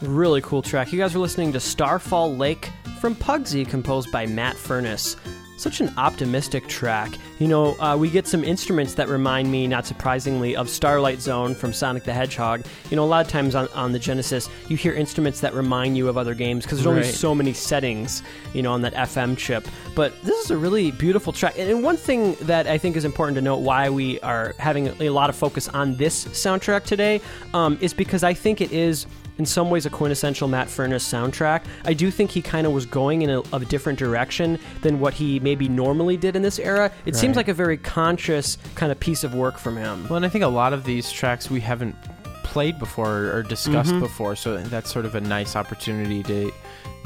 Really 0.03 0.41
cool 0.41 0.63
track. 0.63 0.93
You 0.93 0.99
guys 0.99 1.15
are 1.15 1.19
listening 1.19 1.53
to 1.53 1.61
Starfall 1.61 2.35
Lake 2.35 2.71
from 3.01 3.15
Pugsy, 3.15 3.69
composed 3.69 4.11
by 4.11 4.25
Matt 4.27 4.57
Furniss. 4.57 5.17
Such 5.59 5.83
an 5.83 5.93
optimistic 5.99 6.67
track. 6.69 7.13
You 7.39 7.47
know, 7.47 7.79
uh, 7.79 7.95
we 7.95 8.09
get 8.09 8.27
some 8.27 8.43
instruments 8.43 8.95
that 8.95 9.09
remind 9.09 9.53
me, 9.53 9.67
not 9.67 9.85
surprisingly, 9.85 10.57
of 10.57 10.71
Starlight 10.71 11.21
Zone 11.21 11.55
from 11.55 11.75
Sonic 11.75 12.05
the 12.05 12.15
Hedgehog. 12.15 12.63
You 12.89 12.97
know, 12.97 13.05
a 13.05 13.07
lot 13.07 13.27
of 13.27 13.31
times 13.31 13.55
on, 13.55 13.69
on 13.75 13.93
the 13.93 13.99
Genesis, 13.99 14.49
you 14.69 14.79
hear 14.79 14.95
instruments 14.95 15.41
that 15.41 15.53
remind 15.53 15.99
you 15.99 16.09
of 16.09 16.17
other 16.17 16.33
games 16.33 16.65
because 16.65 16.79
there's 16.79 16.87
only 16.87 17.03
Right. 17.03 17.15
so 17.15 17.35
many 17.35 17.53
settings, 17.53 18.23
you 18.55 18.63
know, 18.63 18.73
on 18.73 18.81
that 18.81 18.95
FM 18.95 19.37
chip. 19.37 19.69
But 19.95 20.15
this 20.23 20.43
is 20.43 20.51
a 20.51 20.57
really 20.57 20.93
beautiful 20.93 21.31
track. 21.31 21.59
And 21.59 21.83
one 21.85 21.99
thing 21.99 22.37
that 22.43 22.67
I 22.67 22.79
think 22.79 22.97
is 22.97 23.05
important 23.05 23.35
to 23.35 23.43
note 23.43 23.59
why 23.59 23.91
we 23.91 24.19
are 24.21 24.55
having 24.59 24.89
a 25.03 25.11
lot 25.11 25.29
of 25.29 25.37
focus 25.37 25.69
on 25.69 25.95
this 25.97 26.25
soundtrack 26.25 26.85
today 26.85 27.21
um, 27.53 27.77
is 27.83 27.93
because 27.93 28.25
I 28.25 28.33
think 28.33 28.63
it 28.63 28.73
is 28.73 29.05
in 29.41 29.47
some 29.47 29.71
ways 29.71 29.87
a 29.87 29.91
quintessential 29.91 30.49
Matt 30.49 30.69
Furniss 30.69 31.01
soundtrack. 31.01 31.63
I 31.87 31.95
do 31.95 32.11
think 32.11 32.31
he 32.31 32.43
kind 32.43 32.67
of 32.67 32.75
was 32.75 32.85
going 32.85 33.23
in 33.23 33.31
a, 33.31 33.41
a 33.55 33.61
different 33.61 33.99
direction 33.99 34.59
than 34.83 35.01
what 35.01 35.15
he 35.15 35.41
maybe 35.41 35.67
normally 35.67 36.19
did 36.19 36.37
in 36.37 36.43
this 36.43 36.59
era. 36.59 36.93
It 37.07 37.17
seems 37.17 37.37
like 37.37 37.49
a 37.49 37.55
very 37.55 37.79
conscious 37.79 38.59
kind 38.75 38.93
of 38.93 39.01
piece 39.01 39.25
of 39.25 39.35
work 39.35 39.57
from 39.57 39.79
him. 39.79 40.03
Well, 40.11 40.17
and 40.19 40.27
I 40.27 40.29
think 40.29 40.45
a 40.45 40.49
lot 40.49 40.75
of 40.75 40.85
these 40.85 41.11
tracks 41.11 41.49
we 41.51 41.59
haven't 41.61 41.97
played 42.43 42.79
before 42.79 43.31
or 43.33 43.43
discussed 43.43 43.93
Mm-hmm. 43.93 44.01
before, 44.01 44.37
so 44.37 44.59
that's 44.59 44.93
sort 44.93 45.07
of 45.07 45.15
a 45.15 45.21
nice 45.23 45.57
opportunity 45.57 46.23
to 46.25 46.53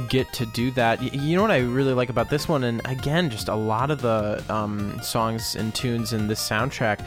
get 0.08 0.32
to 0.32 0.44
do 0.46 0.72
that. 0.72 1.00
You 1.14 1.36
know 1.36 1.42
what 1.42 1.52
I 1.52 1.58
really 1.58 1.92
like 1.94 2.08
about 2.08 2.30
this 2.30 2.48
one, 2.48 2.64
and 2.64 2.80
again, 2.84 3.30
just 3.30 3.48
a 3.48 3.54
lot 3.54 3.92
of 3.92 4.00
the 4.02 4.42
um, 4.48 5.00
songs 5.02 5.54
and 5.54 5.72
tunes 5.72 6.12
in 6.12 6.26
this 6.26 6.40
soundtrack 6.48 6.98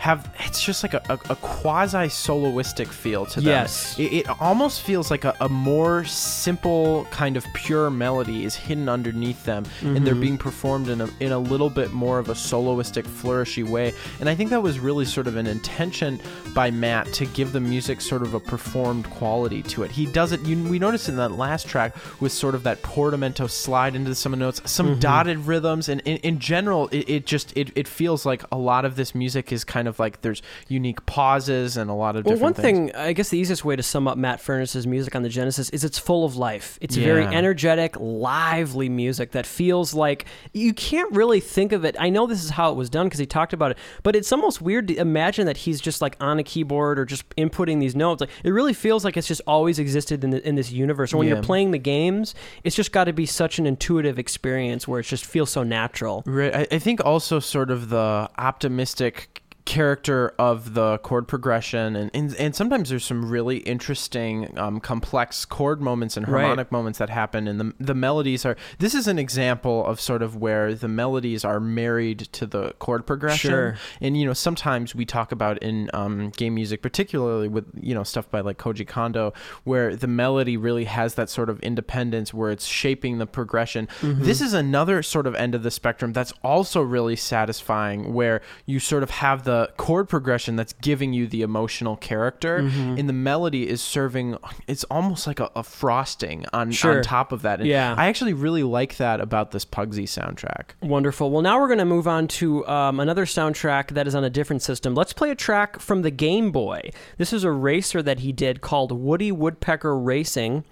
have 0.00 0.32
it's 0.38 0.62
just 0.62 0.82
like 0.82 0.94
a, 0.94 1.02
a, 1.10 1.18
a 1.28 1.36
quasi 1.36 2.08
soloistic 2.08 2.86
feel 2.86 3.26
to 3.26 3.38
them. 3.38 3.48
Yes. 3.48 3.98
It, 3.98 4.12
it 4.12 4.40
almost 4.40 4.80
feels 4.80 5.10
like 5.10 5.24
a, 5.24 5.36
a 5.42 5.48
more 5.48 6.04
simple 6.06 7.04
kind 7.10 7.36
of 7.36 7.44
pure 7.52 7.90
melody 7.90 8.44
is 8.44 8.56
hidden 8.56 8.88
underneath 8.88 9.44
them, 9.44 9.66
and 9.82 10.06
they're 10.06 10.14
mm-hmm. 10.14 10.22
being 10.22 10.38
performed 10.38 10.88
in 10.88 11.02
a 11.02 11.10
in 11.20 11.32
a 11.32 11.38
little 11.38 11.68
bit 11.68 11.92
more 11.92 12.18
of 12.18 12.30
a 12.30 12.32
soloistic, 12.32 13.02
flourishy 13.02 13.62
way. 13.62 13.92
And 14.20 14.28
I 14.30 14.34
think 14.34 14.48
that 14.50 14.62
was 14.62 14.78
really 14.78 15.04
sort 15.04 15.26
of 15.26 15.36
an 15.36 15.46
intention 15.46 16.18
by 16.54 16.70
Matt 16.70 17.12
to 17.12 17.26
give 17.26 17.52
the 17.52 17.60
music 17.60 18.00
sort 18.00 18.22
of 18.22 18.32
a 18.32 18.40
performed 18.40 19.04
quality 19.10 19.62
to 19.64 19.82
it. 19.82 19.90
He 19.90 20.06
does 20.06 20.32
it. 20.32 20.40
You, 20.40 20.66
we 20.66 20.78
noticed 20.78 21.10
in 21.10 21.16
that 21.16 21.32
last 21.32 21.68
track 21.68 21.94
with 22.20 22.32
sort 22.32 22.54
of 22.54 22.62
that 22.62 22.80
portamento 22.82 23.48
slide 23.48 23.94
into 23.94 24.14
some 24.14 24.32
notes, 24.38 24.62
some 24.64 24.92
mm-hmm. 24.92 25.00
dotted 25.00 25.38
rhythms, 25.40 25.90
and 25.90 26.00
in, 26.06 26.16
in 26.18 26.38
general, 26.38 26.88
it, 26.88 27.06
it 27.06 27.26
just 27.26 27.54
it, 27.54 27.70
it 27.76 27.86
feels 27.86 28.24
like 28.24 28.42
a 28.50 28.56
lot 28.56 28.86
of 28.86 28.96
this 28.96 29.14
music 29.14 29.52
is 29.52 29.62
kind 29.62 29.88
of 29.88 29.89
like 29.98 30.20
there's 30.20 30.42
unique 30.68 31.04
pauses 31.06 31.76
and 31.76 31.90
a 31.90 31.94
lot 31.94 32.16
of 32.16 32.24
Well, 32.24 32.34
different 32.36 32.56
one 32.56 32.62
things. 32.62 32.92
thing, 32.92 32.96
I 32.96 33.12
guess 33.12 33.30
the 33.30 33.38
easiest 33.38 33.64
way 33.64 33.76
to 33.76 33.82
sum 33.82 34.06
up 34.06 34.16
Matt 34.18 34.40
Furniss's 34.40 34.86
music 34.86 35.14
on 35.16 35.22
the 35.22 35.28
Genesis 35.28 35.70
is 35.70 35.82
it's 35.84 35.98
full 35.98 36.24
of 36.24 36.36
life. 36.36 36.78
It's 36.80 36.96
very 36.96 37.24
energetic, 37.24 37.96
lively 37.98 38.88
music 38.88 39.32
that 39.32 39.46
feels 39.46 39.94
like 39.94 40.26
you 40.52 40.72
can't 40.72 41.10
really 41.12 41.40
think 41.40 41.72
of 41.72 41.84
it. 41.84 41.96
I 41.98 42.10
know 42.10 42.26
this 42.26 42.44
is 42.44 42.50
how 42.50 42.70
it 42.70 42.76
was 42.76 42.90
done 42.90 43.06
because 43.06 43.18
he 43.18 43.26
talked 43.26 43.52
about 43.52 43.72
it, 43.72 43.78
but 44.02 44.14
it's 44.14 44.30
almost 44.32 44.60
weird 44.60 44.88
to 44.88 44.96
imagine 44.96 45.46
that 45.46 45.56
he's 45.56 45.80
just 45.80 46.00
like 46.00 46.16
on 46.20 46.38
a 46.38 46.42
keyboard 46.42 46.98
or 46.98 47.04
just 47.04 47.28
inputting 47.36 47.80
these 47.80 47.96
notes. 47.96 48.20
Like 48.20 48.30
it 48.44 48.50
really 48.50 48.72
feels 48.74 49.04
like 49.04 49.16
it's 49.16 49.26
just 49.28 49.40
always 49.46 49.78
existed 49.78 50.22
in, 50.24 50.30
the, 50.30 50.46
in 50.48 50.54
this 50.54 50.70
universe. 50.70 51.14
When 51.14 51.26
Yeah. 51.26 51.34
you're 51.34 51.42
playing 51.42 51.70
the 51.70 51.78
games, 51.78 52.34
it's 52.64 52.76
just 52.76 52.92
got 52.92 53.04
to 53.04 53.12
be 53.12 53.26
such 53.26 53.58
an 53.58 53.66
intuitive 53.66 54.18
experience 54.18 54.86
where 54.86 55.00
it 55.00 55.04
just 55.06 55.24
feels 55.24 55.50
so 55.50 55.62
natural. 55.62 56.22
Right. 56.26 56.54
I, 56.54 56.66
I 56.70 56.78
think 56.78 57.04
also 57.04 57.38
sort 57.40 57.70
of 57.70 57.88
the 57.88 58.28
optimistic 58.38 59.39
character 59.70 60.34
of 60.36 60.74
the 60.74 60.98
chord 60.98 61.28
progression 61.28 61.94
and, 61.94 62.10
and 62.12 62.34
and 62.34 62.56
sometimes 62.56 62.90
there's 62.90 63.04
some 63.04 63.30
really 63.30 63.58
interesting 63.58 64.58
um, 64.58 64.80
complex 64.80 65.44
chord 65.44 65.80
moments 65.80 66.16
and 66.16 66.26
Right. 66.26 66.40
harmonic 66.40 66.72
moments 66.72 66.98
that 66.98 67.08
happen 67.08 67.46
and 67.46 67.60
the, 67.60 67.72
the 67.78 67.94
melodies 67.94 68.44
are 68.44 68.56
this 68.80 68.96
is 68.96 69.06
an 69.06 69.16
example 69.16 69.86
of 69.86 70.00
sort 70.00 70.22
of 70.22 70.34
where 70.34 70.74
the 70.74 70.88
melodies 70.88 71.44
are 71.44 71.60
married 71.60 72.18
to 72.32 72.46
the 72.46 72.72
chord 72.80 73.06
progression 73.06 73.50
Sure. 73.52 73.76
and 74.00 74.16
you 74.18 74.26
know 74.26 74.32
sometimes 74.32 74.92
we 74.96 75.04
talk 75.04 75.30
about 75.30 75.62
in 75.62 75.88
um, 75.94 76.30
game 76.30 76.56
music 76.56 76.82
particularly 76.82 77.46
with 77.46 77.64
you 77.80 77.94
know 77.94 78.02
stuff 78.02 78.28
by 78.28 78.40
like 78.40 78.58
koji 78.58 78.84
kondo 78.88 79.32
where 79.62 79.94
the 79.94 80.08
melody 80.08 80.56
really 80.56 80.84
has 80.86 81.14
that 81.14 81.30
sort 81.30 81.48
of 81.48 81.60
independence 81.60 82.34
where 82.34 82.50
it's 82.50 82.66
shaping 82.66 83.18
the 83.18 83.26
progression 83.26 83.86
this 84.02 84.40
is 84.40 84.52
another 84.52 85.00
sort 85.00 85.28
of 85.28 85.36
end 85.36 85.54
of 85.54 85.62
the 85.62 85.70
spectrum 85.70 86.12
that's 86.12 86.32
also 86.42 86.80
really 86.80 87.14
satisfying 87.14 88.12
where 88.12 88.40
you 88.66 88.80
sort 88.80 89.04
of 89.04 89.10
have 89.10 89.44
the 89.44 89.59
chord 89.76 90.08
progression 90.08 90.56
that's 90.56 90.72
giving 90.74 91.12
you 91.12 91.26
the 91.26 91.42
emotional 91.42 91.96
character 91.96 92.56
and 92.56 93.08
the 93.08 93.12
melody 93.12 93.68
is 93.68 93.80
serving 93.80 94.36
it's 94.66 94.84
almost 94.84 95.26
like 95.26 95.40
a, 95.40 95.50
a 95.56 95.62
frosting 95.62 96.44
on, 96.52 96.70
Sure. 96.70 96.98
on 96.98 97.02
top 97.02 97.32
of 97.32 97.42
that 97.42 97.60
and 97.60 97.68
Yeah. 97.68 97.94
i 97.96 98.06
actually 98.08 98.32
really 98.32 98.62
like 98.62 98.96
that 98.98 99.20
about 99.20 99.50
this 99.50 99.64
pugsy 99.64 100.04
soundtrack 100.04 100.70
Wonderful. 100.82 101.30
Well, 101.30 101.42
now 101.42 101.60
we're 101.60 101.66
going 101.68 101.78
to 101.78 101.84
move 101.84 102.06
on 102.08 102.26
to 102.28 102.66
um, 102.66 103.00
another 103.00 103.24
soundtrack 103.24 103.88
that 103.90 104.06
is 104.06 104.14
on 104.14 104.24
a 104.24 104.30
different 104.30 104.62
system. 104.62 104.94
Let's 104.94 105.12
play 105.12 105.30
a 105.30 105.34
track 105.34 105.78
from 105.78 106.02
the 106.02 106.10
Game 106.10 106.50
Boy. 106.52 106.90
This 107.18 107.32
is 107.32 107.44
a 107.44 107.50
racer 107.50 108.02
that 108.02 108.20
he 108.20 108.32
did 108.32 108.60
called 108.60 108.92
Woody 108.92 109.30
Woodpecker 109.32 109.96
Racing. 109.98 110.64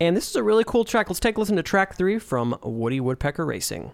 And 0.00 0.16
this 0.16 0.28
is 0.28 0.36
a 0.36 0.42
really 0.42 0.64
cool 0.64 0.84
track. 0.84 1.08
Let's 1.08 1.20
take 1.20 1.36
a 1.36 1.40
listen 1.40 1.56
to 1.56 1.62
track 1.62 1.96
three 1.96 2.18
from 2.18 2.56
Woody 2.62 3.00
Woodpecker 3.00 3.44
Racing. 3.46 3.92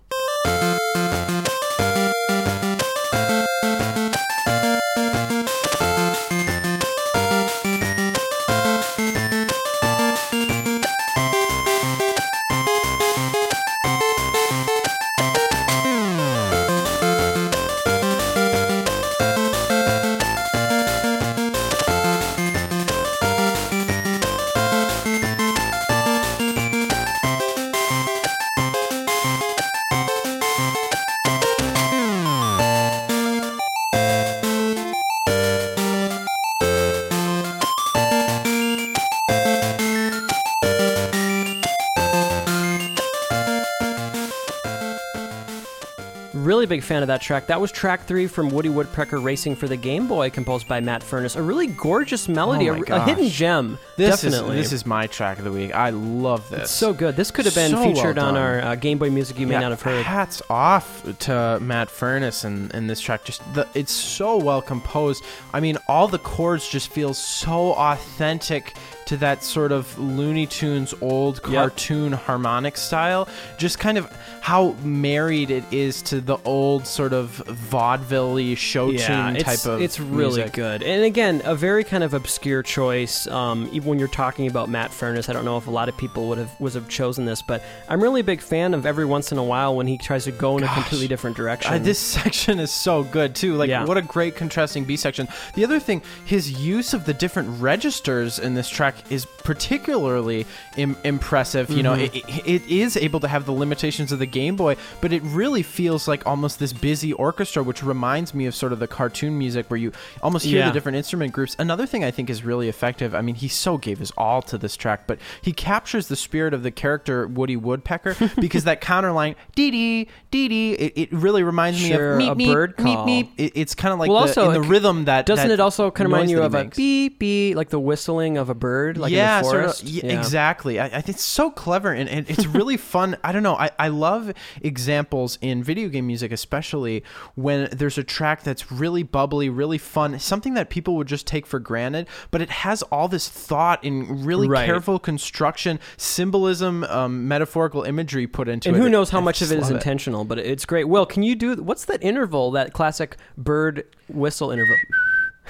Big 46.73 46.83
fan 46.83 47.03
of 47.03 47.09
that 47.09 47.21
track. 47.21 47.49
That 47.49 47.61
was 47.61 47.71
track 47.71 48.07
three 48.07 48.27
from 48.27 48.49
Woody 48.49 48.71
Woodpecker 48.71 49.21
Racing 49.21 49.57
for 49.57 49.69
the 49.69 49.77
Game 49.77 50.09
Boy, 50.09 50.31
composed 50.31 50.67
by 50.67 50.81
Matt 50.81 51.03
Furniss. 51.03 51.37
A 51.37 51.43
really 51.43 51.67
gorgeous 51.67 52.31
melody, 52.31 52.71
Oh 52.71 52.75
a, 52.77 52.81
a 52.95 53.05
hidden 53.05 53.29
gem. 53.29 53.79
This 53.99 54.23
definitely. 54.23 54.57
is 54.59 54.71
this 54.71 54.73
is 54.73 54.87
my 54.87 55.07
track 55.07 55.37
of 55.37 55.45
the 55.45 55.53
week. 55.53 55.75
I 55.75 55.91
love 55.91 56.49
this. 56.49 56.71
so 56.71 56.95
good. 56.95 57.15
This 57.15 57.31
could 57.31 57.45
have 57.45 57.55
been 57.55 57.73
So 57.73 57.77
well 57.77 57.95
featured 57.95 58.17
on 58.17 58.39
our 58.39 58.63
uh, 58.63 58.75
Game 58.77 58.97
Boy 58.97 59.11
music 59.11 59.39
you 59.39 59.47
may 59.47 59.53
Yeah, 59.53 59.61
not 59.61 59.73
have 59.73 59.83
heard. 59.83 60.03
Hats 60.07 60.41
off 60.49 61.05
to 61.19 61.59
Matt 61.61 61.89
Furniss 61.89 62.47
and, 62.47 62.75
and 62.75 62.89
this 62.89 63.03
track. 63.03 63.25
Just 63.25 63.43
the, 63.53 63.69
it's 63.75 63.93
so 63.93 64.39
well 64.39 64.63
composed. 64.63 65.23
I 65.53 65.61
mean, 65.61 65.77
all 65.89 66.09
the 66.09 66.21
chords 66.21 66.67
just 66.67 66.89
feel 66.89 67.13
so 67.13 67.75
authentic 67.75 68.73
to 69.05 69.19
that 69.19 69.45
sort 69.45 69.73
of 69.73 69.99
Looney 69.99 70.47
Tunes 70.47 70.95
old 71.03 71.43
cartoon 71.43 72.13
harmonic 72.13 72.79
style. 72.79 73.29
Just 73.59 73.79
kind 73.79 73.99
of 73.99 74.11
how 74.43 74.73
married 74.83 75.53
it 75.53 75.63
is 75.73 76.03
to 76.03 76.21
the 76.21 76.37
old 76.45 76.85
sort 76.85 77.13
of 77.13 77.29
vaudeville 77.31 78.55
show 78.57 78.91
tune 78.91 79.37
it's, 79.37 79.45
type 79.45 79.67
of. 79.73 79.81
it's 79.81 80.01
really 80.01 80.39
music. 80.41 80.53
good. 80.53 80.83
And 80.83 81.05
again, 81.05 81.43
a 81.45 81.55
very 81.55 81.85
kind 81.85 82.03
of 82.03 82.13
obscure 82.13 82.61
choice. 82.63 83.29
Um, 83.29 83.69
even 83.73 83.89
when 83.89 83.99
you're 84.01 84.09
talking 84.09 84.49
about 84.49 84.69
Matt 84.69 84.91
Furniss, 84.91 85.29
I 85.29 85.33
don't 85.33 85.45
know 85.45 85.59
if 85.59 85.69
a 85.69 85.71
lot 85.71 85.89
of 85.89 85.97
people 85.97 86.29
would 86.29 86.39
have 86.39 86.51
was 86.61 86.75
have 86.75 86.89
chosen 86.89 87.25
this, 87.25 87.41
but 87.41 87.63
I'm 87.89 88.03
really 88.03 88.21
a 88.21 88.25
big 88.25 88.41
fan 88.41 88.75
of 88.75 88.85
every 88.85 89.05
once 89.05 89.31
in 89.31 89.39
a 89.39 89.45
while 89.45 89.77
when 89.77 89.87
he 89.87 89.97
tries 89.97 90.25
to 90.25 90.33
go 90.33 90.59
in 90.59 90.65
a 90.65 90.69
completely 90.75 91.07
different 91.07 91.37
direction. 91.37 91.73
Uh, 91.73 91.79
this 91.79 91.99
section 92.19 92.59
is 92.59 92.73
so 92.73 93.05
good 93.05 93.37
too. 93.37 93.55
Like, 93.55 93.69
Yeah. 93.71 93.85
what 93.85 93.97
a 93.97 94.03
great 94.03 94.35
contrasting 94.35 94.85
B 94.85 94.97
section. 94.97 95.29
The 95.55 95.63
other 95.63 95.79
thing, 95.79 96.03
his 96.25 96.51
use 96.61 96.95
of 96.95 97.05
the 97.05 97.15
different 97.15 97.61
registers 97.63 98.41
in 98.41 98.55
this 98.55 98.69
track 98.69 98.97
is 99.09 99.25
particularly 99.45 100.47
Im- 100.77 100.97
impressive. 101.05 101.71
You 101.71 101.85
know, 101.85 101.93
Mm-hmm. 101.93 102.17
it, 102.17 102.47
it, 102.49 102.63
it 102.63 102.69
is 102.81 102.97
able 102.97 103.21
to 103.21 103.29
have 103.29 103.45
the 103.47 103.53
limitations 103.53 104.11
of 104.13 104.19
the 104.19 104.27
Game 104.33 104.57
Boy, 104.57 104.77
but 105.01 105.13
it 105.13 105.23
really 105.23 105.63
feels 105.63 106.09
like 106.09 106.27
almost 106.27 106.59
this 106.59 106.73
busy 106.73 107.13
orchestra, 107.13 107.63
which 107.63 107.83
reminds 107.83 108.35
me 108.35 108.47
of 108.47 108.55
sort 108.55 108.73
of 108.73 108.79
the 108.81 108.89
cartoon 108.89 109.39
music 109.39 109.71
where 109.71 109.79
you 109.79 109.93
almost 110.23 110.45
hear 110.45 110.59
Yeah. 110.61 110.67
the 110.69 110.73
different 110.73 110.97
instrument 110.97 111.33
groups. 111.33 111.55
Another 111.59 111.87
thing 111.87 112.03
I 112.03 112.11
think 112.11 112.29
is 112.31 112.45
really 112.45 112.69
effective. 112.69 113.15
I 113.15 113.21
mean, 113.21 113.37
he 113.37 113.47
so 113.49 113.79
gave 113.79 113.99
his 113.99 114.11
all 114.17 114.43
to 114.43 114.59
this 114.59 114.77
track, 114.77 115.07
but 115.07 115.19
he 115.41 115.53
captures 115.53 116.09
the 116.09 116.17
spirit 116.17 116.55
of 116.55 116.63
the 116.63 116.71
character 116.71 117.27
Woody 117.27 117.57
Woodpecker 117.57 118.17
because 118.41 118.65
that 118.65 118.81
counterline, 118.81 119.35
dee 119.55 119.71
dee, 119.71 120.09
dee 120.31 120.49
dee, 120.49 120.73
it, 120.73 120.93
it 120.97 121.13
really 121.13 121.43
reminds 121.43 121.79
Sure, 121.79 122.17
me 122.17 122.29
of 122.29 122.37
meep, 122.39 122.47
meep, 122.47 122.53
bird 122.53 122.77
call. 122.77 123.07
meep. 123.07 123.29
It, 123.37 123.53
it's 123.55 123.75
kind 123.75 123.93
of 123.93 123.99
like 124.01 124.09
Well, 124.11 124.21
the, 124.23 124.29
also, 124.29 124.51
in 124.51 124.55
the 124.61 124.67
it- 124.67 124.71
rhythm 124.71 125.05
that 125.05 125.27
Doesn't 125.27 125.49
that 125.49 125.55
it 125.55 125.61
also 125.61 125.91
kind 125.91 126.07
of 126.07 126.13
remind 126.13 126.31
you 126.31 126.43
of 126.43 126.55
a 126.55 126.65
makes. 126.65 126.77
beep 126.77 127.19
beep, 127.19 127.57
like 127.57 127.69
the 127.69 127.79
whistling 127.81 128.39
of 128.39 128.49
a 128.49 128.55
bird, 128.55 128.97
like 128.99 129.13
yeah, 129.13 129.39
in 129.39 129.43
the 129.45 129.49
sort 129.51 129.65
of- 129.65 129.77
forest? 129.77 129.85
yeah, 129.85 130.19
exactly. 130.19 130.81
I, 130.81 130.87
I 130.87 130.89
think 131.03 131.11
it's 131.11 131.23
so 131.25 131.51
clever 131.51 131.93
and, 131.93 132.09
and 132.09 132.29
it's 132.31 132.47
really 132.47 132.77
fun. 132.77 133.17
I 133.23 133.33
don't 133.33 133.43
know. 133.43 133.55
I, 133.57 133.71
I 133.79 133.89
love 133.89 134.22
examples 134.61 135.39
in 135.41 135.63
video 135.63 135.89
game 135.89 136.07
music, 136.07 136.33
especially 136.33 137.03
when 137.35 137.69
there's 137.73 137.99
a 137.99 138.05
track 138.05 138.43
that's 138.43 138.71
really 138.71 139.03
bubbly, 139.03 139.49
really 139.49 139.79
fun, 139.79 140.19
something 140.19 140.55
that 140.55 140.71
people 140.71 140.97
would 140.97 141.09
just 141.09 141.27
take 141.27 141.47
for 141.47 141.59
granted, 141.59 142.07
but 142.31 142.41
it 142.43 142.51
has 142.51 142.83
all 142.85 143.09
this 143.09 143.29
thought 143.29 143.83
and 143.85 144.25
really 144.25 144.49
Right. 144.49 144.67
careful 144.67 144.99
construction, 144.99 145.79
symbolism, 145.97 146.85
um, 146.85 147.27
metaphorical 147.29 147.83
imagery 147.83 148.27
put 148.27 148.49
into 148.49 148.69
And 148.69 148.77
it. 148.77 148.79
And 148.79 148.85
who 148.85 148.91
knows 148.91 149.11
how 149.11 149.19
I 149.19 149.23
much 149.23 149.43
of 149.43 149.51
it 149.53 149.59
is 149.59 149.65
love 149.65 149.73
intentional, 149.73 150.25
but 150.25 150.39
it's 150.39 150.65
great. 150.65 150.85
Will, 150.89 151.07
can 151.07 151.23
you 151.23 151.35
do 151.35 151.55
what's 151.57 151.85
that 151.87 152.03
interval? 152.03 152.51
That 152.51 152.73
classic 152.73 153.17
bird 153.37 153.85
whistle 154.09 154.51
interval. 154.51 154.77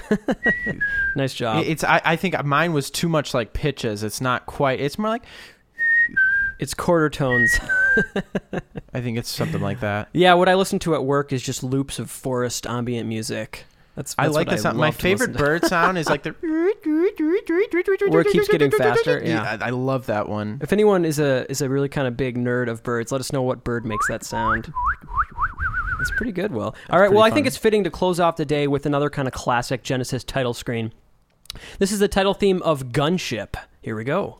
nice 1.15 1.33
job. 1.33 1.63
It's. 1.65 1.83
I, 1.83 2.01
I 2.03 2.15
think 2.15 2.43
mine 2.43 2.73
was 2.73 2.89
too 2.89 3.07
much 3.07 3.33
like 3.33 3.53
pitches. 3.53 4.03
It's 4.03 4.21
not 4.21 4.45
quite. 4.45 4.79
It's 4.79 4.97
more 4.97 5.09
like. 5.09 5.23
it's 6.59 6.73
quarter 6.73 7.09
tones. 7.09 7.59
I 8.93 9.01
think 9.01 9.17
it's 9.17 9.29
something 9.29 9.61
like 9.61 9.79
that. 9.81 10.09
yeah, 10.13 10.33
what 10.33 10.49
I 10.49 10.55
listen 10.55 10.79
to 10.79 10.95
at 10.95 11.03
work 11.03 11.33
is 11.33 11.41
just 11.41 11.63
loops 11.63 11.99
of 11.99 12.09
forest 12.11 12.65
ambient 12.67 13.07
music. 13.07 13.65
That's, 13.95 14.15
I 14.17 14.27
like 14.27 14.49
the 14.49 14.57
sound. 14.57 14.77
My 14.77 14.89
favorite 14.89 15.33
bird 15.33 15.65
sound 15.65 15.99
is 15.99 16.09
like 16.09 16.23
the 16.23 16.35
Where 18.09 18.21
it 18.21 18.31
keeps 18.31 18.47
getting 18.47 18.71
faster, 18.71 19.21
yeah. 19.23 19.57
I, 19.61 19.67
I 19.67 19.69
love 19.69 20.07
that 20.07 20.27
one. 20.27 20.59
If 20.61 20.73
anyone 20.73 21.05
is 21.05 21.19
a 21.19 21.49
is 21.49 21.61
a 21.61 21.69
really 21.69 21.89
kind 21.89 22.07
of 22.07 22.17
big 22.17 22.35
nerd 22.37 22.69
of 22.69 22.81
birds, 22.81 23.11
let 23.11 23.21
us 23.21 23.31
know 23.31 23.43
what 23.43 23.63
bird 23.63 23.85
makes 23.85 24.07
that 24.07 24.23
sound. 24.23 24.73
It's 26.01 26.11
pretty 26.17 26.31
good, 26.31 26.51
Will. 26.51 26.75
All 26.89 26.99
right, 26.99 27.11
well, 27.11 27.23
I 27.23 27.29
think 27.29 27.47
it's 27.47 27.55
fitting 27.55 27.83
to 27.83 27.91
close 27.91 28.19
off 28.19 28.35
the 28.35 28.45
day 28.45 28.67
with 28.67 28.85
another 28.85 29.09
kind 29.09 29.27
of 29.27 29.33
classic 29.33 29.83
Genesis 29.83 30.23
title 30.23 30.53
screen. 30.53 30.91
This 31.77 31.91
is 31.91 31.99
the 31.99 32.07
title 32.07 32.33
theme 32.33 32.61
of 32.63 32.85
Gunship. 32.87 33.55
Here 33.81 33.95
we 33.95 34.03
go. 34.03 34.39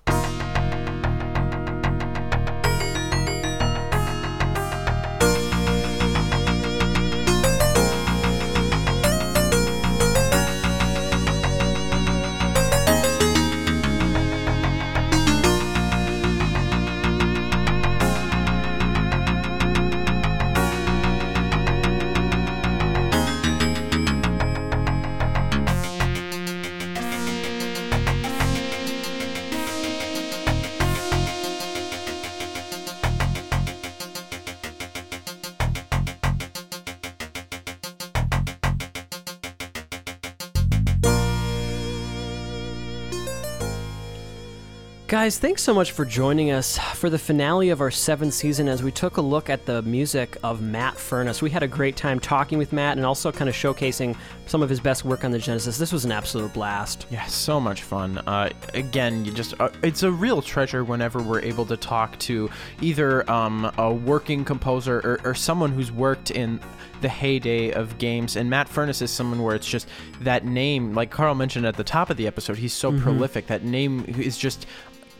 Guys, 45.14 45.38
thanks 45.38 45.61
so 45.61 45.76
much 45.76 45.91
for 45.91 46.05
joining 46.05 46.49
us 46.49 46.80
for 46.95 47.07
the 47.07 47.20
finale 47.20 47.70
of 47.70 47.82
our 47.82 47.91
seventh 47.91 48.34
season 48.34 48.68
as 48.68 48.82
we 48.82 48.91
took 48.91 49.18
a 49.18 49.22
look 49.22 49.47
at 49.47 49.64
the 49.64 49.80
music 49.84 50.38
of 50.41 50.64
Matt 50.64 50.95
Furniss. 50.95 51.39
We 51.39 51.51
had 51.51 51.61
a 51.61 51.68
great 51.68 51.95
time 51.95 52.20
talking 52.20 52.57
with 52.57 52.74
Matt 52.74 52.97
and 52.97 53.05
also 53.05 53.32
kind 53.32 53.47
of 53.47 53.53
showcasing 53.53 54.18
some 54.47 54.64
of 54.64 54.72
his 54.72 54.80
best 54.80 55.05
work 55.05 55.24
on 55.24 55.30
the 55.30 55.38
Genesis. 55.38 55.78
This 55.78 55.93
was 55.93 56.03
an 56.03 56.11
absolute 56.11 56.51
blast. 56.51 57.05
Yeah, 57.11 57.24
so 57.28 57.59
much 57.59 57.84
fun. 57.84 58.18
Uh, 58.26 58.49
again, 58.74 59.24
you 59.24 59.32
just 59.32 59.53
uh, 59.61 59.70
it's 59.84 60.01
a 60.01 60.11
real 60.11 60.41
treasure 60.41 60.84
whenever 60.84 61.22
we're 61.22 61.41
able 61.41 61.68
to 61.68 61.78
talk 61.78 62.18
to 62.20 62.49
either 62.82 63.30
um, 63.30 63.72
a 63.78 63.93
working 63.93 64.43
composer 64.43 64.97
or, 65.01 65.20
or 65.24 65.36
someone 65.36 65.72
who's 65.74 65.91
worked 65.91 66.32
in 66.32 66.59
the 67.01 67.09
heyday 67.09 67.72
of 67.72 67.99
games. 67.99 68.36
And 68.36 68.49
Matt 68.49 68.68
Furniss 68.68 68.99
is 69.03 69.11
someone 69.11 69.43
where 69.43 69.53
it's 69.53 69.68
just 69.70 69.88
that 70.22 70.43
name, 70.43 70.95
like 70.95 71.11
Karl 71.11 71.36
mentioned 71.36 71.68
at 71.68 71.78
the 71.78 71.84
top 71.84 72.09
of 72.09 72.18
the 72.18 72.26
episode, 72.26 72.57
he's 72.57 72.74
so 72.74 72.91
Mm-hmm. 72.91 73.03
prolific. 73.03 73.45
That 73.47 73.64
name 73.64 74.05
is 74.18 74.38
just 74.38 74.66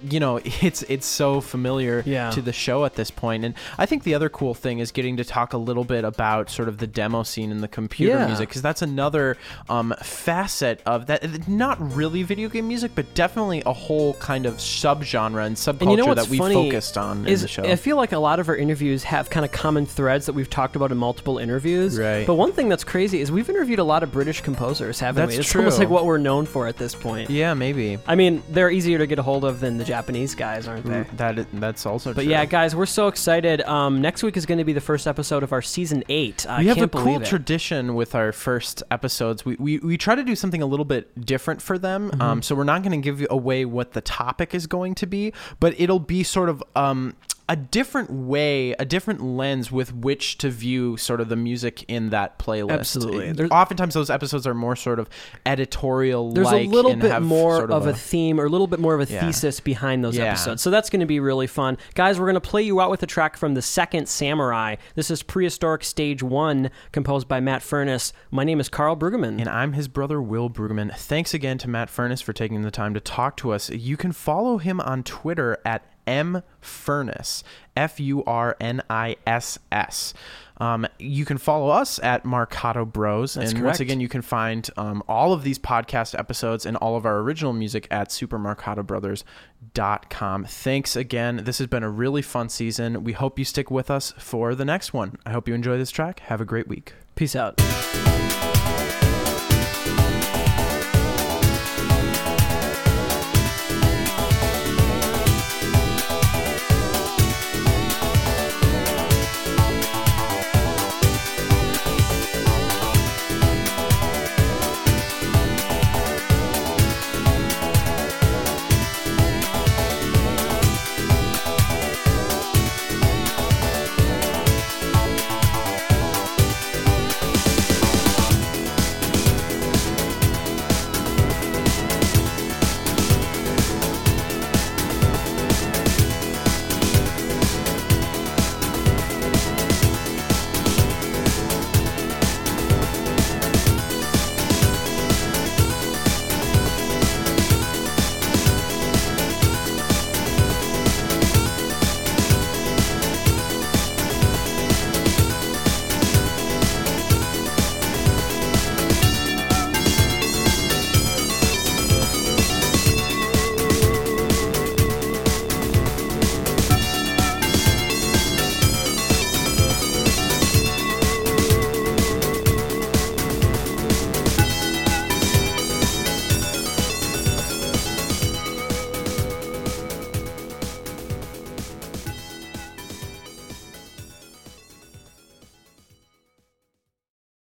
you 0.10 0.20
know 0.20 0.38
it's 0.62 0.84
it's 0.84 1.06
so 1.06 1.42
familiar 1.42 2.04
Yeah. 2.06 2.30
to 2.32 2.42
the 2.42 2.54
show 2.54 2.86
at 2.86 2.96
this 2.96 3.12
point 3.12 3.46
and 3.46 3.54
i 3.78 3.86
think 3.86 4.04
the 4.04 4.14
other 4.16 4.30
cool 4.30 4.54
thing 4.54 4.80
is 4.80 4.92
getting 4.92 5.18
to 5.18 5.24
talk 5.24 5.54
a 5.54 5.58
little 5.58 5.84
bit 5.84 6.04
about 6.04 6.50
sort 6.50 6.68
of 6.68 6.78
the 6.78 6.88
demo 6.88 7.24
scene 7.24 7.52
in 7.52 7.62
the 7.62 7.68
computer 7.68 8.14
Yeah. 8.20 8.28
music 8.28 8.50
because 8.50 8.62
that's 8.62 8.82
another 8.82 9.38
um, 9.70 9.94
facet 10.02 10.82
of 10.86 11.08
that 11.08 11.48
not 11.48 11.78
really 11.96 12.24
video 12.24 12.50
game 12.50 12.68
music 12.68 12.92
but 12.96 13.14
definitely 13.14 13.64
a 13.66 13.74
whole 13.74 14.14
kind 14.16 14.46
of 14.46 14.56
subgenre 14.56 15.46
and 15.46 15.56
subculture 15.56 15.82
And 15.82 15.92
you 15.92 15.98
know 15.98 16.14
that 16.14 16.28
we 16.28 16.38
focused 16.38 16.98
on 16.98 17.28
is 17.28 17.42
in 17.42 17.46
the 17.46 17.48
show 17.48 17.64
I 17.64 17.76
feel 17.76 17.98
like 17.98 18.12
a 18.12 18.18
lot 18.20 18.40
of 18.40 18.50
our 18.50 18.56
interviews 18.56 19.04
have 19.04 19.30
kind 19.30 19.46
of 19.46 19.52
common 19.52 19.86
threads 19.86 20.26
that 20.26 20.34
we've 20.34 20.50
talked 20.50 20.76
about 20.76 20.92
in 20.92 20.98
multiple 20.98 21.38
interviews. 21.38 21.98
Right. 21.98 22.26
But 22.28 22.36
one 22.36 22.52
thing 22.52 22.70
that's 22.70 22.84
crazy 22.84 23.22
is 23.22 23.32
we've 23.32 23.50
interviewed 23.50 23.80
a 23.80 23.84
lot 23.84 24.04
of 24.04 24.12
British 24.12 24.42
composers, 24.42 25.00
haven't 25.00 25.22
That's 25.24 25.36
we? 25.38 25.40
It's 25.40 25.50
true. 25.52 25.62
almost 25.62 25.80
like 25.80 25.90
what 25.90 26.06
we're 26.06 26.18
known 26.18 26.46
for 26.46 26.68
at 26.68 26.78
this 26.78 26.94
point. 26.96 27.30
yeah 27.30 27.54
maybe 27.54 27.98
I 28.08 28.16
mean, 28.16 28.44
they're 28.50 28.70
easier 28.72 28.98
to 28.98 29.08
get 29.08 29.20
a 29.20 29.24
hold 29.24 29.44
of 29.46 29.60
than 29.60 29.78
the 29.78 29.86
Japanese 29.94 30.34
guys, 30.34 30.68
aren't 30.68 30.86
they? 30.88 31.06
that 31.18 31.46
that's 31.54 31.86
also 31.86 32.16
But 32.16 32.24
true. 32.24 32.32
yeah, 32.32 32.46
guys, 32.46 32.76
we're 32.76 32.88
so 32.88 33.08
excited. 33.08 33.62
Um, 33.62 34.02
next 34.02 34.24
week 34.24 34.36
is 34.38 34.48
going 34.48 34.58
to 34.58 34.64
be 34.64 34.74
the 34.74 34.82
first 34.82 35.06
episode 35.06 35.44
of 35.44 35.52
our 35.54 35.62
season 35.62 36.04
eight. 36.10 36.48
I 36.50 36.62
we 36.62 36.66
have 36.66 36.82
a 36.82 36.88
cool 36.88 37.22
it. 37.22 37.26
tradition 37.28 37.94
with 37.94 38.16
our 38.16 38.32
first 38.32 38.82
episodes. 38.90 39.46
We, 39.46 39.56
we, 39.60 39.78
we 39.78 39.98
try 39.98 40.16
to 40.16 40.24
do 40.24 40.36
something 40.36 40.64
a 40.64 40.66
little 40.66 40.84
bit 40.84 41.24
different 41.24 41.62
for 41.62 41.78
them. 41.78 42.10
Mm-hmm. 42.10 42.22
Um, 42.24 42.42
so 42.42 42.56
we're 42.56 42.64
not 42.64 42.82
going 42.82 43.00
to 43.00 43.06
give 43.06 43.22
you 43.22 43.28
away 43.30 43.66
what 43.66 43.92
the 43.94 44.02
topic 44.02 44.56
is 44.56 44.66
going 44.66 44.96
to 44.96 45.06
be, 45.06 45.32
but 45.60 45.80
it'll 45.80 46.00
be 46.00 46.24
sort 46.24 46.50
of 46.50 46.64
um, 46.76 47.16
a 47.50 47.56
different 47.58 48.10
way, 48.10 48.72
a 48.80 48.86
different 48.86 49.22
lens 49.22 49.72
with 49.72 49.94
which 49.94 50.38
to 50.38 50.50
view 50.50 50.96
sort 50.96 51.20
of 51.20 51.28
the 51.30 51.36
music 51.36 51.84
in 51.90 52.10
that 52.10 52.40
playlist. 52.40 52.72
Absolutely. 52.72 53.32
There's- 53.34 53.52
Oftentimes 53.52 53.94
those 53.94 54.10
episodes 54.10 54.48
are 54.48 54.54
more 54.54 54.76
sort 54.78 54.98
of 54.98 55.10
editorial. 55.46 56.32
There's 56.32 56.52
a 56.52 56.64
little 56.68 56.96
bit 56.96 57.22
more 57.22 57.58
sort 57.58 57.72
of, 57.72 57.84
of 57.84 57.88
a, 57.88 57.94
theme 57.94 58.40
or 58.40 58.46
a 58.46 58.50
little 58.50 58.68
bit 58.68 58.80
more 58.80 58.96
of 58.96 59.02
a 59.10 59.12
Yeah. 59.14 59.26
thesis 59.26 59.60
behind 59.60 60.04
those 60.04 60.18
Yeah. 60.18 60.26
episodes. 60.26 60.62
So 60.62 60.70
that's 60.72 60.90
going 60.90 61.02
to 61.02 61.06
be 61.06 61.20
really 61.20 61.48
fun. 61.48 61.78
Guys, 61.96 62.20
we're 62.20 62.26
going 62.26 62.36
to 62.36 62.42
play 62.42 62.64
you 62.64 62.80
out 62.82 62.90
with 62.90 63.04
a 63.04 63.08
track 63.08 63.38
from 63.38 63.54
The 63.54 63.62
Second 63.62 64.08
Samurai. 64.08 64.76
This 64.96 65.12
is 65.12 65.22
Prehistoric 65.22 65.84
Stage 65.84 66.24
1, 66.24 66.70
composed 66.92 67.28
by 67.28 67.40
Matt 67.40 67.62
Furniss. 67.62 68.14
My 68.32 68.44
name 68.44 68.60
is 68.60 68.70
Karl 68.70 68.96
Brueggemann. 68.96 69.40
And 69.40 69.50
I'm 69.50 69.74
his 69.74 69.88
brother, 69.88 70.22
Will 70.22 70.50
Brueggemann. 70.50 70.96
Thanks 70.96 71.34
again 71.34 71.58
to 71.60 71.70
Matt 71.70 71.90
Furniss 71.90 72.24
for 72.24 72.34
taking 72.34 72.62
the 72.62 72.72
time 72.72 72.94
to 72.94 73.00
talk 73.00 73.38
to 73.38 73.52
us. 73.52 73.70
You 73.70 73.98
can 73.98 74.12
follow 74.12 74.58
him 74.58 74.80
on 74.82 75.04
Twitter 75.04 75.58
at 75.66 75.84
M 76.08 76.42
Furniss, 76.62 77.44
F 77.76 78.00
U 78.00 78.24
R 78.26 78.56
N 78.60 78.82
I 78.90 79.18
S 79.26 79.60
S. 79.72 80.14
Um, 80.58 80.86
you 81.00 81.26
can 81.26 81.38
follow 81.38 81.70
us 81.70 82.00
at 82.00 82.24
Marcato 82.24 82.90
Bros. 82.90 83.34
That's 83.34 83.52
and 83.52 83.60
correct. 83.60 83.74
once 83.74 83.80
again, 83.80 84.00
you 84.00 84.08
can 84.08 84.22
find 84.22 84.70
um, 84.78 85.04
all 85.08 85.34
of 85.34 85.44
these 85.44 85.60
podcast 85.60 86.18
episodes 86.18 86.66
and 86.66 86.78
all 86.78 86.96
of 86.96 87.06
our 87.06 87.20
original 87.20 87.54
music 87.54 87.88
at 87.92 88.10
supermarcatobrothers.com. 88.10 90.46
Thanks 90.46 90.96
again. 90.96 91.42
This 91.44 91.58
has 91.58 91.68
been 91.68 91.84
a 91.84 91.90
really 91.90 92.22
fun 92.22 92.48
season. 92.50 93.04
We 93.04 93.14
hope 93.14 93.40
you 93.40 93.46
stick 93.46 93.72
with 93.72 93.90
us 93.92 94.14
for 94.18 94.56
the 94.56 94.66
next 94.66 94.94
one. 94.94 95.18
I 95.26 95.32
hope 95.32 95.48
you 95.48 95.54
enjoy 95.54 95.78
this 95.78 95.92
track. 95.92 96.20
Have 96.22 96.40
a 96.40 96.46
great 96.46 96.68
week. 96.68 96.94
Peace 97.16 97.36
out. 97.36 97.60